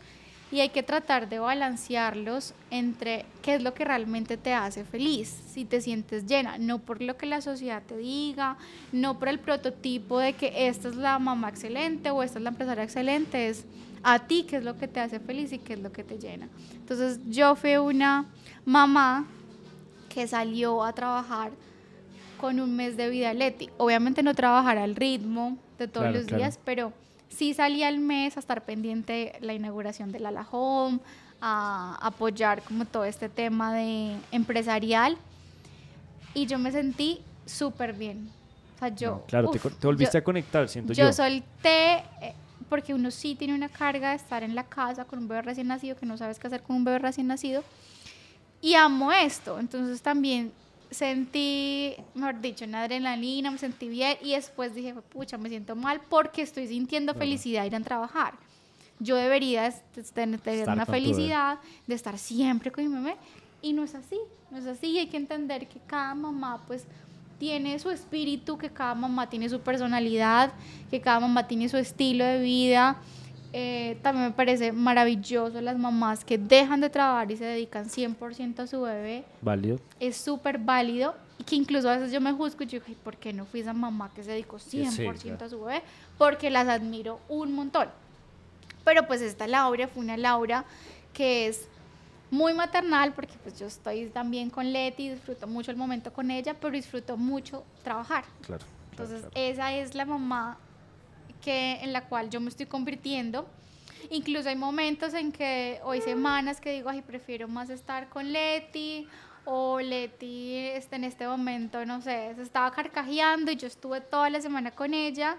y 0.50 0.60
hay 0.60 0.68
que 0.70 0.82
tratar 0.82 1.28
de 1.28 1.38
balancearlos 1.40 2.54
entre 2.70 3.26
qué 3.42 3.56
es 3.56 3.62
lo 3.62 3.74
que 3.74 3.84
realmente 3.84 4.36
te 4.36 4.54
hace 4.54 4.84
feliz, 4.84 5.28
si 5.52 5.64
te 5.64 5.80
sientes 5.80 6.24
llena, 6.26 6.56
no 6.58 6.78
por 6.78 7.02
lo 7.02 7.16
que 7.16 7.26
la 7.26 7.40
sociedad 7.40 7.82
te 7.82 7.96
diga, 7.96 8.56
no 8.92 9.18
por 9.18 9.28
el 9.28 9.40
prototipo 9.40 10.18
de 10.20 10.34
que 10.34 10.68
esta 10.68 10.88
es 10.88 10.94
la 10.96 11.18
mamá 11.18 11.48
excelente 11.48 12.10
o 12.10 12.22
esta 12.22 12.38
es 12.38 12.44
la 12.44 12.50
empresaria 12.50 12.84
excelente, 12.84 13.48
es 13.48 13.64
a 14.04 14.20
ti 14.20 14.44
qué 14.48 14.56
es 14.58 14.64
lo 14.64 14.76
que 14.76 14.86
te 14.86 15.00
hace 15.00 15.18
feliz 15.18 15.52
y 15.52 15.58
qué 15.58 15.72
es 15.74 15.80
lo 15.80 15.90
que 15.90 16.04
te 16.04 16.16
llena. 16.18 16.48
Entonces 16.74 17.18
yo 17.26 17.56
fui 17.56 17.76
una 17.76 18.26
mamá 18.66 19.24
que 20.10 20.28
salió 20.28 20.84
a 20.84 20.92
trabajar 20.92 21.52
con 22.38 22.60
un 22.60 22.76
mes 22.76 22.98
de 22.98 23.08
vida 23.08 23.32
Leti. 23.32 23.70
Obviamente 23.78 24.22
no 24.22 24.34
trabajar 24.34 24.76
al 24.76 24.94
ritmo 24.94 25.56
de 25.78 25.88
todos 25.88 26.12
los 26.12 26.26
días, 26.26 26.58
pero 26.64 26.92
sí 27.30 27.54
salí 27.54 27.82
al 27.82 27.98
mes 27.98 28.36
a 28.36 28.40
estar 28.40 28.64
pendiente 28.64 29.12
de 29.12 29.46
la 29.46 29.54
inauguración 29.54 30.12
del 30.12 30.26
Alajón, 30.26 31.00
a 31.40 31.98
apoyar 32.02 32.62
como 32.62 32.84
todo 32.84 33.04
este 33.04 33.28
tema 33.28 33.72
de 33.74 34.16
empresarial 34.32 35.16
y 36.34 36.46
yo 36.46 36.58
me 36.58 36.72
sentí 36.72 37.20
súper 37.46 37.92
bien. 37.92 38.30
O 38.74 38.78
sea, 38.78 38.88
yo, 38.88 39.24
claro, 39.26 39.50
te, 39.50 39.58
volviste 39.86 40.18
a 40.18 40.24
conectar, 40.24 40.68
siento 40.68 40.92
yo. 40.92 41.04
Yo 41.06 41.12
solté, 41.12 41.96
eh, 42.20 42.34
porque 42.68 42.92
uno 42.92 43.10
sí 43.10 43.34
tiene 43.34 43.54
una 43.54 43.70
carga 43.70 44.10
de 44.10 44.16
estar 44.16 44.42
en 44.42 44.54
la 44.54 44.64
casa 44.64 45.06
con 45.06 45.20
un 45.20 45.28
bebé 45.28 45.42
recién 45.42 45.68
nacido, 45.68 45.96
que 45.96 46.04
no 46.04 46.18
sabes 46.18 46.38
qué 46.38 46.46
hacer 46.46 46.62
con 46.62 46.76
un 46.76 46.84
bebé 46.84 46.98
recién 46.98 47.26
nacido, 47.26 47.64
y 48.60 48.74
amo 48.74 49.12
esto. 49.12 49.58
Entonces 49.58 50.02
también 50.02 50.52
sentí, 50.90 51.94
mejor 52.14 52.40
dicho, 52.40 52.64
una 52.64 52.82
adrenalina, 52.82 53.50
me 53.50 53.58
sentí 53.58 53.88
bien 53.88 54.16
y 54.22 54.32
después 54.32 54.74
dije, 54.74 54.94
pucha, 54.94 55.38
me 55.38 55.48
siento 55.48 55.76
mal 55.76 56.00
porque 56.08 56.42
estoy 56.42 56.68
sintiendo 56.68 57.14
felicidad 57.14 57.64
ir 57.64 57.74
a 57.74 57.80
trabajar. 57.80 58.34
Yo 58.98 59.16
debería 59.16 59.70
tener 60.14 60.40
una 60.68 60.86
felicidad 60.86 61.58
de 61.86 61.94
estar 61.94 62.18
siempre 62.18 62.70
con 62.70 62.88
mi 62.88 62.94
bebé 62.94 63.16
y 63.60 63.72
no 63.72 63.84
es 63.84 63.94
así, 63.94 64.16
no 64.50 64.58
es 64.58 64.66
así. 64.66 64.98
Hay 64.98 65.08
que 65.08 65.18
entender 65.18 65.68
que 65.68 65.78
cada 65.86 66.14
mamá 66.14 66.62
pues 66.66 66.84
tiene 67.38 67.78
su 67.78 67.90
espíritu, 67.90 68.56
que 68.56 68.70
cada 68.70 68.94
mamá 68.94 69.28
tiene 69.28 69.50
su 69.50 69.60
personalidad, 69.60 70.52
que 70.90 71.00
cada 71.02 71.20
mamá 71.20 71.46
tiene 71.46 71.68
su 71.68 71.76
estilo 71.76 72.24
de 72.24 72.40
vida 72.40 72.96
eh, 73.52 73.98
también 74.02 74.26
me 74.26 74.32
parece 74.32 74.72
maravilloso 74.72 75.60
las 75.60 75.78
mamás 75.78 76.24
que 76.24 76.38
dejan 76.38 76.80
de 76.80 76.90
trabajar 76.90 77.30
y 77.30 77.36
se 77.36 77.44
dedican 77.44 77.86
100% 77.86 78.60
a 78.60 78.66
su 78.66 78.82
bebé. 78.82 79.24
Válido. 79.42 79.78
Es 80.00 80.16
súper 80.16 80.58
válido. 80.58 81.14
Y 81.38 81.44
que 81.44 81.56
incluso 81.56 81.88
a 81.88 81.96
veces 81.96 82.12
yo 82.12 82.20
me 82.20 82.32
juzgo 82.32 82.62
y 82.62 82.66
digo, 82.66 82.84
¿por 83.04 83.16
qué 83.16 83.32
no 83.32 83.44
fui 83.44 83.60
esa 83.60 83.72
mamá 83.72 84.10
que 84.14 84.22
se 84.22 84.30
dedicó 84.30 84.56
100% 84.56 85.42
a 85.42 85.48
su 85.48 85.62
bebé? 85.62 85.82
Porque 86.18 86.50
las 86.50 86.68
admiro 86.68 87.20
un 87.28 87.52
montón. 87.52 87.88
Pero 88.84 89.06
pues 89.06 89.20
esta 89.20 89.46
Laura 89.46 89.88
fue 89.88 90.02
una 90.02 90.16
Laura 90.16 90.64
que 91.12 91.48
es 91.48 91.68
muy 92.30 92.54
maternal 92.54 93.12
porque 93.12 93.34
pues 93.42 93.58
yo 93.58 93.66
estoy 93.66 94.06
también 94.06 94.50
con 94.50 94.72
Leti, 94.72 95.10
disfruto 95.10 95.46
mucho 95.46 95.70
el 95.70 95.76
momento 95.76 96.12
con 96.12 96.30
ella, 96.30 96.54
pero 96.54 96.72
disfruto 96.72 97.16
mucho 97.16 97.64
trabajar. 97.82 98.24
Claro. 98.42 98.64
Entonces 98.90 99.24
esa 99.34 99.74
es 99.74 99.94
la 99.94 100.04
mamá 100.04 100.58
que, 101.42 101.80
en 101.82 101.92
la 101.92 102.08
cual 102.08 102.30
yo 102.30 102.40
me 102.40 102.48
estoy 102.48 102.66
convirtiendo. 102.66 103.46
Incluso 104.10 104.48
hay 104.48 104.56
momentos 104.56 105.14
en 105.14 105.32
que, 105.32 105.80
hoy 105.84 106.00
semanas 106.00 106.60
que 106.60 106.72
digo, 106.72 106.90
ay, 106.90 107.02
prefiero 107.02 107.48
más 107.48 107.70
estar 107.70 108.08
con 108.08 108.32
Leti, 108.32 109.08
o 109.46 109.80
Leti 109.80 110.56
está 110.56 110.96
en 110.96 111.04
este 111.04 111.26
momento, 111.26 111.86
no 111.86 112.02
sé, 112.02 112.34
se 112.34 112.42
estaba 112.42 112.70
carcajeando 112.72 113.52
y 113.52 113.56
yo 113.56 113.68
estuve 113.68 114.00
toda 114.00 114.28
la 114.28 114.40
semana 114.40 114.72
con 114.72 114.92
ella 114.92 115.38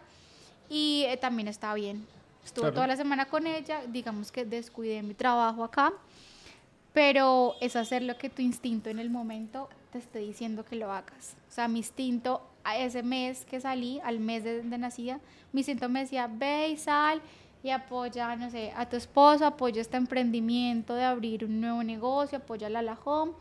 y 0.70 1.04
eh, 1.08 1.18
también 1.18 1.50
estaba 1.50 1.74
bien. 1.74 2.08
Estuve 2.44 2.72
toda 2.72 2.88
la 2.88 2.96
semana 2.96 3.26
con 3.26 3.46
ella, 3.46 3.82
digamos 3.90 4.32
que 4.32 4.46
descuidé 4.46 5.04
mi 5.04 5.14
trabajo 5.14 5.66
acá, 5.66 5.92
pero 6.94 7.56
es 7.60 7.76
hacer 7.76 8.02
lo 8.02 8.18
que 8.18 8.30
tu 8.30 8.42
instinto 8.42 8.90
en 8.90 9.00
el 9.00 9.10
momento 9.10 9.68
te 9.92 9.98
esté 9.98 10.20
diciendo 10.20 10.64
que 10.64 10.78
lo 10.78 10.90
hagas. 10.94 11.36
O 11.50 11.52
sea, 11.52 11.68
mi 11.68 11.80
instinto 11.80 12.42
a 12.68 12.78
ese 12.78 13.02
mes 13.02 13.46
que 13.46 13.62
salí, 13.62 14.02
al 14.04 14.20
mes 14.20 14.44
de, 14.44 14.62
de 14.62 14.78
nacida, 14.78 15.22
mi 15.54 15.62
instinto 15.62 15.88
me 15.88 16.02
decía, 16.02 16.28
ve 16.28 16.68
y 16.68 16.78
sal 16.78 17.22
y 17.64 17.70
apoya, 17.70 18.36
no 18.36 18.50
sé, 18.50 18.74
a 18.76 18.88
tu 18.90 18.98
esposo, 18.98 19.46
apoya 19.46 19.80
este 19.80 19.96
emprendimiento 19.96 20.94
de 20.94 21.06
abrir 21.06 21.46
un 21.46 21.62
nuevo 21.62 21.82
negocio, 21.82 22.40
apoya 22.40 22.70
la 22.70 22.82
la 22.82 22.98
home. 23.06 23.32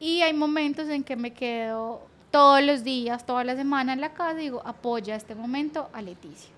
Y 0.00 0.22
hay 0.22 0.32
momentos 0.32 0.88
en 0.88 1.04
que 1.04 1.14
me 1.14 1.34
quedo 1.34 2.00
todos 2.30 2.62
los 2.62 2.84
días, 2.84 3.26
toda 3.26 3.44
la 3.44 3.54
semana 3.54 3.92
en 3.92 4.00
la 4.00 4.14
casa 4.14 4.40
y 4.40 4.44
digo, 4.44 4.62
apoya 4.64 5.14
este 5.14 5.34
momento 5.34 5.90
a 5.92 6.00
Leticia. 6.00 6.50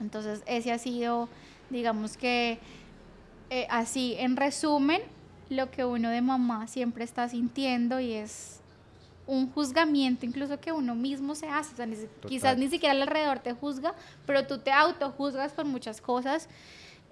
Entonces, 0.00 0.42
ese 0.46 0.72
ha 0.72 0.78
sido, 0.78 1.30
digamos 1.70 2.18
que, 2.18 2.58
eh, 3.48 3.66
así, 3.70 4.14
en 4.18 4.36
resumen, 4.36 5.00
lo 5.48 5.70
que 5.70 5.86
uno 5.86 6.10
de 6.10 6.20
mamá 6.20 6.66
siempre 6.66 7.04
está 7.04 7.30
sintiendo 7.30 7.98
y 7.98 8.12
es 8.12 8.57
un 9.28 9.52
juzgamiento 9.52 10.24
incluso 10.24 10.58
que 10.58 10.72
uno 10.72 10.94
mismo 10.94 11.34
se 11.34 11.48
hace. 11.48 11.74
O 11.74 11.76
sea, 11.76 11.86
quizás 12.26 12.58
ni 12.58 12.68
siquiera 12.68 12.94
el 12.94 13.02
alrededor 13.02 13.38
te 13.38 13.52
juzga, 13.52 13.94
pero 14.26 14.46
tú 14.46 14.58
te 14.58 14.72
autojuzgas 14.72 15.52
por 15.52 15.66
muchas 15.66 16.00
cosas 16.00 16.48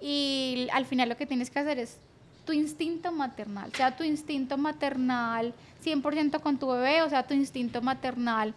y 0.01 0.67
al 0.73 0.85
final 0.85 1.09
lo 1.09 1.15
que 1.15 1.27
tienes 1.27 1.49
que 1.49 1.59
hacer 1.59 1.77
es 1.79 1.99
tu 2.43 2.53
instinto 2.53 3.11
maternal, 3.11 3.71
sea 3.73 3.95
tu 3.95 4.03
instinto 4.03 4.57
maternal 4.57 5.53
100% 5.85 6.41
con 6.41 6.57
tu 6.57 6.67
bebé, 6.67 7.03
o 7.03 7.09
sea 7.09 7.25
tu 7.25 7.33
instinto 7.33 7.81
maternal 7.81 8.53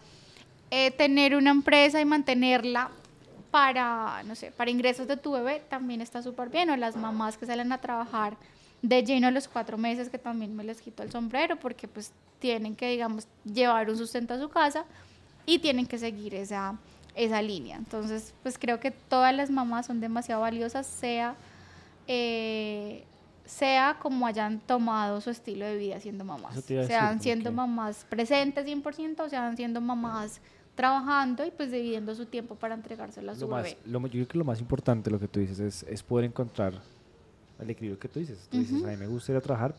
eh, 0.71 0.91
tener 0.93 1.35
una 1.35 1.51
empresa 1.51 2.01
y 2.01 2.05
mantenerla 2.05 2.91
para, 3.51 4.23
no 4.23 4.37
sé, 4.37 4.53
para 4.53 4.71
ingresos 4.71 5.07
de 5.07 5.17
tu 5.17 5.33
bebé 5.33 5.63
también 5.69 6.01
está 6.01 6.23
súper 6.23 6.49
bien, 6.49 6.71
o 6.71 6.77
las 6.77 6.97
mamás 6.97 7.37
que 7.37 7.45
salen 7.45 7.73
a 7.73 7.79
trabajar 7.79 8.37
de 8.83 9.03
lleno 9.05 9.29
a 9.29 9.31
los 9.31 9.49
cuatro 9.49 9.77
meses, 9.77 10.09
que 10.09 10.19
también 10.19 10.55
me 10.57 10.65
les 10.65 10.81
quito 10.81 11.03
el 11.03 11.11
sombrero, 11.11 11.59
porque 11.59 11.87
pues 11.87 12.13
tienen 12.39 12.75
que, 12.75 12.91
digamos, 12.91 13.29
llevar 13.45 13.91
un 13.91 13.97
sustento 13.97 14.35
a 14.35 14.39
su 14.39 14.49
casa 14.49 14.85
y 15.47 15.59
tienen 15.59 15.87
que 15.87 15.99
seguir 15.99 16.35
esa, 16.35 16.79
esa 17.15 17.43
línea. 17.43 17.77
Entonces, 17.77 18.35
pues 18.43 18.59
creo 18.59 18.81
que 18.81 18.91
todas 18.91 19.35
las 19.35 19.51
mamás 19.51 19.87
son 19.87 20.01
demasiado 20.01 20.41
valiosas, 20.43 20.87
sea, 20.87 21.37
eh, 22.07 23.05
sea 23.45 23.99
como 24.01 24.27
hayan 24.27 24.61
tomado 24.61 25.21
su 25.21 25.31
estilo 25.31 25.67
de 25.67 25.77
vida 25.77 26.01
siendo 26.01 26.25
mamás. 26.25 26.65
Sean 26.65 27.21
siendo 27.21 27.53
mamás 27.53 28.07
presentes 28.09 28.67
100% 28.67 29.21
o 29.21 29.29
sean 29.29 29.57
siendo 29.57 29.81
mamás 29.81 30.41
trabajando 30.75 31.45
y 31.45 31.51
pues 31.51 31.71
dividiendo 31.71 32.15
su 32.15 32.25
tiempo 32.25 32.55
para 32.55 32.75
entregárselo 32.75 33.33
a 33.33 33.35
su 33.35 33.47
bebé. 33.47 33.77
yo 33.85 34.01
creo 34.01 34.29
que 34.29 34.39
lo 34.39 34.45
más 34.45 34.61
importante, 34.61 35.11
lo 35.11 35.21
que 35.21 35.29
tú 35.29 35.41
dices, 35.41 35.61
es, 35.61 35.83
es 35.83 36.03
poder 36.03 36.25
encontrar 36.25 36.73
el 37.61 37.71
equilibrio 37.71 37.99
que 37.99 38.09
tú 38.09 38.21
dices. 38.21 38.49
Tú 38.51 38.59
dices, 38.59 38.83
a 38.83 38.89
mí 38.89 38.97
me 38.97 39.07
gusta 39.07 39.33
ir 39.33 39.39
a 39.39 39.41
trabajar. 39.41 39.75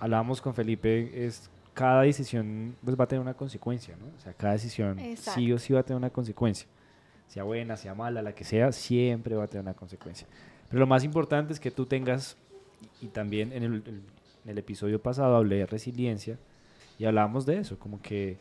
Hablábamos 0.00 0.40
con 0.40 0.54
Felipe, 0.54 1.26
es 1.26 1.50
cada 1.78 2.02
decisión 2.02 2.74
pues, 2.82 2.98
va 2.98 3.04
a 3.04 3.06
tener 3.06 3.20
una 3.20 3.34
consecuencia, 3.34 3.96
¿no? 3.96 4.06
O 4.16 4.20
sea, 4.20 4.32
cada 4.32 4.54
decisión 4.54 4.98
sí 5.16 5.52
o 5.52 5.58
sí 5.58 5.72
va 5.72 5.80
a 5.80 5.82
tener 5.84 5.96
una 5.96 6.10
consecuencia. 6.10 6.66
Sea 7.28 7.44
buena, 7.44 7.76
sea 7.76 7.94
mala, 7.94 8.20
la 8.20 8.34
que 8.34 8.42
sea, 8.42 8.72
siempre 8.72 9.36
va 9.36 9.44
a 9.44 9.46
tener 9.46 9.62
una 9.62 9.74
consecuencia. 9.74 10.26
Pero 10.68 10.80
lo 10.80 10.88
más 10.88 11.04
importante 11.04 11.52
es 11.52 11.60
que 11.60 11.70
tú 11.70 11.86
tengas, 11.86 12.36
y, 13.00 13.06
también 13.06 13.52
en 13.52 13.62
el, 13.62 13.74
en 13.86 14.02
el, 14.44 14.58
episodio 14.58 15.00
pasado 15.00 15.36
hablé 15.36 15.58
de 15.58 15.66
resiliencia, 15.66 16.36
y 16.98 17.04
hablábamos 17.04 17.46
de 17.46 17.58
eso, 17.58 17.78
como 17.78 18.02
que 18.02 18.38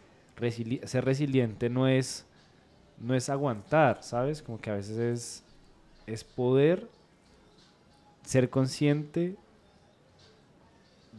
ser 0.86 1.06
resiliente 1.06 1.70
no 1.70 1.88
es, 1.88 2.26
no 3.00 3.14
es 3.14 3.30
aguantar, 3.30 4.02
¿sabes? 4.02 4.42
Como 4.42 4.60
que 4.60 4.72
a 4.72 4.76
veces 4.76 4.98
es, 4.98 5.44
es 6.08 6.24
poder 6.24 6.88
ser 8.28 8.50
consciente 8.50 9.38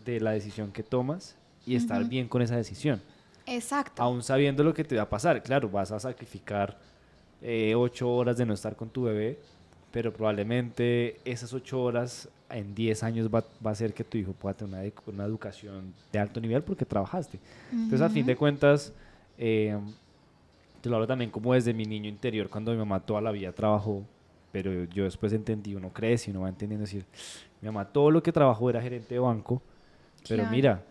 de 0.04 0.20
la 0.20 0.32
decisión 0.32 0.72
que 0.72 0.82
tomas 0.82 1.36
y 1.64 1.74
estar 1.74 2.04
bien 2.04 2.28
con 2.28 2.42
esa 2.42 2.54
decisión. 2.54 3.00
Exacto. 3.46 4.02
Aún 4.02 4.22
sabiendo 4.22 4.62
lo 4.62 4.74
que 4.74 4.84
te 4.84 4.94
va 4.94 5.02
a 5.02 5.08
pasar. 5.08 5.42
Claro, 5.42 5.70
vas 5.70 5.90
a 5.90 5.98
sacrificar 5.98 6.76
eh, 7.40 7.74
ocho 7.74 8.10
horas 8.10 8.36
de 8.36 8.44
no 8.44 8.52
estar 8.52 8.76
con 8.76 8.90
tu 8.90 9.04
bebé, 9.04 9.38
pero 9.90 10.12
probablemente 10.12 11.18
esas 11.24 11.54
ocho 11.54 11.80
horas 11.82 12.28
en 12.50 12.74
diez 12.74 13.02
años 13.02 13.28
va, 13.34 13.42
va, 13.64 13.70
a 13.70 13.72
hacer 13.72 13.94
que 13.94 14.04
tu 14.04 14.18
hijo 14.18 14.34
pueda 14.34 14.54
tener 14.54 14.92
una, 15.06 15.14
una 15.14 15.24
educación 15.24 15.94
de 16.12 16.18
alto 16.18 16.40
nivel 16.40 16.62
porque 16.62 16.84
trabajaste. 16.84 17.38
Entonces, 17.72 18.02
a 18.02 18.10
fin 18.10 18.26
de 18.26 18.36
cuentas, 18.36 18.92
eh, 19.38 19.78
te 20.82 20.90
lo 20.90 20.96
hablo 20.96 21.06
también 21.06 21.30
como 21.30 21.54
desde 21.54 21.72
mi 21.72 21.86
niño 21.86 22.10
interior, 22.10 22.50
cuando 22.50 22.70
mi 22.72 22.76
mamá 22.76 23.00
toda 23.00 23.22
la 23.22 23.30
vida 23.30 23.50
trabajó 23.52 24.04
pero 24.62 24.84
yo 24.86 25.04
después 25.04 25.32
entendí, 25.32 25.76
uno 25.76 25.92
crece 25.92 26.30
y 26.30 26.32
uno 26.32 26.40
va 26.40 26.48
entendiendo, 26.48 26.84
decir, 26.84 27.04
mi 27.60 27.66
mamá 27.66 27.84
todo 27.84 28.10
lo 28.10 28.20
que 28.20 28.32
trabajó 28.32 28.68
era 28.68 28.82
gerente 28.82 29.14
de 29.14 29.20
banco, 29.20 29.62
pero 30.28 30.44
mira, 30.46 30.82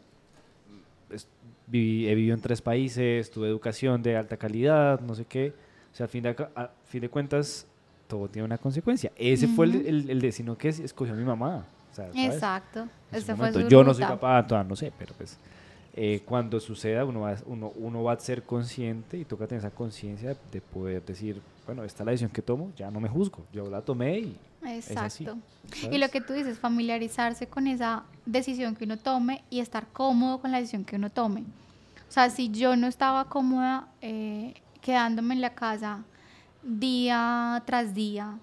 viví, 1.67 2.07
he 2.07 2.15
vivido 2.15 2.33
en 2.33 2.39
tres 2.39 2.61
países, 2.61 3.29
tuve 3.29 3.49
educación 3.49 4.01
de 4.01 4.15
alta 4.15 4.37
calidad, 4.37 5.01
no 5.01 5.15
sé 5.15 5.25
qué, 5.25 5.53
o 5.91 5.95
sea, 5.95 6.05
al 6.05 6.09
fin 6.09 6.23
de, 6.23 6.29
a 6.55 6.71
fin 6.85 7.01
de 7.01 7.09
cuentas, 7.09 7.67
todo 8.07 8.29
tiene 8.29 8.45
una 8.45 8.57
consecuencia. 8.57 9.11
Ese 9.17 9.49
fue 9.49 9.65
el, 9.65 10.09
el, 10.09 10.21
destino 10.21 10.57
que 10.57 10.69
escogió 10.69 11.13
mi 11.13 11.25
mamá. 11.25 11.65
Exacto. 12.15 12.87
Ese 13.11 13.35
fue 13.35 13.51
yo 13.67 13.83
no 13.83 13.93
soy 13.93 14.05
papá, 14.05 14.47
todavía 14.47 14.69
no 14.69 14.77
sé, 14.77 14.93
pero 14.97 15.13
pues 15.17 15.37
eh, 15.93 16.21
cuando 16.23 16.61
suceda 16.61 17.03
uno 17.03 17.21
va, 17.21 17.35
uno, 17.47 17.73
uno 17.75 18.01
va 18.01 18.13
a 18.13 18.19
ser 18.19 18.43
consciente 18.43 19.17
y 19.17 19.25
toca 19.25 19.45
tener 19.45 19.59
esa 19.59 19.71
conciencia 19.71 20.37
de 20.53 20.61
poder 20.61 21.03
decir, 21.03 21.41
bueno, 21.67 21.83
esta 21.83 22.01
es 22.01 22.05
la 22.05 22.11
decisión 22.11 22.31
que 22.31 22.41
tomo, 22.41 22.71
ya 22.75 22.89
no 22.89 22.99
me 22.99 23.09
juzgo, 23.09 23.45
yo 23.53 23.69
la 23.69 23.81
tomé 23.81 24.19
y 24.19 24.37
Exacto. 24.65 25.37
Y 25.75 25.81
¿sabes? 25.81 25.99
lo 25.99 26.09
que 26.09 26.21
tú 26.21 26.33
dices, 26.33 26.57
familiarizarse 26.57 27.47
con 27.47 27.67
esa 27.67 28.03
decisión 28.25 28.75
que 28.75 28.85
uno 28.85 28.97
tome 28.97 29.43
y 29.49 29.59
estar 29.59 29.87
cómodo 29.87 30.39
con 30.39 30.51
la 30.51 30.57
decisión 30.57 30.83
que 30.83 30.95
uno 30.95 31.09
tome. 31.09 31.41
O 31.41 32.11
sea, 32.11 32.29
si 32.29 32.49
yo 32.49 32.75
no 32.75 32.87
estaba 32.87 33.25
cómoda 33.25 33.87
eh, 34.01 34.53
quedándome 34.81 35.35
en 35.35 35.41
la 35.41 35.53
casa 35.53 36.03
día 36.63 37.61
tras 37.65 37.93
día, 37.93 38.39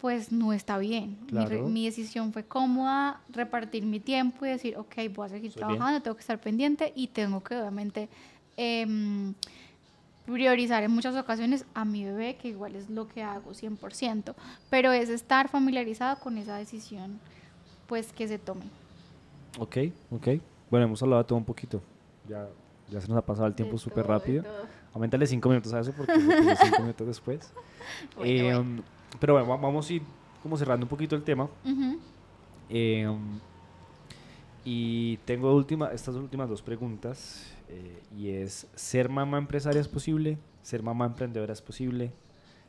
pues 0.00 0.30
no 0.30 0.52
está 0.52 0.78
bien. 0.78 1.18
Mi 1.22 1.26
Claro. 1.26 1.68
Mi, 1.68 1.84
decisión 1.86 2.32
fue 2.32 2.44
cómoda, 2.44 3.20
repartir 3.30 3.84
mi 3.84 4.00
tiempo 4.00 4.46
y 4.46 4.50
decir, 4.50 4.76
ok, 4.76 4.94
voy 5.14 5.26
a 5.26 5.28
seguir 5.28 5.52
bien. 5.52 5.66
trabajando, 5.66 6.02
tengo 6.02 6.14
que 6.16 6.20
estar 6.20 6.40
pendiente 6.40 6.92
y 6.94 7.08
tengo 7.08 7.42
que 7.42 7.56
obviamente 7.56 8.08
em, 8.56 9.34
priorizar 10.26 10.82
en 10.82 10.90
muchas 10.90 11.14
ocasiones 11.16 11.64
a 11.74 11.84
mi 11.84 12.04
bebé, 12.04 12.36
que 12.36 12.48
igual 12.48 12.74
es 12.76 12.88
lo 12.90 13.06
que 13.08 13.22
hago 13.22 13.52
100%, 13.52 14.34
pero 14.70 14.92
es 14.92 15.08
estar 15.10 15.48
familiarizado 15.48 16.18
con 16.20 16.38
esa 16.38 16.56
decisión 16.56 17.20
pues 17.86 18.12
que 18.12 18.26
se 18.28 18.38
tome. 18.38 18.64
Ok, 19.58 19.76
ok. 20.10 20.28
Bueno, 20.70 20.86
hemos 20.86 21.02
hablado 21.02 21.22
de 21.22 21.28
todo 21.28 21.38
un 21.38 21.44
poquito. 21.44 21.82
Ya, 22.28 22.48
ya 22.90 23.00
se 23.00 23.08
nos 23.08 23.18
ha 23.18 23.22
pasado 23.26 23.46
el 23.46 23.54
tiempo 23.54 23.76
súper 23.78 24.06
rápido. 24.06 24.42
Aumentale 24.94 25.26
cinco 25.26 25.48
minutos 25.50 25.72
a 25.74 25.80
eso 25.80 25.92
porque 25.92 26.12
cinco 26.56 26.80
minutos 26.80 27.06
después. 27.06 27.50
Bueno, 28.16 28.32
Eh, 28.32 28.42
bueno. 28.44 28.60
um, 28.60 28.82
Pero 29.20 29.34
bueno, 29.34 29.48
va- 29.48 29.56
vamos 29.58 29.88
a 29.88 29.92
ir 29.92 30.02
como 30.42 30.56
cerrando 30.56 30.84
un 30.86 30.88
poquito 30.88 31.14
el 31.14 31.22
tema. 31.22 31.48
Eh, 32.70 33.06
um, 33.06 33.38
y 34.64 35.18
tengo 35.18 35.54
última, 35.54 35.88
estas 35.92 36.14
últimas 36.16 36.48
dos 36.48 36.62
preguntas. 36.62 37.53
Eh, 37.74 38.02
y 38.16 38.28
es, 38.30 38.66
¿ser 38.76 39.08
mamá 39.08 39.38
empresaria 39.38 39.80
es 39.80 39.88
posible? 39.88 40.38
¿Ser 40.62 40.82
mamá 40.82 41.06
emprendedora 41.06 41.52
es 41.52 41.60
posible? 41.60 42.12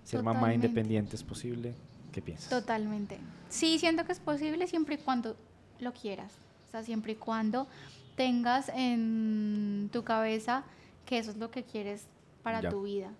¿Ser 0.03 0.23
mamá 0.23 0.53
independiente 0.53 1.15
es 1.15 1.23
posible? 1.23 1.73
¿Qué 2.11 2.21
piensas? 2.21 2.49
Totalmente. 2.49 3.17
Sí, 3.49 3.77
siento 3.79 4.05
que 4.05 4.11
es 4.13 4.19
posible 4.19 4.67
siempre 4.67 4.95
y 4.95 4.97
cuando 4.97 5.35
lo 5.79 5.93
quieras. 5.93 6.33
O 6.67 6.71
sea, 6.71 6.83
siempre 6.83 7.13
y 7.13 7.15
cuando 7.15 7.67
tengas 8.15 8.69
en 8.69 9.89
tu 9.91 10.03
cabeza 10.03 10.63
que 11.05 11.17
eso 11.19 11.31
es 11.31 11.37
lo 11.37 11.51
que 11.51 11.63
quieres 11.63 12.07
para 12.41 12.61
Ya. 12.61 12.69
tu 12.69 12.83
vida. 12.83 13.11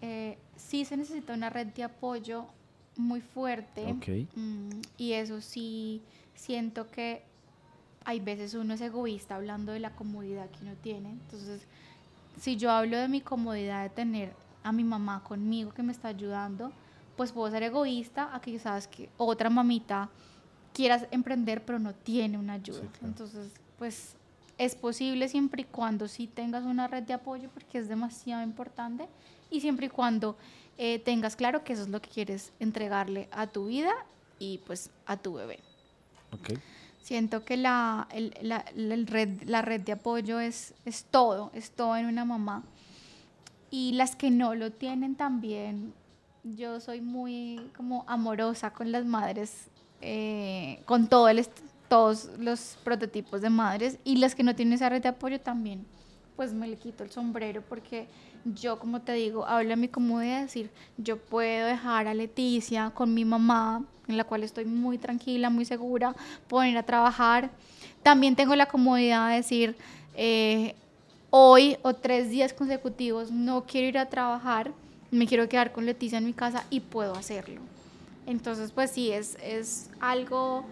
Eh, 0.00 0.38
sí 0.56 0.84
se 0.84 0.96
necesita 0.96 1.34
una 1.34 1.50
red 1.50 1.68
de 1.68 1.84
apoyo 1.84 2.46
muy 2.96 3.20
fuerte. 3.20 3.84
Ok. 3.86 4.28
Mm, 4.36 4.70
y 4.96 5.12
eso 5.12 5.40
sí, 5.40 6.02
siento 6.34 6.88
que 6.90 7.22
hay 8.04 8.20
veces 8.20 8.54
uno 8.54 8.74
es 8.74 8.80
egoísta 8.80 9.36
hablando 9.36 9.72
de 9.72 9.80
la 9.80 9.90
comodidad 9.90 10.50
que 10.50 10.62
uno 10.62 10.74
tiene. 10.82 11.10
Entonces, 11.10 11.62
si 12.40 12.56
yo 12.56 12.70
hablo 12.70 12.96
de 12.96 13.08
mi 13.08 13.20
comodidad 13.20 13.82
de 13.82 13.90
tener 13.90 14.32
a 14.62 14.72
mi 14.72 14.84
mamá 14.84 15.22
conmigo 15.22 15.72
que 15.72 15.82
me 15.82 15.92
está 15.92 16.08
ayudando, 16.08 16.72
pues 17.16 17.32
puedo 17.32 17.50
ser 17.50 17.62
egoísta 17.62 18.34
a 18.34 18.40
que 18.40 18.58
sabes 18.58 18.86
que 18.86 19.08
otra 19.16 19.50
mamita 19.50 20.08
quieras 20.72 21.06
emprender 21.10 21.64
pero 21.64 21.78
no 21.78 21.94
tiene 21.94 22.38
una 22.38 22.54
ayuda. 22.54 22.80
Sí, 22.80 22.88
claro. 22.88 23.06
Entonces, 23.08 23.52
pues 23.78 24.14
es 24.58 24.74
posible 24.74 25.28
siempre 25.28 25.62
y 25.62 25.64
cuando 25.64 26.08
sí 26.08 26.26
tengas 26.26 26.64
una 26.64 26.86
red 26.86 27.02
de 27.02 27.14
apoyo 27.14 27.48
porque 27.52 27.78
es 27.78 27.88
demasiado 27.88 28.42
importante 28.42 29.08
y 29.50 29.60
siempre 29.60 29.86
y 29.86 29.88
cuando 29.88 30.36
eh, 30.78 30.98
tengas 30.98 31.36
claro 31.36 31.64
que 31.64 31.72
eso 31.72 31.82
es 31.82 31.88
lo 31.88 32.00
que 32.00 32.08
quieres 32.08 32.52
entregarle 32.60 33.28
a 33.32 33.46
tu 33.46 33.66
vida 33.66 33.92
y 34.38 34.58
pues 34.58 34.90
a 35.06 35.16
tu 35.16 35.34
bebé. 35.34 35.60
Ok. 36.32 36.58
Siento 37.02 37.44
que 37.44 37.56
la, 37.56 38.06
el- 38.12 38.34
la, 38.42 38.64
la- 38.74 38.96
red, 39.06 39.42
la 39.46 39.62
red 39.62 39.80
de 39.80 39.92
apoyo 39.92 40.38
es, 40.40 40.74
es 40.84 41.04
todo, 41.04 41.50
es 41.54 41.70
todo 41.72 41.96
en 41.96 42.06
una 42.06 42.24
mamá. 42.24 42.62
Y 43.70 43.92
las 43.92 44.16
que 44.16 44.30
no 44.30 44.54
lo 44.54 44.70
tienen 44.72 45.14
también, 45.16 45.92
yo 46.44 46.80
soy 46.80 47.00
muy 47.00 47.70
como 47.76 48.04
amorosa 48.08 48.72
con 48.72 48.92
las 48.92 49.04
madres, 49.04 49.68
eh, 50.00 50.82
con 50.86 51.08
todo 51.08 51.28
el 51.28 51.46
todos 51.88 52.30
los 52.38 52.76
prototipos 52.84 53.40
de 53.40 53.50
madres. 53.50 53.98
Y 54.04 54.16
las 54.16 54.34
que 54.36 54.44
no 54.44 54.54
tienen 54.54 54.74
esa 54.74 54.88
red 54.88 55.02
de 55.02 55.08
apoyo 55.08 55.40
también, 55.40 55.84
pues 56.36 56.52
me 56.52 56.68
le 56.68 56.76
quito 56.76 57.02
el 57.02 57.10
sombrero 57.10 57.62
porque 57.68 58.06
yo, 58.44 58.78
como 58.78 59.00
te 59.00 59.12
digo, 59.12 59.46
hablo 59.46 59.74
a 59.74 59.76
mi 59.76 59.88
comodidad 59.88 60.36
de 60.36 60.42
decir, 60.42 60.70
yo 60.96 61.18
puedo 61.18 61.66
dejar 61.66 62.08
a 62.08 62.14
Leticia 62.14 62.90
con 62.90 63.14
mi 63.14 63.24
mamá, 63.24 63.84
en 64.08 64.16
la 64.16 64.24
cual 64.24 64.42
estoy 64.42 64.64
muy 64.64 64.98
tranquila, 64.98 65.50
muy 65.50 65.64
segura, 65.64 66.14
puedo 66.48 66.64
ir 66.64 66.76
a 66.76 66.82
trabajar. 66.82 67.50
También 68.02 68.36
tengo 68.36 68.56
la 68.56 68.66
comodidad 68.66 69.28
de 69.30 69.36
decir, 69.36 69.76
eh, 70.14 70.74
hoy 71.30 71.76
o 71.82 71.94
tres 71.94 72.30
días 72.30 72.52
consecutivos 72.52 73.30
no 73.30 73.64
quiero 73.64 73.88
ir 73.88 73.98
a 73.98 74.08
trabajar, 74.08 74.72
me 75.10 75.26
quiero 75.26 75.48
quedar 75.48 75.72
con 75.72 75.86
Leticia 75.86 76.18
en 76.18 76.26
mi 76.26 76.32
casa 76.32 76.64
y 76.70 76.80
puedo 76.80 77.14
hacerlo. 77.14 77.60
Entonces, 78.26 78.72
pues 78.72 78.90
sí, 78.90 79.10
es, 79.10 79.36
es 79.42 79.90
algo 80.00 80.64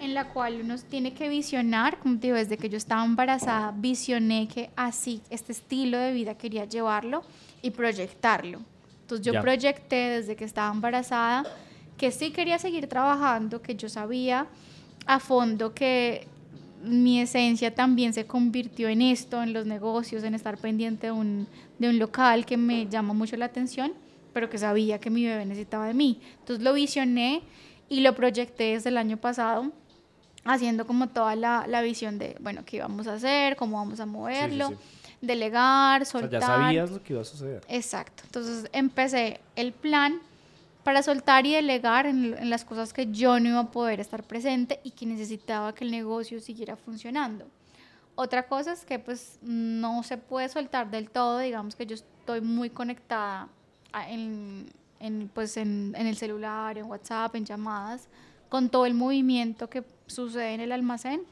en 0.00 0.14
la 0.14 0.28
cual 0.28 0.60
uno 0.62 0.76
tiene 0.78 1.12
que 1.12 1.28
visionar, 1.28 1.98
como 1.98 2.18
te 2.18 2.28
digo, 2.28 2.36
desde 2.36 2.56
que 2.56 2.68
yo 2.68 2.78
estaba 2.78 3.04
embarazada, 3.04 3.72
visioné 3.76 4.48
que 4.48 4.70
así, 4.74 5.20
este 5.28 5.52
estilo 5.52 5.98
de 5.98 6.12
vida 6.12 6.36
quería 6.36 6.64
llevarlo 6.64 7.22
y 7.62 7.70
proyectarlo. 7.70 8.60
Entonces 9.02 9.26
yo 9.26 9.40
proyecté 9.40 9.96
desde 9.96 10.36
que 10.36 10.44
estaba 10.44 10.72
embarazada 10.72 11.44
que 11.98 12.10
sí 12.10 12.30
quería 12.30 12.58
seguir 12.58 12.86
trabajando, 12.86 13.60
que 13.60 13.74
yo 13.74 13.90
sabía 13.90 14.46
a 15.06 15.20
fondo 15.20 15.74
que 15.74 16.26
mi 16.82 17.20
esencia 17.20 17.74
también 17.74 18.14
se 18.14 18.26
convirtió 18.26 18.88
en 18.88 19.02
esto, 19.02 19.42
en 19.42 19.52
los 19.52 19.66
negocios, 19.66 20.24
en 20.24 20.34
estar 20.34 20.56
pendiente 20.56 21.08
de 21.08 21.12
un, 21.12 21.46
de 21.78 21.90
un 21.90 21.98
local 21.98 22.46
que 22.46 22.56
me 22.56 22.86
llama 22.86 23.12
mucho 23.12 23.36
la 23.36 23.44
atención, 23.44 23.92
pero 24.32 24.48
que 24.48 24.56
sabía 24.56 24.98
que 24.98 25.10
mi 25.10 25.26
bebé 25.26 25.44
necesitaba 25.44 25.86
de 25.86 25.92
mí. 25.92 26.20
Entonces 26.38 26.64
lo 26.64 26.72
visioné 26.72 27.42
y 27.90 28.00
lo 28.00 28.14
proyecté 28.14 28.72
desde 28.72 28.88
el 28.88 28.96
año 28.96 29.18
pasado, 29.18 29.70
haciendo 30.44 30.86
como 30.86 31.08
toda 31.08 31.36
la, 31.36 31.66
la 31.66 31.82
visión 31.82 32.18
de, 32.18 32.36
bueno, 32.40 32.62
qué 32.64 32.76
íbamos 32.76 33.06
a 33.06 33.14
hacer, 33.14 33.56
cómo 33.56 33.76
vamos 33.76 34.00
a 34.00 34.06
moverlo, 34.06 34.68
sí. 34.68 34.74
delegar, 35.20 36.02
O 36.02 36.04
sea, 36.04 36.20
soltar. 36.20 36.40
ya 36.40 36.46
sabías 36.46 36.90
lo 36.90 37.02
que 37.02 37.12
iba 37.12 37.22
a 37.22 37.24
suceder. 37.24 37.62
Exacto. 37.68 38.22
Entonces 38.26 38.68
empecé 38.72 39.40
el 39.56 39.72
plan 39.72 40.20
para 40.84 41.02
soltar 41.02 41.44
y 41.46 41.54
delegar 41.54 42.06
en, 42.06 42.36
en 42.38 42.48
las 42.48 42.64
cosas 42.64 42.92
que 42.92 43.10
yo 43.12 43.38
no 43.38 43.48
iba 43.50 43.60
a 43.60 43.70
poder 43.70 44.00
estar 44.00 44.22
presente 44.22 44.80
y 44.82 44.92
que 44.92 45.04
necesitaba 45.06 45.74
que 45.74 45.84
el 45.84 45.90
negocio 45.90 46.40
siguiera 46.40 46.76
funcionando. 46.76 47.46
Otra 48.14 48.46
cosa 48.46 48.72
es 48.72 48.84
que 48.84 48.98
pues 48.98 49.38
no 49.42 50.02
se 50.02 50.16
puede 50.16 50.48
soltar 50.48 50.90
del 50.90 51.10
todo, 51.10 51.38
digamos 51.38 51.76
que 51.76 51.86
yo 51.86 51.94
estoy 51.94 52.40
muy 52.40 52.70
conectada 52.70 53.48
en, 54.08 54.70
en, 55.00 55.30
pues, 55.32 55.56
en, 55.56 55.94
en 55.96 56.06
el 56.06 56.16
celular, 56.16 56.76
en 56.78 56.84
WhatsApp, 56.86 57.34
en 57.36 57.44
llamadas, 57.44 58.08
con 58.48 58.68
todo 58.68 58.84
el 58.86 58.94
movimiento 58.94 59.70
que 59.70 59.82
sucede 60.10 60.54
en 60.54 60.60
el 60.60 60.72
almacén, 60.72 61.22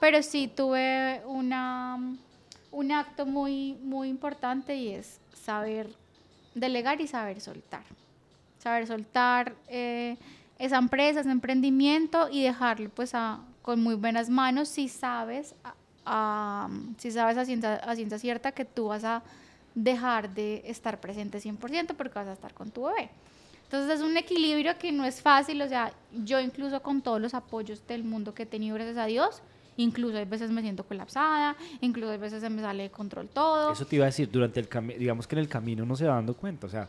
pero 0.00 0.22
sí 0.22 0.48
tuve 0.48 1.22
una, 1.26 1.98
un 2.72 2.92
acto 2.92 3.26
muy, 3.26 3.74
muy 3.82 4.08
importante 4.08 4.76
y 4.76 4.90
es 4.90 5.18
saber 5.34 5.88
delegar 6.54 7.00
y 7.00 7.06
saber 7.08 7.40
soltar. 7.40 7.82
Saber 8.62 8.86
soltar 8.86 9.54
eh, 9.68 10.16
esa 10.58 10.76
empresa, 10.78 11.20
ese 11.20 11.30
emprendimiento 11.30 12.28
y 12.30 12.42
dejarlo 12.42 12.90
pues 12.90 13.14
a- 13.14 13.40
con 13.62 13.82
muy 13.82 13.94
buenas 13.94 14.28
manos 14.30 14.68
si 14.68 14.88
sabes, 14.88 15.54
a- 16.04 16.68
si 16.98 17.10
sabes 17.10 17.36
a 17.36 17.44
ciencia, 17.44 17.74
a 17.76 17.94
ciencia 17.94 18.18
cierta 18.18 18.52
que 18.52 18.64
tú 18.64 18.86
vas 18.88 19.04
a 19.04 19.22
dejar 19.74 20.30
de 20.34 20.62
estar 20.66 20.98
presente 21.00 21.38
100% 21.40 21.94
porque 21.96 22.14
vas 22.18 22.28
a 22.28 22.32
estar 22.32 22.52
con 22.54 22.70
tu 22.70 22.84
bebé. 22.84 23.10
Entonces 23.68 24.00
es 24.00 24.00
un 24.00 24.16
equilibrio 24.16 24.78
que 24.78 24.90
no 24.92 25.04
es 25.04 25.20
fácil, 25.20 25.60
o 25.60 25.68
sea, 25.68 25.92
yo 26.24 26.40
incluso 26.40 26.80
con 26.80 27.02
todos 27.02 27.20
los 27.20 27.34
apoyos 27.34 27.86
del 27.86 28.02
mundo 28.02 28.32
que 28.32 28.44
he 28.44 28.46
tenido, 28.46 28.74
gracias 28.76 28.96
a 28.96 29.04
Dios, 29.04 29.42
incluso 29.76 30.16
hay 30.16 30.24
veces 30.24 30.50
me 30.50 30.62
siento 30.62 30.84
colapsada, 30.84 31.54
incluso 31.82 32.10
hay 32.10 32.16
veces 32.16 32.40
se 32.40 32.48
me 32.48 32.62
sale 32.62 32.84
de 32.84 32.90
control 32.90 33.28
todo. 33.28 33.70
Eso 33.70 33.84
te 33.84 33.96
iba 33.96 34.06
a 34.06 34.06
decir, 34.06 34.30
durante 34.30 34.58
el 34.58 34.68
camino, 34.68 34.98
digamos 34.98 35.26
que 35.26 35.34
en 35.34 35.40
el 35.40 35.48
camino 35.50 35.84
uno 35.84 35.96
se 35.96 36.06
va 36.06 36.14
dando 36.14 36.34
cuenta, 36.34 36.66
o 36.66 36.70
sea, 36.70 36.88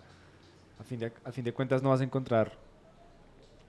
a 0.80 0.84
fin 0.86 1.00
de, 1.00 1.12
a 1.26 1.32
fin 1.34 1.44
de 1.44 1.52
cuentas 1.52 1.84
no 1.84 1.90
vas 1.90 2.00
a 2.00 2.06
encontrar 2.06 2.54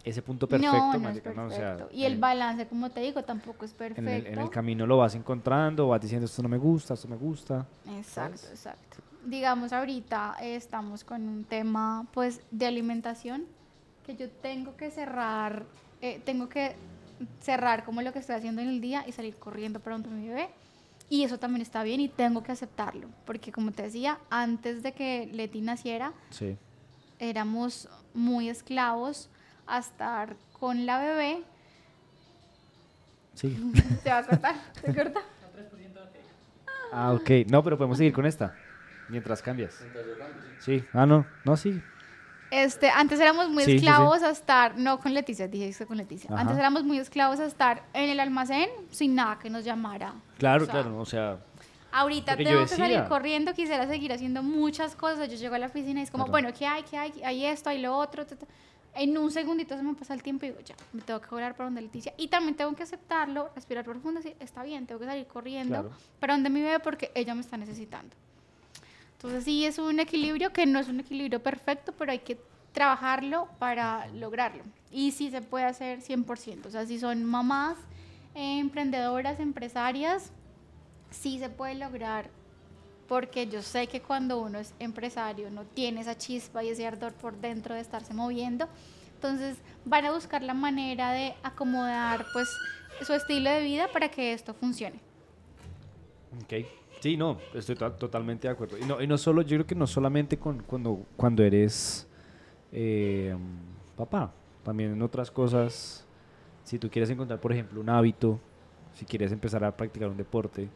ese 0.04 0.22
punto 0.22 0.46
perfecto, 0.46 0.76
no, 0.76 0.86
no 0.90 0.94
es 0.94 1.00
marica, 1.00 1.32
¿no? 1.34 1.46
O 1.46 1.50
sea, 1.50 1.78
perfecto. 1.78 1.88
y 1.92 2.04
en 2.04 2.12
el 2.12 2.18
balance, 2.18 2.68
como 2.68 2.90
te 2.90 3.00
digo, 3.00 3.24
tampoco 3.24 3.64
es 3.64 3.72
en 3.72 3.76
perfecto. 3.76 4.08
el, 4.08 4.26
en 4.26 4.38
el 4.38 4.50
camino 4.50 4.86
lo 4.86 4.98
vas 4.98 5.16
encontrando, 5.16 5.88
vas 5.88 6.00
diciendo 6.00 6.26
esto 6.26 6.44
no 6.44 6.48
me 6.48 6.58
gusta, 6.58 6.94
esto 6.94 7.08
me 7.08 7.16
gusta. 7.16 7.66
Exacto, 7.86 8.38
¿sabes? 8.38 8.50
exacto. 8.50 9.09
Digamos, 9.24 9.72
ahorita 9.72 10.36
eh, 10.40 10.56
estamos 10.56 11.04
con 11.04 11.28
un 11.28 11.44
tema, 11.44 12.06
pues, 12.12 12.40
de 12.50 12.66
alimentación, 12.66 13.44
que 14.06 14.16
yo 14.16 14.30
tengo 14.30 14.76
que 14.76 14.90
cerrar, 14.90 15.64
eh, 16.00 16.20
tengo 16.24 16.48
que 16.48 16.74
cerrar 17.40 17.84
como 17.84 18.00
lo 18.00 18.12
que 18.12 18.18
estoy 18.18 18.36
haciendo 18.36 18.62
en 18.62 18.68
el 18.68 18.80
día 18.80 19.04
y 19.06 19.12
salir 19.12 19.36
corriendo 19.36 19.78
pronto 19.80 20.08
a 20.08 20.12
mi 20.12 20.26
bebé. 20.28 20.48
Y 21.10 21.24
eso 21.24 21.38
también 21.38 21.60
está 21.60 21.82
bien 21.82 22.00
y 22.00 22.08
tengo 22.08 22.42
que 22.42 22.52
aceptarlo, 22.52 23.08
porque 23.26 23.52
como 23.52 23.72
te 23.72 23.82
decía, 23.82 24.18
antes 24.30 24.82
de 24.82 24.92
que 24.92 25.28
Leti 25.32 25.60
naciera, 25.60 26.12
Sí. 26.30 26.56
éramos 27.18 27.88
muy 28.14 28.48
esclavos 28.48 29.28
a 29.66 29.78
estar 29.80 30.34
con 30.58 30.86
la 30.86 30.98
bebé. 30.98 31.42
Sí. 33.34 33.56
¿Se 34.02 34.08
va 34.08 34.18
a 34.18 34.26
cortar? 34.26 34.54
¿Se 34.82 34.94
corta? 34.94 35.20
Ah, 36.92 37.12
ok. 37.12 37.30
No, 37.48 37.62
pero 37.62 37.78
podemos 37.78 37.98
seguir 37.98 38.12
con 38.12 38.26
esta. 38.26 38.52
Mientras 39.10 39.42
cambias. 39.42 39.78
Sí. 40.60 40.84
Ah, 40.92 41.06
no. 41.06 41.26
No, 41.44 41.56
sí. 41.56 41.82
Este, 42.50 42.90
antes 42.90 43.20
éramos 43.20 43.48
muy 43.48 43.62
Sí, 43.64 43.72
sí, 43.72 43.78
sí. 43.78 43.86
esclavos 43.86 44.22
a 44.22 44.30
estar, 44.30 44.76
no 44.76 44.98
con 44.98 45.14
Leticia, 45.14 45.46
dije 45.46 45.68
esto 45.68 45.86
con 45.86 45.96
Leticia. 45.98 46.30
Ajá. 46.32 46.40
Antes 46.42 46.58
éramos 46.58 46.82
muy 46.82 46.98
esclavos 46.98 47.38
a 47.38 47.46
estar 47.46 47.82
en 47.92 48.08
el 48.10 48.18
almacén 48.18 48.68
sin 48.90 49.14
nada 49.14 49.38
que 49.38 49.48
nos 49.50 49.64
llamara. 49.64 50.14
Claro, 50.38 50.64
O 50.64 50.66
sea, 50.66 50.72
claro, 50.72 50.98
o 50.98 51.04
sea, 51.04 51.38
Ahorita 51.92 52.36
tengo 52.36 52.60
que 52.60 52.68
salir 52.68 53.02
corriendo, 53.08 53.52
quisiera 53.52 53.86
seguir 53.88 54.12
haciendo 54.12 54.42
muchas 54.44 54.94
cosas. 54.94 55.28
Yo 55.28 55.34
llego 55.36 55.56
a 55.56 55.58
la 55.58 55.66
oficina 55.66 55.98
y 56.00 56.04
es 56.04 56.10
como, 56.10 56.24
Claro. 56.24 56.30
bueno, 56.32 56.56
¿qué 56.56 56.64
hay? 56.66 56.82
¿Qué 56.84 56.96
hay? 56.96 57.12
Hay 57.24 57.44
esto, 57.44 57.68
hay 57.70 57.80
lo 57.80 57.96
otro. 57.96 58.24
ta, 58.26 58.36
ta. 58.36 58.46
En 58.94 59.16
un 59.18 59.30
segundito 59.30 59.76
se 59.76 59.82
me 59.84 59.94
pasa 59.94 60.14
el 60.14 60.22
tiempo 60.22 60.46
y 60.46 60.50
digo, 60.50 60.60
ya, 60.64 60.74
me 60.92 61.02
tengo 61.02 61.20
que 61.20 61.28
volar 61.30 61.54
para 61.56 61.66
donde 61.66 61.82
Leticia. 61.82 62.12
Y 62.16 62.26
también 62.28 62.56
tengo 62.56 62.72
que 62.74 62.82
aceptarlo, 62.84 63.50
respirar 63.56 63.84
profundo 63.84 64.20
decir, 64.20 64.36
está 64.40 64.62
bien, 64.64 64.86
tengo 64.86 65.00
que 65.00 65.06
salir 65.06 65.26
corriendo 65.26 65.80
Claro. 65.82 65.90
para 66.18 66.34
donde 66.34 66.50
mi 66.50 66.60
bebé 66.62 66.78
porque 66.80 67.10
ella 67.14 67.34
me 67.34 67.40
está 67.40 67.56
necesitando. 67.56 68.14
Entonces 69.20 69.44
sí 69.44 69.66
es 69.66 69.78
un 69.78 70.00
equilibrio 70.00 70.50
que 70.50 70.64
no 70.64 70.78
es 70.78 70.88
un 70.88 71.00
equilibrio 71.00 71.42
perfecto, 71.42 71.92
pero 71.92 72.10
hay 72.10 72.20
que 72.20 72.38
trabajarlo 72.72 73.48
para 73.58 74.08
lograrlo. 74.14 74.64
Y 74.90 75.12
sí 75.12 75.30
se 75.30 75.42
puede 75.42 75.66
hacer 75.66 76.00
100%. 76.00 76.64
O 76.64 76.70
sea, 76.70 76.86
si 76.86 76.98
son 76.98 77.22
mamás, 77.22 77.76
emprendedoras, 78.34 79.38
empresarias, 79.38 80.32
sí 81.10 81.38
se 81.38 81.50
puede 81.50 81.74
lograr 81.74 82.30
porque 83.08 83.46
yo 83.46 83.60
sé 83.60 83.88
que 83.88 84.00
cuando 84.00 84.40
uno 84.40 84.58
es 84.58 84.72
empresario 84.78 85.50
no 85.50 85.64
tiene 85.64 86.00
esa 86.00 86.16
chispa 86.16 86.64
y 86.64 86.70
ese 86.70 86.86
ardor 86.86 87.12
por 87.12 87.36
dentro 87.36 87.74
de 87.74 87.82
estarse 87.82 88.14
moviendo, 88.14 88.70
entonces 89.16 89.58
van 89.84 90.06
a 90.06 90.12
buscar 90.12 90.42
la 90.42 90.54
manera 90.54 91.12
de 91.12 91.34
acomodar 91.42 92.24
pues 92.32 92.48
su 93.02 93.12
estilo 93.12 93.50
de 93.50 93.64
vida 93.64 93.88
para 93.92 94.10
que 94.10 94.32
esto 94.32 94.54
funcione. 94.54 94.98
ok. 96.42 96.79
Sí, 97.00 97.16
no, 97.16 97.38
estoy 97.54 97.74
to- 97.76 97.92
totalmente 97.92 98.46
de 98.46 98.52
acuerdo. 98.52 98.78
Y 98.78 98.84
no, 98.84 99.00
y 99.00 99.06
no 99.06 99.16
solo, 99.18 99.42
yo 99.42 99.56
creo 99.56 99.66
que 99.66 99.74
no 99.74 99.86
solamente 99.86 100.36
con, 100.38 100.58
cuando, 100.62 101.02
cuando 101.16 101.42
eres 101.42 102.06
eh, 102.72 103.34
papá, 103.96 104.32
también 104.62 104.92
en 104.92 105.02
otras 105.02 105.30
cosas, 105.30 106.04
si 106.64 106.78
tú 106.78 106.90
quieres 106.90 107.10
encontrar, 107.10 107.40
por 107.40 107.52
ejemplo, 107.52 107.80
un 107.80 107.88
hábito, 107.88 108.38
si 108.94 109.04
quieres 109.06 109.32
empezar 109.32 109.64
a 109.64 109.74
practicar 109.76 110.08
un 110.10 110.16
deporte, 110.16 110.68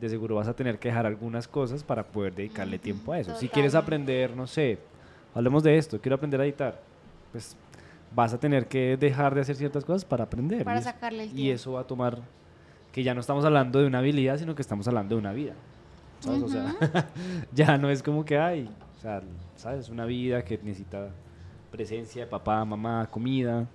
de 0.00 0.08
seguro 0.08 0.34
vas 0.36 0.48
a 0.48 0.54
tener 0.54 0.78
que 0.78 0.88
dejar 0.88 1.06
algunas 1.06 1.46
cosas 1.48 1.82
para 1.82 2.04
poder 2.04 2.34
dedicarle 2.34 2.78
tiempo 2.78 3.12
a 3.12 3.18
eso. 3.20 3.34
Si 3.34 3.48
quieres 3.48 3.74
aprender, 3.74 4.36
no 4.36 4.46
sé, 4.46 4.78
hablemos 5.34 5.62
de 5.62 5.76
esto, 5.78 6.00
quiero 6.00 6.16
aprender 6.16 6.40
a 6.40 6.44
editar, 6.44 6.80
pues 7.32 7.56
vas 8.14 8.32
a 8.32 8.38
tener 8.40 8.66
que 8.66 8.96
dejar 8.96 9.34
de 9.34 9.40
hacer 9.42 9.56
ciertas 9.56 9.84
cosas 9.84 10.04
para 10.04 10.24
aprender. 10.24 10.64
Para 10.64 10.80
y 10.80 10.82
sacarle 10.82 11.22
el 11.24 11.30
y 11.30 11.34
tiempo. 11.34 11.54
eso 11.54 11.72
va 11.72 11.80
a 11.80 11.86
tomar 11.86 12.18
que 12.96 13.02
ya 13.02 13.12
no 13.12 13.20
estamos 13.20 13.44
hablando 13.44 13.78
de 13.78 13.86
una 13.86 13.98
habilidad, 13.98 14.38
sino 14.38 14.54
que 14.54 14.62
estamos 14.62 14.88
hablando 14.88 15.14
de 15.16 15.18
una 15.20 15.34
vida. 15.34 15.52
¿sabes? 16.20 16.42
O 16.42 16.48
sea, 16.48 16.74
ya 17.54 17.76
no 17.76 17.90
es 17.90 18.02
como 18.02 18.24
que 18.24 18.38
hay, 18.38 18.70
o 18.96 19.00
sea, 19.02 19.20
¿sabes? 19.54 19.90
Una 19.90 20.06
vida 20.06 20.42
que 20.42 20.56
necesita 20.62 21.10
presencia 21.70 22.24
de 22.24 22.30
papá, 22.30 22.64
mamá, 22.64 23.06
comida, 23.10 23.66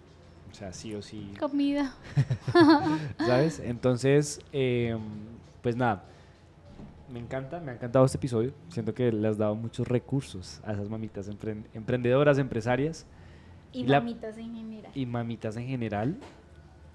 o 0.51 0.55
sea, 0.55 0.74
sí 0.74 0.95
o 0.95 1.03
sí, 1.03 1.34
Comida. 1.39 1.93
¿sabes? 3.19 3.59
Entonces, 3.63 4.41
eh, 4.51 4.97
pues 5.61 5.76
nada, 5.76 6.03
me 7.13 7.19
encanta, 7.19 7.59
me 7.59 7.72
ha 7.72 7.76
encantado 7.76 8.03
este 8.05 8.17
episodio. 8.17 8.53
Siento 8.69 8.91
que 8.95 9.11
le 9.11 9.28
has 9.28 9.38
dado 9.38 9.53
muchos 9.53 9.88
recursos 9.88 10.61
a 10.65 10.74
esas 10.74 10.89
mamitas 10.89 11.30
empren- 11.30 11.65
emprendedoras, 11.76 12.39
empresarias 12.39 13.05
Y 13.72 13.82
Y 13.82 13.86
la- 13.86 13.99
mamitas 13.99 14.36
en 14.39 14.55
general. 14.55 14.91
y 14.95 15.05
mamitas 15.05 15.57
en 15.57 15.67
general. 15.67 16.17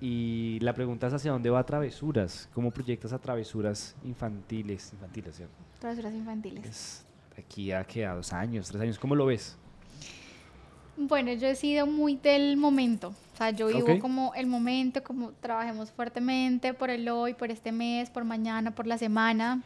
Y 0.00 0.58
la 0.60 0.74
pregunta 0.74 1.06
es 1.06 1.14
hacia 1.14 1.32
dónde 1.32 1.48
va 1.48 1.64
Travesuras, 1.64 2.48
cómo 2.52 2.70
proyectas 2.70 3.12
a 3.12 3.18
Travesuras 3.18 3.96
infantiles, 4.04 4.92
infantiles, 4.92 5.36
¿cierto? 5.36 5.54
Travesuras 5.78 6.12
infantiles. 6.12 6.66
Es, 6.66 7.06
aquí 7.38 7.66
ya 7.66 7.82
queda 7.84 8.14
dos 8.14 8.32
años, 8.32 8.68
tres 8.68 8.82
años, 8.82 8.98
¿cómo 8.98 9.14
lo 9.14 9.26
ves? 9.26 9.56
Bueno, 10.98 11.32
yo 11.32 11.46
he 11.46 11.54
sido 11.54 11.86
muy 11.86 12.16
del 12.16 12.56
momento. 12.56 13.08
O 13.34 13.36
sea, 13.36 13.50
yo 13.50 13.66
vivo 13.68 13.98
como 13.98 14.32
el 14.34 14.46
momento, 14.46 15.02
como 15.02 15.32
trabajemos 15.32 15.90
fuertemente 15.90 16.72
por 16.72 16.88
el 16.88 17.08
hoy, 17.08 17.34
por 17.34 17.50
este 17.50 17.70
mes, 17.70 18.08
por 18.08 18.24
mañana, 18.24 18.74
por 18.74 18.86
la 18.86 18.96
semana. 18.96 19.62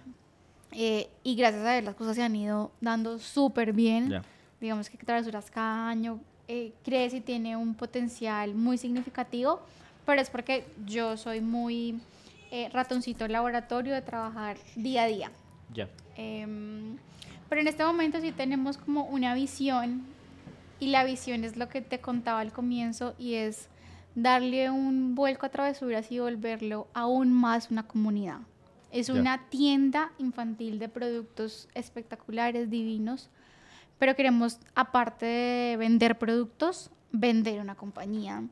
Eh, 0.73 1.09
y 1.23 1.35
gracias 1.37 1.65
a 1.65 1.73
Dios 1.73 1.85
las 1.85 1.95
cosas 1.95 2.17
se 2.17 2.23
han 2.23 2.35
ido 2.35 2.73
dando 2.81 3.19
súper 3.19 3.73
bien. 3.73 4.23
Digamos 4.61 4.91
que 4.91 4.99
Travesuras 4.99 5.51
cada 5.51 5.89
año 5.89 6.21
eh, 6.49 6.73
crece 6.85 7.19
y 7.19 7.21
tiene 7.21 7.57
un 7.57 7.75
potencial 7.75 8.55
muy 8.55 8.77
significativo, 8.77 9.61
pero 10.07 10.21
es 10.21 10.31
porque 10.31 10.67
yo 10.87 11.17
soy 11.17 11.41
muy 11.41 12.01
eh, 12.51 12.69
ratoncito 12.73 13.25
en 13.25 13.33
laboratorio 13.33 13.95
de 13.95 14.03
trabajar 14.03 14.57
día 14.75 15.05
a 15.05 15.07
día. 15.07 15.31
Ya. 15.73 15.89
Em, 16.17 16.97
pero 17.49 17.61
en 17.61 17.69
este 17.69 17.85
momento 17.85 18.21
sí 18.21 18.33
tenemos 18.33 18.77
como 18.77 19.05
una 19.05 19.35
visión 19.35 20.03
y 20.79 20.89
la 20.89 21.05
visión 21.05 21.45
es 21.45 21.57
lo 21.57 21.69
que 21.69 21.81
te 21.81 22.01
contaba 22.01 22.41
al 22.41 22.53
comienzo 22.53 23.15
y 23.19 23.35
es 23.35 23.69
darle 24.15 24.71
un 24.71 25.15
vuelco 25.15 25.47
a 25.47 25.51
travesuras 25.51 26.11
y 26.11 26.19
volverlo 26.19 26.89
aún 26.95 27.33
más 27.33 27.71
una 27.71 27.87
comunidad. 27.87 28.39
Es 28.91 29.09
una 29.09 29.49
tienda 29.51 30.11
infantil 30.19 30.81
de 30.81 30.89
productos 30.89 31.69
espectaculares, 31.75 32.71
divinos, 32.71 33.31
pero 34.01 34.17
queremos, 34.17 34.59
aparte 34.75 35.27
de 35.27 35.77
vender 35.77 36.19
productos, 36.19 36.91
vender 37.13 37.61
una 37.61 37.75
compañía, 37.75 38.43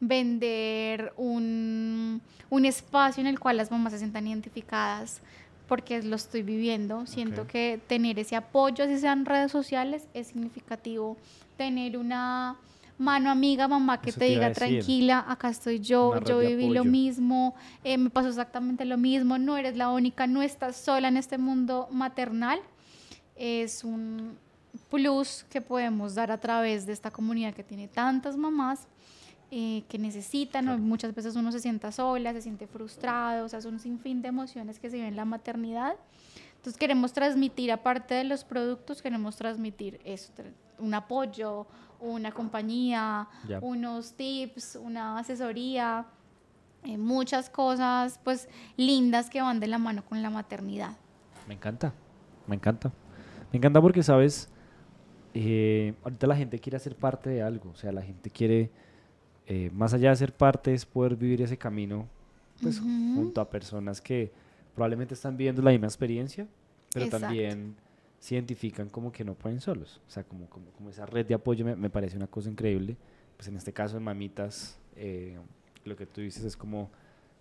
vender 0.00 1.12
un, 1.16 2.20
un 2.50 2.64
espacio 2.64 3.20
en 3.20 3.26
el 3.26 3.38
cual 3.38 3.56
las 3.56 3.70
mamás 3.70 3.92
se 3.92 3.98
sientan 3.98 4.26
identificadas, 4.26 5.20
porque 5.66 6.02
lo 6.02 6.16
estoy 6.16 6.42
viviendo. 6.42 7.06
Siento 7.06 7.46
que 7.46 7.80
tener 7.86 8.18
ese 8.18 8.36
apoyo, 8.36 8.84
así 8.84 8.98
sean 8.98 9.26
redes 9.26 9.52
sociales, 9.52 10.08
es 10.14 10.28
significativo. 10.28 11.16
Tener 11.56 11.98
una 11.98 12.56
mano 12.96 13.30
amiga, 13.30 13.68
mamá, 13.68 14.00
que 14.00 14.10
Eso 14.10 14.18
te 14.18 14.26
diga, 14.26 14.52
tranquila, 14.52 15.24
acá 15.28 15.50
estoy 15.50 15.78
yo, 15.78 16.20
yo 16.24 16.40
viví 16.40 16.70
lo 16.70 16.84
mismo, 16.84 17.54
eh, 17.84 17.96
me 17.96 18.10
pasó 18.10 18.28
exactamente 18.28 18.84
lo 18.84 18.96
mismo, 18.96 19.38
no 19.38 19.56
eres 19.56 19.76
la 19.76 19.90
única, 19.90 20.26
no 20.26 20.42
estás 20.42 20.76
sola 20.76 21.08
en 21.08 21.16
este 21.16 21.38
mundo 21.38 21.88
maternal. 21.92 22.58
Es 23.36 23.84
un 23.84 24.36
plus 24.90 25.44
que 25.50 25.60
podemos 25.60 26.14
dar 26.14 26.30
a 26.30 26.38
través 26.38 26.86
de 26.86 26.92
esta 26.92 27.10
comunidad 27.10 27.54
que 27.54 27.64
tiene 27.64 27.88
tantas 27.88 28.36
mamás 28.36 28.86
eh, 29.50 29.84
que 29.88 29.98
necesitan, 29.98 30.64
Claro. 30.66 30.78
muchas 30.78 31.14
veces 31.14 31.34
uno 31.36 31.50
se 31.52 31.60
sienta 31.60 31.90
sola, 31.90 32.32
se 32.34 32.42
siente 32.42 32.66
frustrado, 32.66 33.46
o 33.46 33.48
sea, 33.48 33.58
es 33.60 33.64
un 33.64 33.78
sinfín 33.80 34.20
de 34.20 34.28
emociones 34.28 34.78
que 34.78 34.90
se 34.90 34.96
viven 34.96 35.10
en 35.10 35.16
la 35.16 35.24
maternidad. 35.24 35.94
Entonces 36.56 36.76
queremos 36.78 37.12
transmitir, 37.12 37.72
aparte 37.72 38.14
de 38.14 38.24
los 38.24 38.44
productos, 38.44 39.00
queremos 39.00 39.36
transmitir 39.36 40.00
eso, 40.04 40.32
un 40.78 40.92
apoyo, 40.92 41.66
una 42.00 42.30
compañía, 42.32 43.26
unos 43.62 44.12
tips, 44.12 44.76
una 44.76 45.18
asesoría, 45.18 46.04
eh, 46.84 46.98
muchas 46.98 47.48
cosas 47.48 48.20
pues 48.22 48.48
lindas 48.76 49.30
que 49.30 49.40
van 49.40 49.60
de 49.60 49.66
la 49.66 49.78
mano 49.78 50.04
con 50.04 50.20
la 50.22 50.30
maternidad. 50.30 50.92
Me 51.46 51.54
encanta, 51.54 51.92
me 52.46 52.54
encanta. 52.56 52.92
Me 53.50 53.56
encanta 53.56 53.80
porque, 53.80 54.02
sabes, 54.02 54.50
Eh, 55.34 55.94
ahorita 56.02 56.26
la 56.26 56.36
gente 56.36 56.58
quiere 56.58 56.76
hacer 56.76 56.96
parte 56.96 57.30
de 57.30 57.42
algo, 57.42 57.70
o 57.70 57.74
sea, 57.74 57.92
la 57.92 58.02
gente 58.02 58.30
quiere, 58.30 58.70
eh, 59.46 59.70
más 59.72 59.94
allá 59.94 60.10
de 60.10 60.16
ser 60.16 60.32
parte, 60.32 60.72
es 60.74 60.86
poder 60.86 61.16
vivir 61.16 61.42
ese 61.42 61.56
camino, 61.56 62.06
pues, 62.62 62.80
junto 62.80 63.40
a 63.40 63.48
personas 63.48 64.00
que 64.00 64.32
probablemente 64.74 65.14
están 65.14 65.36
viviendo 65.36 65.62
la 65.62 65.70
misma 65.70 65.86
experiencia, 65.86 66.46
pero 66.92 67.06
Exacto. 67.06 67.26
también 67.26 67.76
se 68.18 68.34
identifican 68.34 68.88
como 68.88 69.12
que 69.12 69.24
no 69.24 69.34
pueden 69.34 69.60
solos, 69.60 70.00
o 70.06 70.10
sea, 70.10 70.24
como, 70.24 70.46
como, 70.48 70.66
como 70.70 70.90
esa 70.90 71.06
red 71.06 71.26
de 71.26 71.34
apoyo 71.34 71.64
me, 71.64 71.76
me 71.76 71.90
parece 71.90 72.16
una 72.16 72.26
cosa 72.26 72.50
increíble, 72.50 72.96
pues 73.36 73.48
en 73.48 73.56
este 73.56 73.72
caso 73.72 73.96
en 73.96 74.02
Mamitas, 74.02 74.78
eh, 74.96 75.38
lo 75.84 75.96
que 75.96 76.06
tú 76.06 76.20
dices 76.20 76.42
es 76.44 76.56
como, 76.56 76.90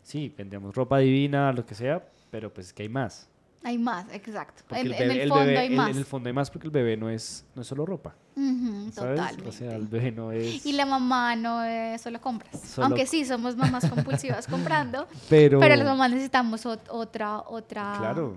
sí, 0.03 0.33
vendemos 0.37 0.75
ropa 0.75 0.99
divina, 0.99 1.51
lo 1.51 1.65
que 1.65 1.73
sea, 1.73 2.07
pero 2.29 2.53
pues 2.53 2.67
es 2.67 2.73
que 2.73 2.83
hay 2.83 2.89
más. 2.89 3.29
Hay 3.67 3.77
más, 3.77 4.05
exacto. 4.13 4.63
En, 4.73 4.87
el 4.87 4.93
en 4.93 4.97
bebé- 4.99 5.11
el 5.11 5.19
el 5.21 5.29
fondo 5.29 5.45
bebé- 5.45 5.57
hay 5.57 5.69
más. 5.75 5.89
En 5.91 5.97
el 5.97 6.05
fondo 6.05 6.27
hay 6.29 6.33
más 6.33 6.49
porque 6.49 6.67
el 6.67 6.71
bebé 6.71 6.95
no 6.95 7.09
es, 7.09 7.45
no 7.53 7.61
es 7.63 7.67
solo 7.67 7.85
ropa. 7.85 8.15
Ujú, 8.37 8.91
¿sabes? 8.93 9.15
totalmente. 9.19 9.49
O 9.49 9.51
sea, 9.51 9.75
el 9.75 9.87
bebé 9.87 10.11
no 10.11 10.31
es... 10.31 10.65
Y 10.65 10.71
la 10.71 10.85
mamá 10.85 11.35
no 11.35 11.63
es 11.65 12.01
solo 12.01 12.21
compras. 12.21 12.61
Solo- 12.61 12.87
Aunque 12.87 13.05
sí 13.05 13.25
somos 13.25 13.57
mamás 13.57 13.89
compulsivas 13.89 14.47
comprando, 14.87 15.05
pero... 15.29 15.59
pero 15.59 15.75
las 15.75 15.85
mamás 15.85 16.11
necesitamos 16.11 16.65
ot- 16.65 16.79
otra, 16.89 17.39
otra, 17.39 17.95
Claro, 17.97 18.35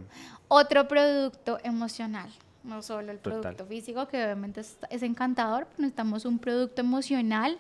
otro 0.49 0.89
producto 0.89 1.59
emocional. 1.62 2.28
No 2.64 2.83
solo 2.83 3.12
el 3.12 3.18
Total. 3.20 3.41
producto 3.41 3.66
físico, 3.66 4.09
que 4.09 4.22
obviamente 4.24 4.61
es, 4.62 4.78
es 4.91 5.03
encantador, 5.05 5.66
pero 5.70 5.83
necesitamos 5.83 6.24
un 6.24 6.39
producto 6.41 6.81
emocional 6.81 7.57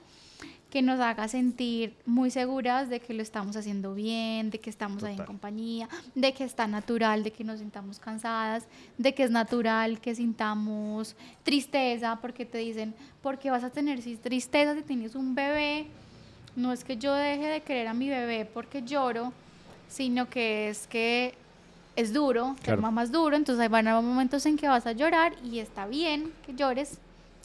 que 0.70 0.82
nos 0.82 1.00
haga 1.00 1.26
sentir 1.26 1.96
muy 2.06 2.30
seguras 2.30 2.88
de 2.88 3.00
que 3.00 3.12
lo 3.12 3.22
estamos 3.22 3.56
haciendo 3.56 3.92
bien, 3.92 4.50
de 4.50 4.60
que 4.60 4.70
estamos 4.70 5.02
ahí 5.02 5.16
en 5.18 5.24
compañía, 5.24 5.88
de 6.14 6.32
que 6.32 6.44
está 6.44 6.68
natural, 6.68 7.24
de 7.24 7.32
que 7.32 7.42
nos 7.42 7.58
sintamos 7.58 7.98
cansadas, 7.98 8.68
de 8.96 9.12
que 9.12 9.24
es 9.24 9.30
natural 9.30 10.00
que 10.00 10.14
sintamos 10.14 11.16
tristeza, 11.42 12.18
porque 12.22 12.46
te 12.46 12.58
dicen, 12.58 12.94
¿por 13.20 13.38
qué 13.38 13.50
vas 13.50 13.64
a 13.64 13.70
tener 13.70 14.00
tristeza 14.00 14.74
si 14.74 14.82
tienes 14.82 15.16
un 15.16 15.34
bebé? 15.34 15.86
No 16.54 16.72
es 16.72 16.84
que 16.84 16.96
yo 16.96 17.12
deje 17.14 17.46
de 17.46 17.60
querer 17.62 17.88
a 17.88 17.94
mi 17.94 18.08
bebé 18.08 18.44
porque 18.44 18.82
lloro, 18.82 19.32
sino 19.88 20.28
que 20.28 20.68
es 20.68 20.86
que 20.86 21.34
es 21.96 22.12
duro, 22.12 22.54
ser 22.56 22.64
Claro. 22.64 22.82
mamá 22.82 23.02
es 23.02 23.10
duro, 23.10 23.34
entonces 23.36 23.68
van 23.68 23.88
a 23.88 23.92
haber 23.92 24.04
momentos 24.04 24.46
en 24.46 24.56
que 24.56 24.68
vas 24.68 24.86
a 24.86 24.92
llorar 24.92 25.32
y 25.44 25.58
está 25.58 25.86
bien 25.86 26.32
que 26.46 26.54
llores, 26.54 26.98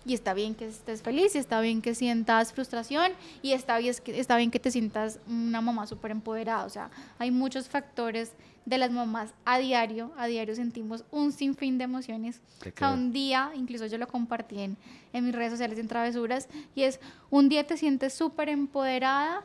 Y 0.08 0.14
está 0.14 0.34
bien 0.36 0.54
que 0.54 0.68
estés 0.68 1.02
feliz, 1.02 1.34
y 1.36 1.40
está 1.40 1.60
bien 1.62 1.82
que 1.82 1.96
sientas 1.96 2.54
frustración, 2.54 3.12
y 3.42 3.54
está 3.54 3.78
bien, 3.80 3.96
que- 4.04 4.20
está 4.20 4.38
bien 4.38 4.52
que 4.52 4.60
te 4.60 4.70
sientas 4.70 5.20
una 5.28 5.62
mamá 5.62 5.88
súper 5.88 6.12
empoderada. 6.12 6.64
O 6.66 6.70
sea, 6.70 6.92
hay 7.18 7.32
muchos 7.32 7.68
factores 7.70 8.34
de 8.66 8.78
las 8.78 8.92
mamás 8.92 9.34
a 9.46 9.58
diario. 9.58 10.12
A 10.18 10.28
diario 10.28 10.54
sentimos 10.56 11.04
un 11.12 11.32
sinfín 11.32 11.78
de 11.80 11.86
emociones. 11.86 12.40
O 12.60 12.78
sea, 12.78 12.90
un 12.92 13.12
día, 13.14 13.52
incluso 13.56 13.88
yo 13.88 13.98
lo 13.98 14.08
compartí 14.08 14.60
en, 14.60 14.78
en 15.12 15.26
mis 15.26 15.34
redes 15.34 15.52
sociales 15.54 15.80
en 15.80 15.88
Travesuras, 15.88 16.50
y 16.76 16.84
es 16.84 17.00
un 17.32 17.50
día 17.50 17.66
te 17.66 17.76
sientes 17.76 18.14
súper 18.14 18.50
empoderada 18.50 19.44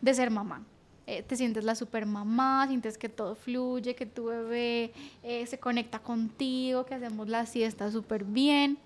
de 0.00 0.14
ser 0.14 0.30
mamá. 0.30 0.62
Eh, 1.06 1.22
te 1.22 1.36
sientes 1.36 1.64
la 1.64 1.74
super 1.74 2.04
mamá, 2.06 2.66
sientes 2.68 2.96
que 2.98 3.08
todo 3.08 3.34
fluye, 3.34 3.94
que 3.94 4.04
tu 4.06 4.24
bebé 4.26 4.92
eh, 5.22 5.46
se 5.46 5.58
conecta 5.58 5.98
contigo, 5.98 6.84
que 6.84 6.94
hacemos 6.94 7.28
la 7.28 7.46
siesta 7.46 7.90
súper 7.90 8.24
bien. 8.24 8.78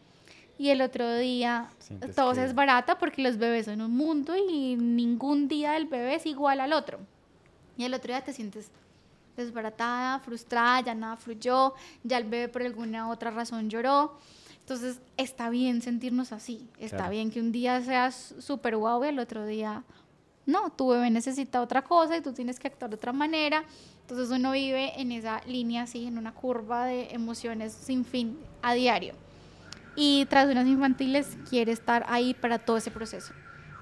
Y 0.62 0.70
el 0.70 0.80
otro 0.80 1.16
día 1.18 1.66
Sientes 1.80 2.14
todo 2.14 2.30
que- 2.30 2.36
se 2.36 2.42
desbarata 2.42 2.96
porque 2.96 3.20
los 3.20 3.36
bebés 3.36 3.64
son 3.66 3.80
un 3.80 3.96
mundo 3.96 4.32
y 4.36 4.76
ningún 4.76 5.48
día 5.48 5.72
del 5.72 5.86
bebé 5.86 6.14
es 6.14 6.24
igual 6.24 6.60
al 6.60 6.72
otro. 6.72 7.00
Y 7.76 7.82
el 7.82 7.92
otro 7.94 8.12
día 8.12 8.20
te 8.22 8.32
sientes 8.32 8.70
desbaratada, 9.36 10.20
frustrada, 10.20 10.80
ya 10.82 10.94
nada 10.94 11.16
fluyó, 11.16 11.74
ya 12.04 12.18
el 12.18 12.24
bebé 12.28 12.46
por 12.48 12.62
alguna 12.62 13.10
otra 13.10 13.32
razón 13.32 13.70
lloró. 13.70 14.16
Entonces 14.60 15.00
está 15.16 15.50
bien 15.50 15.82
sentirnos 15.82 16.30
así, 16.30 16.68
está 16.78 16.98
Claro. 16.98 17.10
bien 17.10 17.32
que 17.32 17.40
un 17.40 17.50
día 17.50 17.80
seas 17.82 18.36
súper 18.38 18.76
guau 18.76 19.04
y 19.04 19.08
el 19.08 19.18
otro 19.18 19.44
día 19.44 19.82
no, 20.46 20.70
tu 20.70 20.90
bebé 20.90 21.10
necesita 21.10 21.60
otra 21.60 21.82
cosa 21.82 22.16
y 22.16 22.20
tú 22.20 22.32
tienes 22.32 22.60
que 22.60 22.68
actuar 22.68 22.88
de 22.90 22.94
otra 22.96 23.12
manera. 23.12 23.64
Entonces 24.02 24.30
uno 24.30 24.52
vive 24.52 25.00
en 25.00 25.10
esa 25.10 25.40
línea 25.44 25.82
así, 25.82 26.06
en 26.06 26.18
una 26.18 26.32
curva 26.32 26.84
de 26.86 27.08
emociones 27.12 27.72
sin 27.72 28.04
fin 28.04 28.38
a 28.62 28.74
diario. 28.74 29.14
Y 29.94 30.26
tras 30.26 30.50
unas 30.50 30.66
infantiles 30.66 31.36
quiere 31.48 31.72
estar 31.72 32.04
ahí 32.08 32.34
para 32.34 32.58
todo 32.58 32.76
ese 32.76 32.90
proceso. 32.90 33.32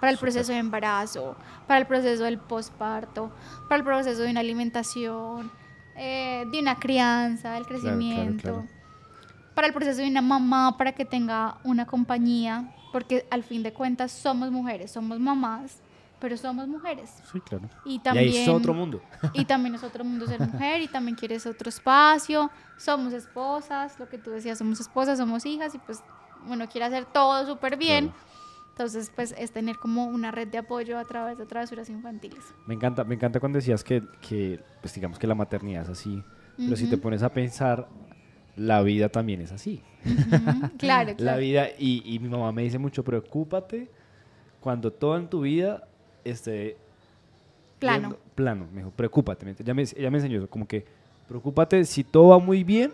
Para 0.00 0.12
el 0.12 0.18
proceso 0.18 0.52
de 0.52 0.58
embarazo, 0.58 1.36
para 1.66 1.80
el 1.80 1.86
proceso 1.86 2.24
del 2.24 2.38
posparto, 2.38 3.30
para 3.68 3.78
el 3.78 3.84
proceso 3.84 4.22
de 4.22 4.30
una 4.30 4.40
alimentación, 4.40 5.50
eh, 5.96 6.46
de 6.50 6.58
una 6.58 6.76
crianza, 6.76 7.52
del 7.52 7.66
claro, 7.66 7.82
crecimiento, 7.82 8.42
claro. 8.42 8.68
para 9.54 9.66
el 9.66 9.74
proceso 9.74 10.00
de 10.00 10.08
una 10.08 10.22
mamá, 10.22 10.78
para 10.78 10.92
que 10.92 11.04
tenga 11.04 11.58
una 11.64 11.86
compañía, 11.86 12.74
porque 12.92 13.26
al 13.30 13.44
fin 13.44 13.62
de 13.62 13.74
cuentas 13.74 14.10
somos 14.10 14.50
mujeres, 14.50 14.90
somos 14.90 15.20
mamás, 15.20 15.82
pero 16.20 16.36
somos 16.36 16.68
mujeres. 16.68 17.10
Sí, 17.32 17.40
claro. 17.40 17.68
Y 17.84 17.94
Y 17.94 17.98
también, 18.00 18.28
ahí 18.28 18.36
es 18.36 18.48
otro 18.48 18.74
mundo. 18.74 19.02
y 19.32 19.44
también 19.44 19.74
es 19.74 19.82
otro 19.82 20.04
mundo 20.04 20.26
ser 20.26 20.40
mujer 20.40 20.80
y 20.82 20.88
también 20.88 21.16
quieres 21.16 21.46
otro 21.46 21.68
espacio. 21.68 22.50
Somos 22.76 23.12
esposas, 23.12 23.98
lo 23.98 24.08
que 24.08 24.18
tú 24.18 24.30
decías, 24.30 24.58
somos 24.58 24.80
esposas, 24.80 25.18
somos 25.18 25.44
hijas 25.46 25.74
y 25.74 25.78
pues 25.78 26.02
uno 26.46 26.68
quiere 26.68 26.86
hacer 26.86 27.04
todo 27.06 27.46
súper 27.46 27.76
bien. 27.76 28.08
Claro. 28.08 28.30
Entonces, 28.70 29.10
pues 29.14 29.34
es 29.36 29.50
tener 29.52 29.78
como 29.78 30.06
una 30.06 30.30
red 30.30 30.48
de 30.48 30.56
apoyo 30.56 30.96
a 30.98 31.04
través 31.04 31.36
de 31.36 31.44
travesuras 31.44 31.90
infantiles. 31.90 32.54
Me 32.66 32.74
encanta, 32.74 33.04
me 33.04 33.14
encanta 33.14 33.38
cuando 33.38 33.58
decías 33.58 33.84
que, 33.84 34.02
que, 34.22 34.62
pues 34.80 34.94
digamos 34.94 35.18
que 35.18 35.26
la 35.26 35.34
maternidad 35.34 35.82
es 35.82 35.90
así, 35.90 36.24
pero 36.56 36.76
si 36.76 36.86
te 36.86 36.96
pones 36.96 37.22
a 37.22 37.30
pensar, 37.30 37.88
la 38.56 38.80
vida 38.80 39.10
también 39.10 39.42
es 39.42 39.52
así. 39.52 39.82
Ujú, 40.06 40.70
Claro, 40.78 41.08
La 41.18 41.18
claro. 41.18 41.40
vida, 41.40 41.68
y, 41.78 42.02
y 42.06 42.18
mi 42.20 42.28
mamá 42.30 42.52
me 42.52 42.62
dice 42.62 42.78
mucho, 42.78 43.04
preocúpate 43.04 43.90
cuando 44.60 44.90
todo 44.90 45.18
en 45.18 45.28
tu 45.28 45.42
vida 45.42 45.86
esté 46.24 46.76
Plano. 47.78 48.16
plano, 48.34 48.66
me 48.72 48.80
dijo, 48.80 48.90
preocúpate. 48.90 49.54
Ella 49.58 49.74
me, 49.74 49.82
ella 49.82 50.10
me 50.10 50.18
enseñó 50.18 50.38
eso, 50.38 50.48
como 50.50 50.66
que 50.68 50.84
preocúpate 51.28 51.84
si 51.84 52.04
todo 52.04 52.28
va 52.28 52.38
muy 52.38 52.62
bien, 52.64 52.92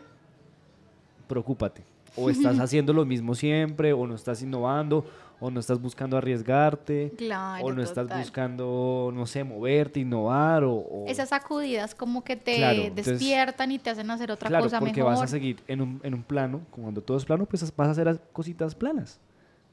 preocúpate. 1.29 1.83
O 2.17 2.31
estás 2.31 2.59
haciendo 2.61 2.93
lo 2.93 3.05
mismo 3.05 3.35
siempre, 3.35 3.93
o 3.93 4.07
no 4.07 4.15
estás 4.15 4.43
innovando, 4.43 5.05
o 5.41 5.51
no 5.51 5.61
estás 5.61 5.81
buscando 5.81 6.17
arriesgarte, 6.17 7.13
Claro, 7.19 7.65
o 7.67 7.73
no 7.73 7.83
estás 7.83 8.07
buscando, 8.17 9.11
no 9.13 9.27
sé, 9.27 9.45
moverte, 9.45 10.01
innovar, 10.01 10.65
o... 10.65 10.75
o- 10.77 11.05
Esas 11.09 11.29
sacudidas 11.29 11.95
como 11.95 12.25
que 12.25 12.37
te 12.37 12.57
Claro, 12.57 12.83
entonces- 12.83 13.07
despiertan 13.19 13.71
y 13.73 13.79
te 13.79 13.91
hacen 13.91 14.11
hacer 14.11 14.31
otra 14.31 14.49
claro, 14.49 14.65
cosa 14.65 14.79
porque 14.79 14.95
mejor. 15.01 15.13
vas 15.13 15.23
a 15.23 15.27
seguir 15.27 15.59
en 15.69 15.83
un, 15.83 16.01
en 16.05 16.15
un 16.15 16.23
plano, 16.23 16.61
cuando 16.71 17.03
todo 17.03 17.17
es 17.19 17.25
plano, 17.27 17.45
pues 17.45 17.71
vas 17.77 17.89
a 17.89 17.91
hacer 17.91 18.09
as- 18.09 18.21
cositas 18.33 18.75
planas. 18.75 19.19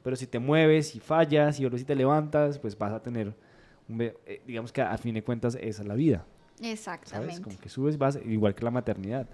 Pero 0.04 0.16
si 0.16 0.28
te 0.28 0.40
mueves 0.40 0.96
y 0.96 1.00
fallas 1.00 1.58
y 1.60 1.64
luego 1.64 1.78
si 1.78 1.86
te 1.86 1.96
levantas, 1.96 2.60
pues 2.60 2.78
vas 2.78 2.92
a 2.92 3.02
tener, 3.02 3.34
un 3.88 4.02
eh, 4.02 4.42
digamos 4.46 4.72
que 4.72 4.82
a, 4.82 4.98
fin 4.98 5.16
de 5.16 5.24
cuentas 5.24 5.56
esa 5.56 5.82
es 5.82 5.88
la 5.88 5.96
vida, 5.96 6.26
¿sabes? 6.60 6.72
Exactamente. 6.74 7.42
Como 7.42 7.58
que 7.60 7.70
subes, 7.70 7.98
vas, 7.98 8.20
igual 8.26 8.54
que 8.54 8.64
la 8.64 8.72
maternidad. 8.72 9.28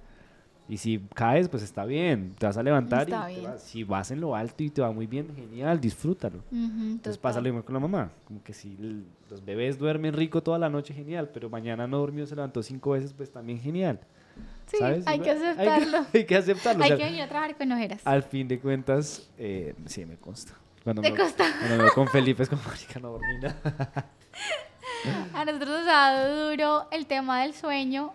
Y 0.68 0.78
si 0.78 1.00
caes, 1.16 1.50
pues 1.50 1.64
está 1.64 1.84
bien, 1.84 2.36
te 2.38 2.46
vas 2.46 2.56
a 2.56 2.62
levantar 2.62 3.10
Está 3.10 3.32
y 3.32 3.34
te 3.34 3.40
bien. 3.42 3.52
vas- 3.52 3.64
si 3.64 3.84
vas 3.84 4.12
en 4.12 4.22
lo 4.22 4.36
alto 4.36 4.64
y 4.64 4.70
te 4.70 4.82
va 4.82 4.92
muy 4.92 5.08
bien, 5.08 5.36
genial, 5.36 5.82
disfrútalo. 5.82 6.44
Entonces 6.52 7.18
pasa 7.18 7.40
lo 7.40 7.46
mismo 7.46 7.66
con 7.66 7.74
la 7.74 7.80
mamá, 7.80 8.12
como 8.26 8.44
que 8.44 8.54
si 8.54 8.78
los 9.30 9.44
bebés 9.44 9.80
duermen 9.80 10.14
rico 10.14 10.44
toda 10.44 10.60
la 10.60 10.70
noche, 10.70 10.94
genial, 10.94 11.32
pero 11.34 11.50
mañana 11.50 11.88
no 11.88 11.98
durmió, 11.98 12.28
se 12.28 12.36
levantó 12.36 12.62
cinco 12.62 12.92
veces, 12.92 13.14
pues 13.14 13.32
también 13.32 13.60
genial. 13.60 14.00
Sí, 14.70 14.78
¿sabes? 14.78 15.08
hay 15.08 15.20
que 15.20 15.32
aceptarlo. 15.32 16.06
Hay 16.14 16.26
que, 16.26 16.36
aceptarlo. 16.38 16.82
o 16.82 16.84
Hay 16.84 16.90
sea, 16.90 16.98
que 16.98 17.04
venir 17.06 17.22
a 17.24 17.28
trabajar 17.28 17.56
con 17.58 17.72
ojeras. 17.72 18.02
al 18.06 18.22
fin 18.24 18.48
de 18.48 18.60
cuentas, 18.60 19.28
eh, 19.38 19.74
sí, 19.88 20.06
me 20.06 20.16
consta. 20.18 20.54
Cuando 20.84 21.02
¿Te 21.02 21.12
me, 21.12 21.18
consta? 21.18 21.46
Cuando 21.58 21.78
me 21.78 21.84
veo 21.84 21.94
con 21.94 22.08
Felipe 22.08 22.44
es 22.44 22.50
como, 22.50 22.62
marica, 22.64 23.00
no 23.00 23.10
dormí 23.14 23.40
nada. 23.42 24.06
A 25.34 25.46
nosotros 25.46 25.70
nos 25.70 25.88
ha 25.88 26.12
dado 26.12 26.50
duro 26.52 26.88
el 26.92 27.06
tema 27.08 27.42
del 27.42 27.54
sueño. 27.54 28.12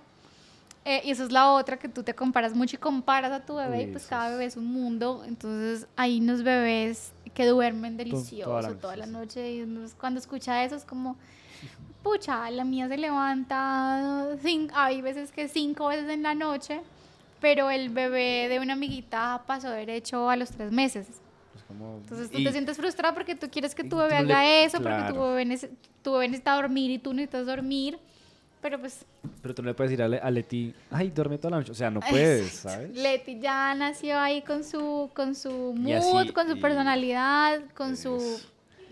eh, 0.84 1.00
y 1.04 1.10
eso 1.10 1.24
es 1.24 1.32
la 1.32 1.50
otra, 1.52 1.78
que 1.78 1.88
tú 1.88 2.02
te 2.02 2.14
comparas 2.14 2.54
mucho 2.54 2.76
y 2.76 2.78
comparas 2.78 3.32
a 3.32 3.44
tu 3.44 3.54
bebé 3.56 3.84
y 3.84 3.86
pues 3.86 4.06
cada 4.06 4.30
bebé 4.30 4.44
es 4.44 4.56
un 4.56 4.66
mundo. 4.66 5.24
Entonces 5.26 5.86
hay 5.96 6.20
unos 6.20 6.42
bebés 6.42 7.12
que 7.32 7.46
duermen 7.46 7.96
toda 7.96 8.04
delicioso 8.04 8.60
la 8.60 8.74
toda 8.74 8.96
la, 8.96 9.06
noche. 9.06 9.54
Y 9.54 9.62
uno 9.62 9.88
cuando 9.98 10.20
escucha 10.20 10.62
eso 10.62 10.76
es 10.76 10.84
como, 10.84 11.16
pucha, 12.02 12.50
la 12.50 12.64
mía 12.64 12.88
se 12.88 12.96
levanta, 12.98 14.36
cin- 14.42 14.70
hay 14.74 15.00
veces 15.02 15.32
que 15.32 15.48
cinco 15.48 15.88
veces 15.88 16.08
en 16.10 16.22
la 16.22 16.34
noche, 16.34 16.80
pero 17.40 17.70
el 17.70 17.88
bebé 17.90 18.48
de 18.48 18.58
una 18.60 18.74
amiguita 18.74 19.42
pasó 19.46 19.70
derecho 19.70 20.28
a 20.30 20.36
los 20.36 20.50
tres 20.50 20.70
meses. 20.72 21.06
Es 21.08 21.62
como- 21.68 21.98
Entonces 21.98 22.30
tú 22.30 22.38
y- 22.38 22.44
te 22.44 22.52
sientes 22.52 22.76
frustrada 22.76 23.14
porque 23.14 23.34
tú 23.34 23.48
quieres 23.50 23.74
que 23.74 23.84
tu 23.84 23.96
bebé 23.96 24.20
no 24.20 24.28
le- 24.28 24.34
haga 24.34 24.64
eso, 24.64 24.78
porque 24.78 24.96
tu 25.08 25.14
claro. 25.14 25.34
bebé, 25.34 25.70
tu 26.02 26.12
bebé 26.12 26.28
necesita 26.28 26.54
dormir 26.56 26.90
y 26.90 26.98
tú 26.98 27.12
necesitas 27.14 27.46
dormir. 27.46 27.98
Pero 28.60 28.80
pues 28.80 29.04
Pero 29.42 29.54
tú 29.54 29.60
no 29.62 29.68
le 29.68 29.74
puedes 29.74 29.90
decir 29.90 30.02
a, 30.02 30.08
Le- 30.08 30.18
a 30.20 30.30
Leti, 30.30 30.74
ay, 30.90 31.10
duerme 31.10 31.36
toda 31.36 31.50
la 31.50 31.56
noche. 31.58 31.72
O 31.72 31.74
sea, 31.74 31.90
no 31.90 32.00
puedes, 32.48 32.50
¿sabes? 32.50 32.96
Leti 32.96 33.38
ya 33.38 33.74
nació 33.74 34.18
ahí 34.18 34.40
con 34.40 34.64
su, 34.64 35.10
con 35.14 35.34
su 35.34 35.50
mood, 35.76 36.22
así- 36.22 36.32
con 36.32 36.48
su 36.48 36.56
y- 36.56 36.60
personalidad, 36.60 37.60
con 37.76 37.94
su. 37.98 38.16
Y 38.16 38.22
así 38.36 38.46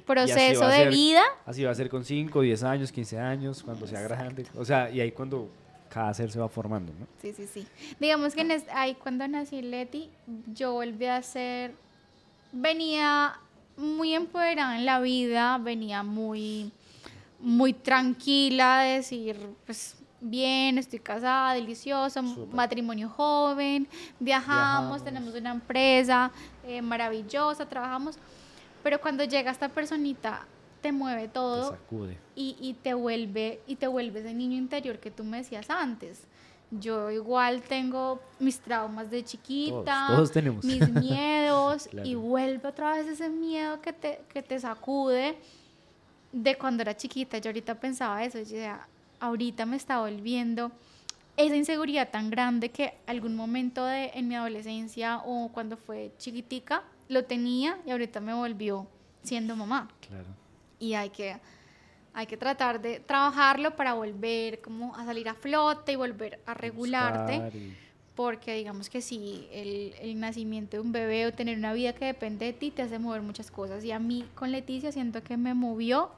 proceso 0.06 0.66
de 0.66 0.76
ser- 0.76 0.90
vida. 0.90 1.22
Así 1.46 1.64
va 1.64 1.70
a 1.70 1.74
ser 1.74 1.88
con 1.88 2.04
5, 2.04 2.40
10 2.40 2.62
años, 2.62 2.92
15 2.92 3.18
años, 3.18 3.62
cuando 3.62 3.86
sea 3.86 4.00
grande. 4.02 4.46
O 4.56 4.64
sea, 4.64 4.90
y 4.90 5.00
ahí 5.00 5.12
cuando 5.12 5.48
cada 5.88 6.12
ser 6.14 6.30
se 6.30 6.38
va 6.40 6.48
formando, 6.48 6.92
¿no? 6.98 7.06
Sí, 7.20 7.32
sí, 7.34 7.46
sí. 7.46 7.66
Digamos 8.00 8.34
que 8.34 8.40
en 8.40 8.52
ahí 8.74 8.94
cuando 8.94 9.26
nací 9.28 9.60
Leti, 9.62 10.08
yo 10.54 10.72
volví 10.72 11.04
a 11.06 11.20
ser, 11.22 11.74
venía 12.52 13.38
muy 13.76 14.14
empoderada 14.14 14.76
en 14.78 14.86
la 14.86 15.00
vida, 15.00 15.58
venía 15.58 16.02
muy, 16.02 16.72
muy 17.40 17.72
tranquila, 17.72 18.80
de 18.80 18.96
decir, 18.96 19.36
pues 19.66 19.96
bien, 20.20 20.78
estoy 20.78 20.98
casada, 21.00 21.54
deliciosa, 21.54 22.22
matrimonio 22.22 23.08
joven, 23.08 23.88
viajamos, 24.20 25.00
Viajamos. 25.00 25.04
tenemos 25.04 25.34
una 25.34 25.50
empresa 25.50 26.30
eh, 26.64 26.80
maravillosa, 26.80 27.66
trabajamos, 27.68 28.18
pero 28.82 29.00
cuando 29.00 29.24
llega 29.24 29.50
esta 29.50 29.68
personita 29.68 30.46
te 30.80 30.90
mueve 30.92 31.22
Te 31.22 31.28
todo 31.28 31.70
sacude. 31.70 32.18
y, 32.34 32.56
y 32.60 32.74
te 32.74 32.94
vuelve 32.94 33.60
y 33.66 33.76
te 33.76 33.86
vuelve 33.86 34.20
ese 34.20 34.34
niño 34.34 34.56
interior 34.56 34.98
que 34.98 35.10
tú 35.10 35.22
me 35.24 35.38
decías 35.38 35.70
antes. 35.70 36.24
Yo 36.72 37.10
igual 37.10 37.60
tengo 37.62 38.20
mis 38.40 38.58
traumas 38.58 39.10
de 39.10 39.22
chiquita, 39.22 40.06
Todos, 40.06 40.16
todos 40.16 40.32
tenemos. 40.32 40.64
mis 40.64 40.88
miedos 40.92 41.86
Claro. 41.88 42.08
y 42.08 42.14
vuelve 42.14 42.66
otra 42.68 42.92
vez 42.96 43.06
ese 43.06 43.28
miedo 43.28 43.80
que 43.82 43.92
te, 43.92 44.20
que 44.32 44.42
te 44.42 44.58
sacude 44.58 45.36
de 46.32 46.56
cuando 46.56 46.82
era 46.82 46.96
chiquita. 46.96 47.38
Yo 47.38 47.50
ahorita 47.50 47.74
pensaba 47.78 48.24
eso, 48.24 48.38
yo 48.38 48.44
decía, 48.44 48.88
ahorita 49.20 49.66
me 49.66 49.76
está 49.76 50.00
volviendo 50.00 50.72
esa 51.36 51.54
inseguridad 51.56 52.10
tan 52.10 52.30
grande 52.30 52.70
que 52.70 52.94
algún 53.06 53.36
momento 53.36 53.84
de, 53.84 54.10
en 54.14 54.28
mi 54.28 54.34
adolescencia 54.34 55.18
o 55.24 55.50
cuando 55.52 55.76
fue 55.76 56.12
chiquitica 56.18 56.82
lo 57.12 57.24
tenía 57.24 57.78
y 57.86 57.90
ahorita 57.90 58.20
me 58.20 58.32
volvió 58.34 58.86
siendo 59.22 59.54
mamá 59.54 59.88
Claro. 60.08 60.26
y 60.78 60.94
hay 60.94 61.10
que, 61.10 61.36
hay 62.14 62.26
que 62.26 62.36
tratar 62.36 62.80
de 62.80 63.00
trabajarlo 63.00 63.76
para 63.76 63.94
volver 63.94 64.60
como 64.60 64.96
a 64.96 65.04
salir 65.04 65.28
a 65.28 65.34
flote 65.34 65.92
y 65.92 65.96
volver 65.96 66.40
a 66.46 66.54
regularte, 66.54 67.36
y- 67.54 67.76
porque 68.14 68.54
digamos 68.56 68.90
que 68.90 69.00
sí, 69.00 69.48
el, 69.52 69.94
el 70.00 70.20
nacimiento 70.20 70.76
de 70.76 70.80
un 70.82 70.92
bebé 70.92 71.26
o 71.26 71.32
tener 71.32 71.56
una 71.56 71.72
vida 71.72 71.94
que 71.94 72.04
depende 72.04 72.44
de 72.46 72.52
ti 72.52 72.70
te 72.70 72.82
hace 72.82 72.98
mover 72.98 73.22
muchas 73.22 73.50
cosas. 73.50 73.82
Y 73.84 73.90
a 73.92 73.98
mí 73.98 74.26
con 74.34 74.52
Leticia 74.52 74.92
siento 74.92 75.22
que 75.22 75.38
me 75.38 75.54
movió 75.54 76.10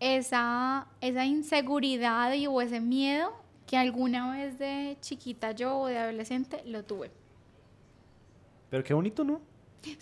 esa, 0.00 0.86
esa 1.00 1.24
inseguridad 1.24 2.32
y, 2.34 2.46
o 2.46 2.60
ese 2.60 2.80
miedo 2.80 3.32
que 3.66 3.76
alguna 3.78 4.32
vez 4.32 4.58
de 4.58 4.96
chiquita 5.00 5.52
yo 5.52 5.78
o 5.78 5.86
de 5.86 5.96
adolescente 5.98 6.62
lo 6.66 6.84
tuve. 6.84 7.10
Pero 8.70 8.84
qué 8.84 8.92
bonito, 8.94 9.24
¿no? 9.24 9.40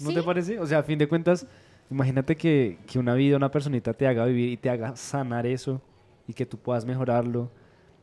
¿No 0.01 0.11
Sí. 0.11 0.15
te 0.15 0.23
parece? 0.23 0.59
O 0.59 0.67
sea, 0.67 0.79
a 0.79 0.83
fin 0.83 0.99
de 0.99 1.07
cuentas, 1.09 1.47
imagínate 1.91 2.37
que, 2.37 2.79
que 2.87 2.99
una 2.99 3.15
vida, 3.15 3.37
una 3.37 3.51
personita 3.51 3.93
te 3.93 4.07
haga 4.07 4.25
vivir 4.25 4.51
y 4.51 4.57
te 4.57 4.71
haga 4.71 4.97
sanar 4.97 5.47
eso 5.47 5.81
y 6.27 6.33
que 6.33 6.47
tú 6.47 6.59
puedas 6.59 6.85
mejorarlo. 6.85 7.51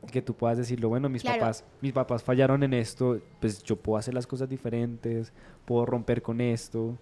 y 0.06 0.10
Que 0.10 0.20
tú 0.20 0.34
puedas 0.34 0.58
decirlo, 0.58 0.90
bueno, 0.90 1.08
mis 1.08 1.22
Claro. 1.22 1.40
papás, 1.40 1.64
mis 1.80 1.92
papás 1.94 2.22
fallaron 2.22 2.62
en 2.62 2.74
esto, 2.74 3.20
pues 3.40 3.62
yo 3.62 3.74
puedo 3.76 3.96
hacer 3.98 4.12
las 4.12 4.26
cosas 4.26 4.48
diferentes, 4.50 5.32
puedo 5.64 5.86
romper 5.86 6.20
con 6.20 6.42
esto. 6.42 6.98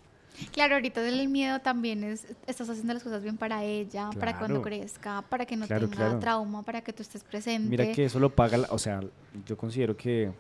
Claro, 0.52 0.76
ahorita 0.76 1.06
el 1.08 1.28
miedo 1.28 1.58
también 1.58 2.04
es, 2.04 2.26
estás 2.46 2.70
haciendo 2.70 2.94
las 2.94 3.02
cosas 3.02 3.22
bien 3.24 3.36
para 3.36 3.64
ella, 3.64 4.08
para 4.18 4.38
cuando 4.38 4.62
crezca, 4.62 5.22
para 5.28 5.44
que 5.44 5.56
no 5.56 5.66
Claro, 5.66 5.88
tenga 5.88 6.18
trauma, 6.20 6.62
para 6.62 6.80
que 6.80 6.92
tú 6.92 7.02
estés 7.02 7.24
presente. 7.24 7.68
Mira 7.68 7.90
que 7.90 8.04
eso 8.04 8.20
lo 8.20 8.30
paga, 8.34 8.56
la- 8.56 8.68
o 8.70 8.78
sea, 8.78 9.00
yo 9.46 9.56
considero 9.56 9.96
que 9.96 10.30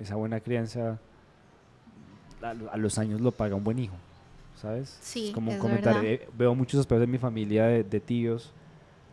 esa 0.00 0.16
buena 0.16 0.40
crianza 0.40 0.98
a, 2.42 2.50
a 2.50 2.76
los 2.76 2.98
años 2.98 3.20
lo 3.20 3.32
paga 3.32 3.54
un 3.56 3.64
buen 3.64 3.78
hijo, 3.78 3.96
¿sabes? 4.54 4.98
Sí, 5.00 5.28
es 5.28 5.34
como 5.34 5.50
un 5.52 5.56
es 5.56 5.60
comentario. 5.60 6.02
verdad. 6.02 6.14
eh, 6.24 6.28
veo 6.34 6.54
muchos 6.54 6.80
aspectos 6.80 7.00
de 7.00 7.06
mi 7.06 7.18
familia 7.18 7.66
de, 7.66 7.84
de 7.84 8.00
tíos 8.00 8.52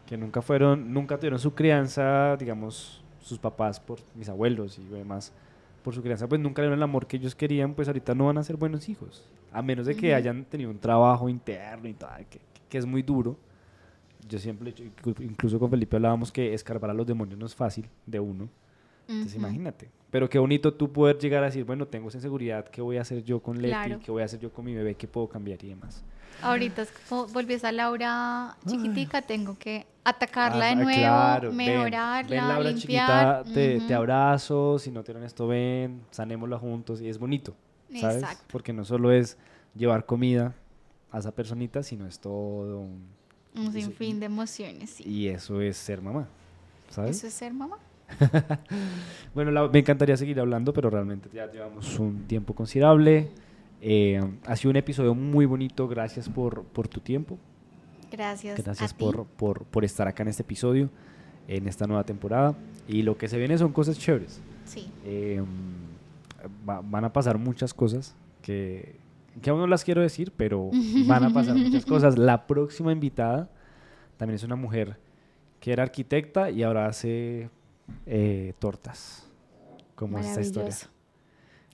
que 0.05 0.17
nunca 0.17 0.41
fueron, 0.41 0.93
nunca 0.93 1.17
tuvieron 1.17 1.39
su 1.39 1.53
crianza, 1.55 2.35
digamos, 2.37 3.03
sus 3.19 3.39
papás 3.39 3.79
por 3.79 3.99
mis 4.13 4.29
abuelos 4.29 4.77
y 4.77 4.85
demás, 4.85 5.33
por 5.81 5.95
su 5.95 6.01
crianza, 6.01 6.27
pues 6.27 6.39
nunca 6.41 6.61
le 6.61 6.67
dieron 6.67 6.79
el 6.79 6.83
amor 6.83 7.07
que 7.07 7.17
ellos 7.17 7.33
querían, 7.35 7.73
pues 7.73 7.87
ahorita 7.87 8.13
no 8.13 8.27
van 8.27 8.37
a 8.37 8.43
ser 8.43 8.55
buenos 8.55 8.87
hijos, 8.89 9.23
a 9.51 9.61
menos 9.61 9.85
de 9.87 9.95
que 9.95 10.07
Ujú. 10.09 10.15
hayan 10.17 10.45
tenido 10.45 10.69
un 10.69 10.77
trabajo 10.79 11.27
interno 11.29 11.87
y 11.87 11.93
tal, 11.93 12.25
que, 12.27 12.39
que 12.69 12.77
es 12.77 12.85
muy 12.85 13.01
duro. 13.01 13.35
Yo 14.27 14.39
siempre, 14.39 14.73
incluso 15.19 15.59
con 15.59 15.69
Felipe 15.69 15.95
hablábamos 15.97 16.31
que 16.31 16.53
escarbar 16.53 16.89
a 16.89 16.93
los 16.93 17.05
demonios 17.05 17.37
no 17.37 17.45
es 17.45 17.53
fácil 17.55 17.87
de 18.07 18.19
uno. 18.19 18.49
Entonces 19.07 19.33
Ujú. 19.35 19.41
imagínate. 19.45 19.89
Pero 20.11 20.29
qué 20.29 20.39
bonito 20.39 20.73
tú 20.73 20.91
poder 20.91 21.17
llegar 21.19 21.43
a 21.43 21.47
decir, 21.47 21.65
bueno, 21.65 21.87
tengo 21.87 22.07
esa 22.07 22.17
inseguridad, 22.17 22.67
¿qué 22.69 22.81
voy 22.81 22.97
a 22.97 23.01
hacer 23.01 23.23
yo 23.23 23.41
con 23.41 23.61
Leti? 23.61 23.67
Claro. 23.69 23.99
¿Qué 24.03 24.11
voy 24.11 24.21
a 24.21 24.25
hacer 24.25 24.39
yo 24.39 24.51
con 24.51 24.65
mi 24.65 24.73
bebé? 24.73 24.95
¿Qué 24.95 25.07
puedo 25.07 25.27
cambiar 25.27 25.63
y 25.63 25.69
demás? 25.69 26.03
Ahorita 26.41 26.83
es 26.83 26.91
como 27.09 27.27
volví 27.27 27.57
a 27.63 27.71
Laura 27.71 28.55
chiquitica, 28.67 29.21
tengo 29.21 29.57
que 29.57 29.85
atacarla 30.03 30.67
Ah, 30.67 30.69
de 30.69 30.75
nuevo, 30.75 30.91
claro, 30.91 31.49
ven, 31.49 31.57
mejorarla, 31.57 32.29
ven, 32.29 32.47
Laura, 32.47 32.69
limpiar. 32.71 33.43
chiquita, 33.43 33.53
te, 33.53 33.79
te 33.79 33.85
Ujú. 33.85 33.93
abrazo, 33.93 34.79
si 34.79 34.91
no 34.91 35.03
tienen 35.03 35.23
esto, 35.23 35.47
ven, 35.47 36.01
sanémoslo 36.11 36.59
juntos 36.59 37.01
y 37.01 37.09
es 37.09 37.17
bonito, 37.17 37.55
¿sabes? 37.93 38.23
Exacto. 38.23 38.45
Porque 38.51 38.73
no 38.73 38.85
solo 38.85 39.11
es 39.11 39.37
llevar 39.75 40.05
comida 40.05 40.53
a 41.11 41.19
esa 41.19 41.31
personita, 41.33 41.83
sino 41.83 42.05
es 42.05 42.19
todo 42.19 42.79
un... 42.79 43.07
Un 43.55 43.71
sinfín 43.71 44.19
de 44.19 44.25
emociones, 44.25 44.89
sí. 44.89 45.03
Y 45.07 45.27
eso 45.29 45.61
es 45.61 45.77
ser 45.77 46.01
mamá, 46.01 46.27
¿sabes? 46.89 47.17
Eso 47.17 47.27
es 47.27 47.33
ser 47.33 47.53
mamá. 47.53 47.77
Bueno, 49.33 49.51
la- 49.51 49.67
me 49.67 49.79
encantaría 49.79 50.15
seguir 50.15 50.39
hablando, 50.39 50.71
pero 50.73 50.89
realmente 50.89 51.29
ya 51.33 51.51
llevamos 51.51 51.99
un 51.99 52.23
tiempo 52.27 52.53
considerable. 52.55 53.29
Eh, 53.81 54.21
ha 54.45 54.55
sido 54.55 54.71
un 54.71 54.77
episodio 54.77 55.13
muy 55.13 55.45
bonito. 55.45 55.87
Gracias 55.87 56.29
por, 56.29 56.63
por 56.63 56.87
tu 56.87 57.01
tiempo. 57.01 57.37
Gracias. 58.11 58.63
Gracias 58.63 58.93
a 58.93 58.95
ti. 58.95 59.03
por, 59.03 59.25
por, 59.25 59.63
por 59.65 59.83
estar 59.83 60.07
acá 60.07 60.23
en 60.23 60.29
este 60.29 60.43
episodio, 60.43 60.89
en 61.49 61.67
esta 61.67 61.85
nueva 61.85 62.05
temporada. 62.05 62.55
Y 62.87 63.01
lo 63.01 63.17
que 63.17 63.27
se 63.27 63.37
viene 63.37 63.57
son 63.57 63.73
cosas 63.73 63.99
chéveres. 63.99 64.41
Sí. 64.63 64.89
Eh, 65.03 65.43
va- 66.67 66.81
van 66.81 67.03
a 67.03 67.11
pasar 67.11 67.37
muchas 67.37 67.73
cosas 67.73 68.15
que, 68.41 68.95
que 69.41 69.49
aún 69.49 69.59
no 69.59 69.67
las 69.67 69.83
quiero 69.83 70.01
decir, 70.01 70.31
pero 70.37 70.69
van 71.07 71.25
a 71.25 71.29
pasar 71.33 71.55
muchas 71.57 71.85
cosas. 71.85 72.17
La 72.17 72.47
próxima 72.47 72.93
invitada 72.93 73.49
también 74.15 74.35
es 74.35 74.43
una 74.45 74.55
mujer 74.55 74.97
que 75.59 75.73
era 75.73 75.83
arquitecta 75.83 76.49
y 76.51 76.63
ahora 76.63 76.85
hace 76.87 77.49
eh, 78.05 78.53
tortas. 78.59 79.25
¿Cómo 79.95 80.19
es 80.19 80.27
esta 80.27 80.41
historia? 80.41 80.75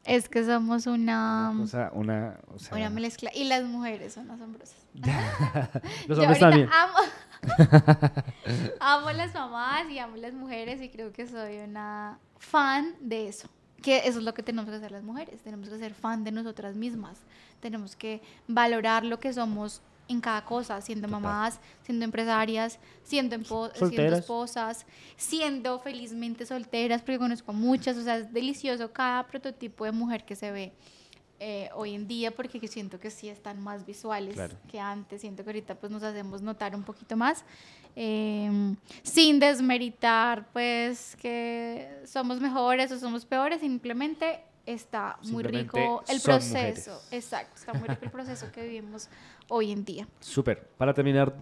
Es 0.03 0.30
que 0.30 0.43
somos 0.43 0.88
una, 0.88 1.51
Una 1.51 1.91
una, 1.93 2.39
o 2.53 2.59
sea, 2.59 2.78
una 2.78 2.89
mezcla. 2.89 3.32
Y 3.36 3.43
las 3.43 3.64
mujeres 3.64 4.14
son 4.14 4.30
asombrosas. 4.32 4.78
los 6.07 6.18
hombres 6.20 6.39
también. 6.39 6.70
Amo, 6.72 6.97
amo 8.80 9.12
las 9.12 9.34
mamás 9.34 9.89
y 9.89 9.99
amo 9.99 10.18
las 10.18 10.34
mujeres 10.34 10.82
y 10.82 10.89
creo 10.89 11.12
que 11.12 11.28
soy 11.28 11.59
una 11.59 12.20
fan 12.38 12.95
de 12.99 13.28
eso. 13.28 13.47
Que 13.82 13.99
eso 14.07 14.20
es 14.20 14.26
lo 14.26 14.34
que 14.34 14.43
tenemos 14.43 14.70
que 14.70 14.78
hacer 14.78 14.91
las 14.91 15.03
mujeres. 15.03 15.41
Tenemos 15.41 15.70
que 15.70 15.78
ser 15.78 15.93
fan 15.93 16.24
de 16.24 16.32
nosotras 16.32 16.76
mismas. 16.76 17.18
Tenemos 17.59 17.95
que 17.95 18.22
valorar 18.47 19.03
lo 19.03 19.20
que 19.20 19.34
somos 19.34 19.82
en 20.12 20.22
cada 20.22 20.43
cosa, 20.45 20.80
siendo 20.82 21.07
Total. 21.07 21.22
mamás, 21.22 21.59
siendo 21.84 22.05
empresarias, 22.05 22.80
siendo, 23.03 23.36
empo- 23.36 23.70
siendo 23.72 23.80
Solteras. 23.80 24.20
esposas, 24.20 24.86
siendo 25.18 25.80
felizmente 25.80 26.45
solteras, 26.45 27.01
porque 27.01 27.18
conozco 27.20 27.53
muchas. 27.53 27.97
O 27.97 28.03
sea, 28.03 28.18
es 28.18 28.32
delicioso 28.34 28.91
cada 28.91 29.26
prototipo 29.28 29.86
de 29.86 29.91
mujer 29.91 30.26
que 30.26 30.36
se 30.36 30.51
ve 30.51 30.74
eh, 31.43 31.70
hoy 31.74 31.95
en 31.95 32.07
día 32.07 32.30
porque 32.30 32.59
que 32.59 32.68
siento 32.68 32.99
que 32.99 33.09
sí 33.09 33.28
están 33.28 33.59
más 33.59 33.84
visuales 33.86 34.36
Claro. 34.36 34.55
que 34.68 34.80
antes. 34.80 35.22
Siento 35.22 35.43
que 35.43 35.49
ahorita 35.49 35.74
pues 35.74 35.91
nos 35.91 36.03
hacemos 36.03 36.41
notar 36.43 36.76
un 36.76 36.84
poquito 36.84 37.16
más. 37.18 37.43
eh, 37.95 38.76
sin 39.03 39.39
desmeritar 39.39 40.47
pues 40.53 41.18
que 41.22 41.89
somos 42.05 42.39
mejores 42.39 42.91
o 42.91 42.97
somos 42.99 43.26
peores, 43.26 43.59
simplemente 43.62 44.43
está 44.66 45.18
muy 45.24 45.43
rico 45.43 46.03
el 46.07 46.22
proceso. 46.22 46.91
mujeres. 46.91 47.07
Exacto, 47.12 47.53
está 47.55 47.74
muy 47.74 47.88
rico 47.88 48.05
el 48.05 48.12
proceso 48.12 48.51
que 48.51 48.64
vivimos 48.64 49.09
hoy 49.49 49.72
en 49.72 49.84
día. 49.86 50.07
Súper. 50.20 50.68
Para 50.78 50.93
terminar, 50.93 51.34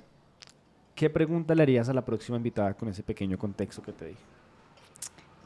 ¿qué 0.96 1.10
pregunta 1.10 1.54
le 1.56 1.64
harías 1.64 1.90
a 1.90 1.94
la 1.94 2.04
próxima 2.04 2.38
invitada 2.38 2.74
con 2.74 2.88
ese 2.90 3.04
pequeño 3.04 3.38
contexto 3.38 3.82
que 3.82 3.92
te 3.94 4.06
di? 4.06 4.16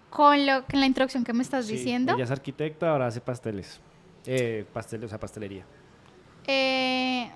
Con, 0.10 0.46
lo, 0.46 0.64
con 0.66 0.80
la 0.80 0.86
introducción 0.86 1.24
que 1.24 1.34
me 1.34 1.42
estás 1.42 1.66
Sí, 1.66 1.74
diciendo, 1.74 2.14
Ella 2.14 2.24
es 2.26 2.32
arquitecta, 2.32 2.92
ahora 2.92 3.08
hace 3.08 3.20
pasteles. 3.22 3.80
Eh, 4.26 4.66
pasteles, 4.72 5.08
o 5.08 5.10
sea, 5.10 5.20
pastelería. 5.20 5.66
eh, 6.46 7.32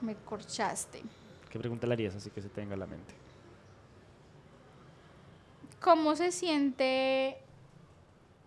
me 0.00 0.14
corchaste. 0.16 1.02
¿Qué 1.50 1.58
pregunta 1.58 1.86
le 1.86 1.92
harías 1.92 2.14
así 2.16 2.30
que 2.30 2.40
se 2.42 2.48
tenga 2.48 2.72
en 2.74 2.80
la 2.80 2.86
mente? 2.86 3.14
¿Cómo 5.80 6.16
se 6.16 6.32
siente, 6.32 7.36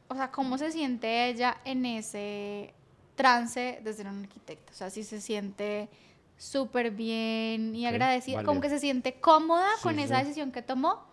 o 0.09 0.15
sea, 0.15 0.31
cómo 0.31 0.57
se 0.57 0.71
siente 0.71 1.27
ella 1.29 1.57
en 1.65 1.85
ese 1.85 2.73
trance 3.15 3.79
de 3.83 3.93
ser 3.93 4.07
un 4.07 4.19
arquitecto? 4.23 4.71
O 4.71 4.75
sea, 4.75 4.89
si 4.89 5.03
se 5.03 5.19
siente 5.21 5.89
súper 6.37 6.91
bien 6.91 7.75
y 7.75 7.85
agradecida, 7.87 8.43
como 8.43 8.61
que 8.61 8.69
se 8.69 8.79
siente 8.79 9.19
cómoda 9.19 9.67
Sí, 9.77 9.83
con 9.83 9.95
sí, 9.95 10.01
esa 10.01 10.19
decisión 10.19 10.51
que 10.51 10.61
tomó 10.61 11.03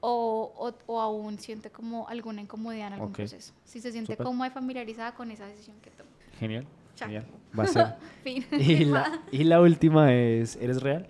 o, 0.00 0.52
o, 0.56 0.72
o 0.92 1.00
aún 1.00 1.38
siente 1.38 1.70
como 1.70 2.08
alguna 2.08 2.40
incomodidad 2.40 2.88
en 2.88 2.92
algún 2.94 3.12
proceso. 3.12 3.52
Si 3.64 3.80
se 3.80 3.92
siente 3.92 4.14
Súper. 4.14 4.26
cómoda 4.26 4.48
y 4.48 4.50
familiarizada 4.50 5.14
con 5.14 5.30
esa 5.30 5.46
decisión 5.46 5.76
que 5.80 5.90
tomó. 5.90 6.10
Genial. 6.40 6.66
Chao. 6.96 7.08
Genial. 7.08 7.26
Va 7.56 7.62
a 7.64 7.66
ser. 7.68 7.94
Fin. 8.24 8.44
y, 8.52 8.84
la, 8.86 9.20
y 9.30 9.44
la 9.44 9.60
última 9.60 10.12
es, 10.12 10.56
¿eres 10.56 10.82
real? 10.82 11.08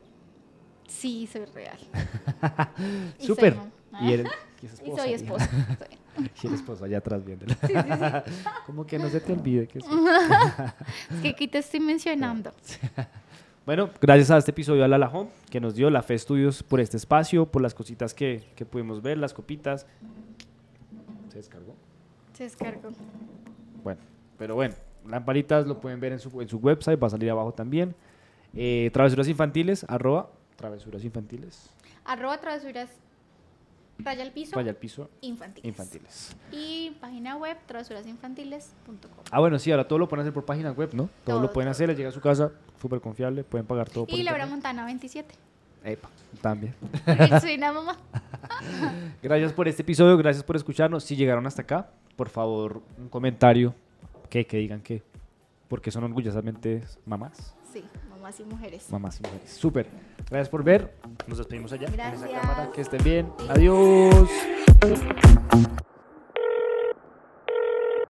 Sí, 0.86 1.26
soy 1.32 1.46
real. 1.46 1.78
Y 3.18 3.26
Súper. 3.26 3.56
mamá. 3.56 3.70
Y 4.02 4.12
eres 4.12 4.30
y 4.62 4.66
es 4.66 4.72
Y 4.72 4.74
esposa, 4.84 5.02
soy 5.02 5.10
hija. 5.12 5.16
esposa. 5.24 5.48
soy- 5.78 5.98
Y 6.42 6.46
eres 6.46 6.60
esposa, 6.60 6.84
allá 6.84 6.98
atrás 6.98 7.24
viéndola. 7.24 7.56
Como 8.66 8.86
que 8.86 8.98
no 8.98 9.08
se 9.08 9.20
te 9.20 9.32
olvide 9.32 9.66
que 9.66 9.80
soy. 9.80 9.90
Es 11.10 11.20
que 11.22 11.28
aquí 11.30 11.48
te 11.48 11.58
estoy 11.58 11.80
mencionando. 11.80 12.52
Bueno, 13.64 13.90
gracias 14.00 14.30
a 14.30 14.38
este 14.38 14.50
episodio 14.50 14.84
a 14.84 14.88
Lala 14.88 15.08
Home, 15.08 15.30
que 15.50 15.60
nos 15.60 15.74
dio 15.74 15.88
la 15.90 16.02
Fe 16.02 16.14
Estudios 16.14 16.62
por 16.62 16.80
este 16.80 16.96
espacio, 16.96 17.46
por 17.46 17.62
las 17.62 17.74
cositas 17.74 18.12
que, 18.12 18.44
que 18.56 18.66
pudimos 18.66 19.00
ver, 19.02 19.18
las 19.18 19.32
copitas. 19.32 19.86
Se 21.30 21.38
descargó. 21.38 21.74
Se 22.34 22.44
descargó. 22.44 22.90
Bueno, 23.84 24.00
pero 24.36 24.54
bueno, 24.56 24.74
lamparitas 25.08 25.66
lo 25.66 25.80
pueden 25.80 26.00
ver 26.00 26.12
en 26.12 26.18
su, 26.18 26.40
en 26.42 26.48
su 26.48 26.58
website, 26.58 27.00
va 27.02 27.06
a 27.06 27.10
salir 27.10 27.30
abajo 27.30 27.52
también. 27.52 27.94
Eh, 28.54 28.90
travesuras 28.92 29.28
infantiles, 29.28 29.86
arroba 29.88 30.28
travesuras 30.56 31.02
infantiles, 31.04 31.70
Arroba 32.04 32.38
travesuras 32.38 32.90
raya 34.04 34.22
al 34.22 34.32
piso 34.32 34.56
raya 34.56 34.70
al 34.70 34.76
piso, 34.76 35.10
infantiles. 35.20 35.68
infantiles. 35.68 36.36
Y 36.50 36.90
página 37.00 37.36
web 37.36 37.56
travesurasinfantiles.com. 37.66 39.24
Ah, 39.30 39.40
bueno, 39.40 39.58
sí, 39.58 39.70
ahora 39.70 39.86
todo 39.86 39.98
lo 39.98 40.08
pueden 40.08 40.22
hacer 40.22 40.32
por 40.32 40.44
página 40.44 40.72
web, 40.72 40.90
¿no? 40.94 41.08
Todo, 41.24 41.40
lo 41.40 41.52
pueden 41.52 41.66
todo. 41.66 41.70
hacer, 41.72 41.88
les 41.88 41.96
llega 41.96 42.08
a 42.10 42.12
su 42.12 42.20
casa, 42.20 42.52
súper 42.80 43.00
confiable, 43.00 43.44
pueden 43.44 43.66
pagar 43.66 43.88
todo 43.88 44.06
por 44.06 44.18
Y 44.18 44.22
Laura. 44.22 44.46
Montana 44.46 44.84
27. 44.84 45.34
Epa, 45.84 46.08
también. 46.40 46.74
Soy 47.40 47.56
una 47.56 47.72
mamá. 47.72 47.96
Gracias 49.22 49.52
por 49.52 49.66
este 49.68 49.82
episodio, 49.82 50.16
gracias 50.16 50.44
por 50.44 50.56
escucharnos. 50.56 51.02
Si 51.04 51.16
llegaron 51.16 51.46
hasta 51.46 51.62
acá, 51.62 51.90
por 52.16 52.28
favor, 52.28 52.82
un 52.98 53.08
comentario 53.08 53.74
que, 54.30 54.46
que 54.46 54.58
digan 54.58 54.80
que, 54.80 55.02
porque 55.68 55.90
son 55.90 56.04
orgullosamente 56.04 56.82
mamás, 57.04 57.54
Sí, 57.72 57.82
mamás 58.22 58.38
y 58.38 58.44
mujeres. 58.44 58.90
mamás 58.90 59.18
y 59.20 59.22
mujeres. 59.24 59.50
Súper. 59.50 59.86
Gracias 60.30 60.48
por 60.48 60.62
ver. 60.62 60.94
Nos 61.26 61.38
despedimos 61.38 61.72
allá. 61.72 61.88
en 61.88 61.94
esa 61.94 62.06
Gracias. 62.26 62.40
cámara. 62.40 62.70
Que 62.72 62.80
estén 62.82 63.02
bien. 63.02 63.32
Adiós. 63.48 64.28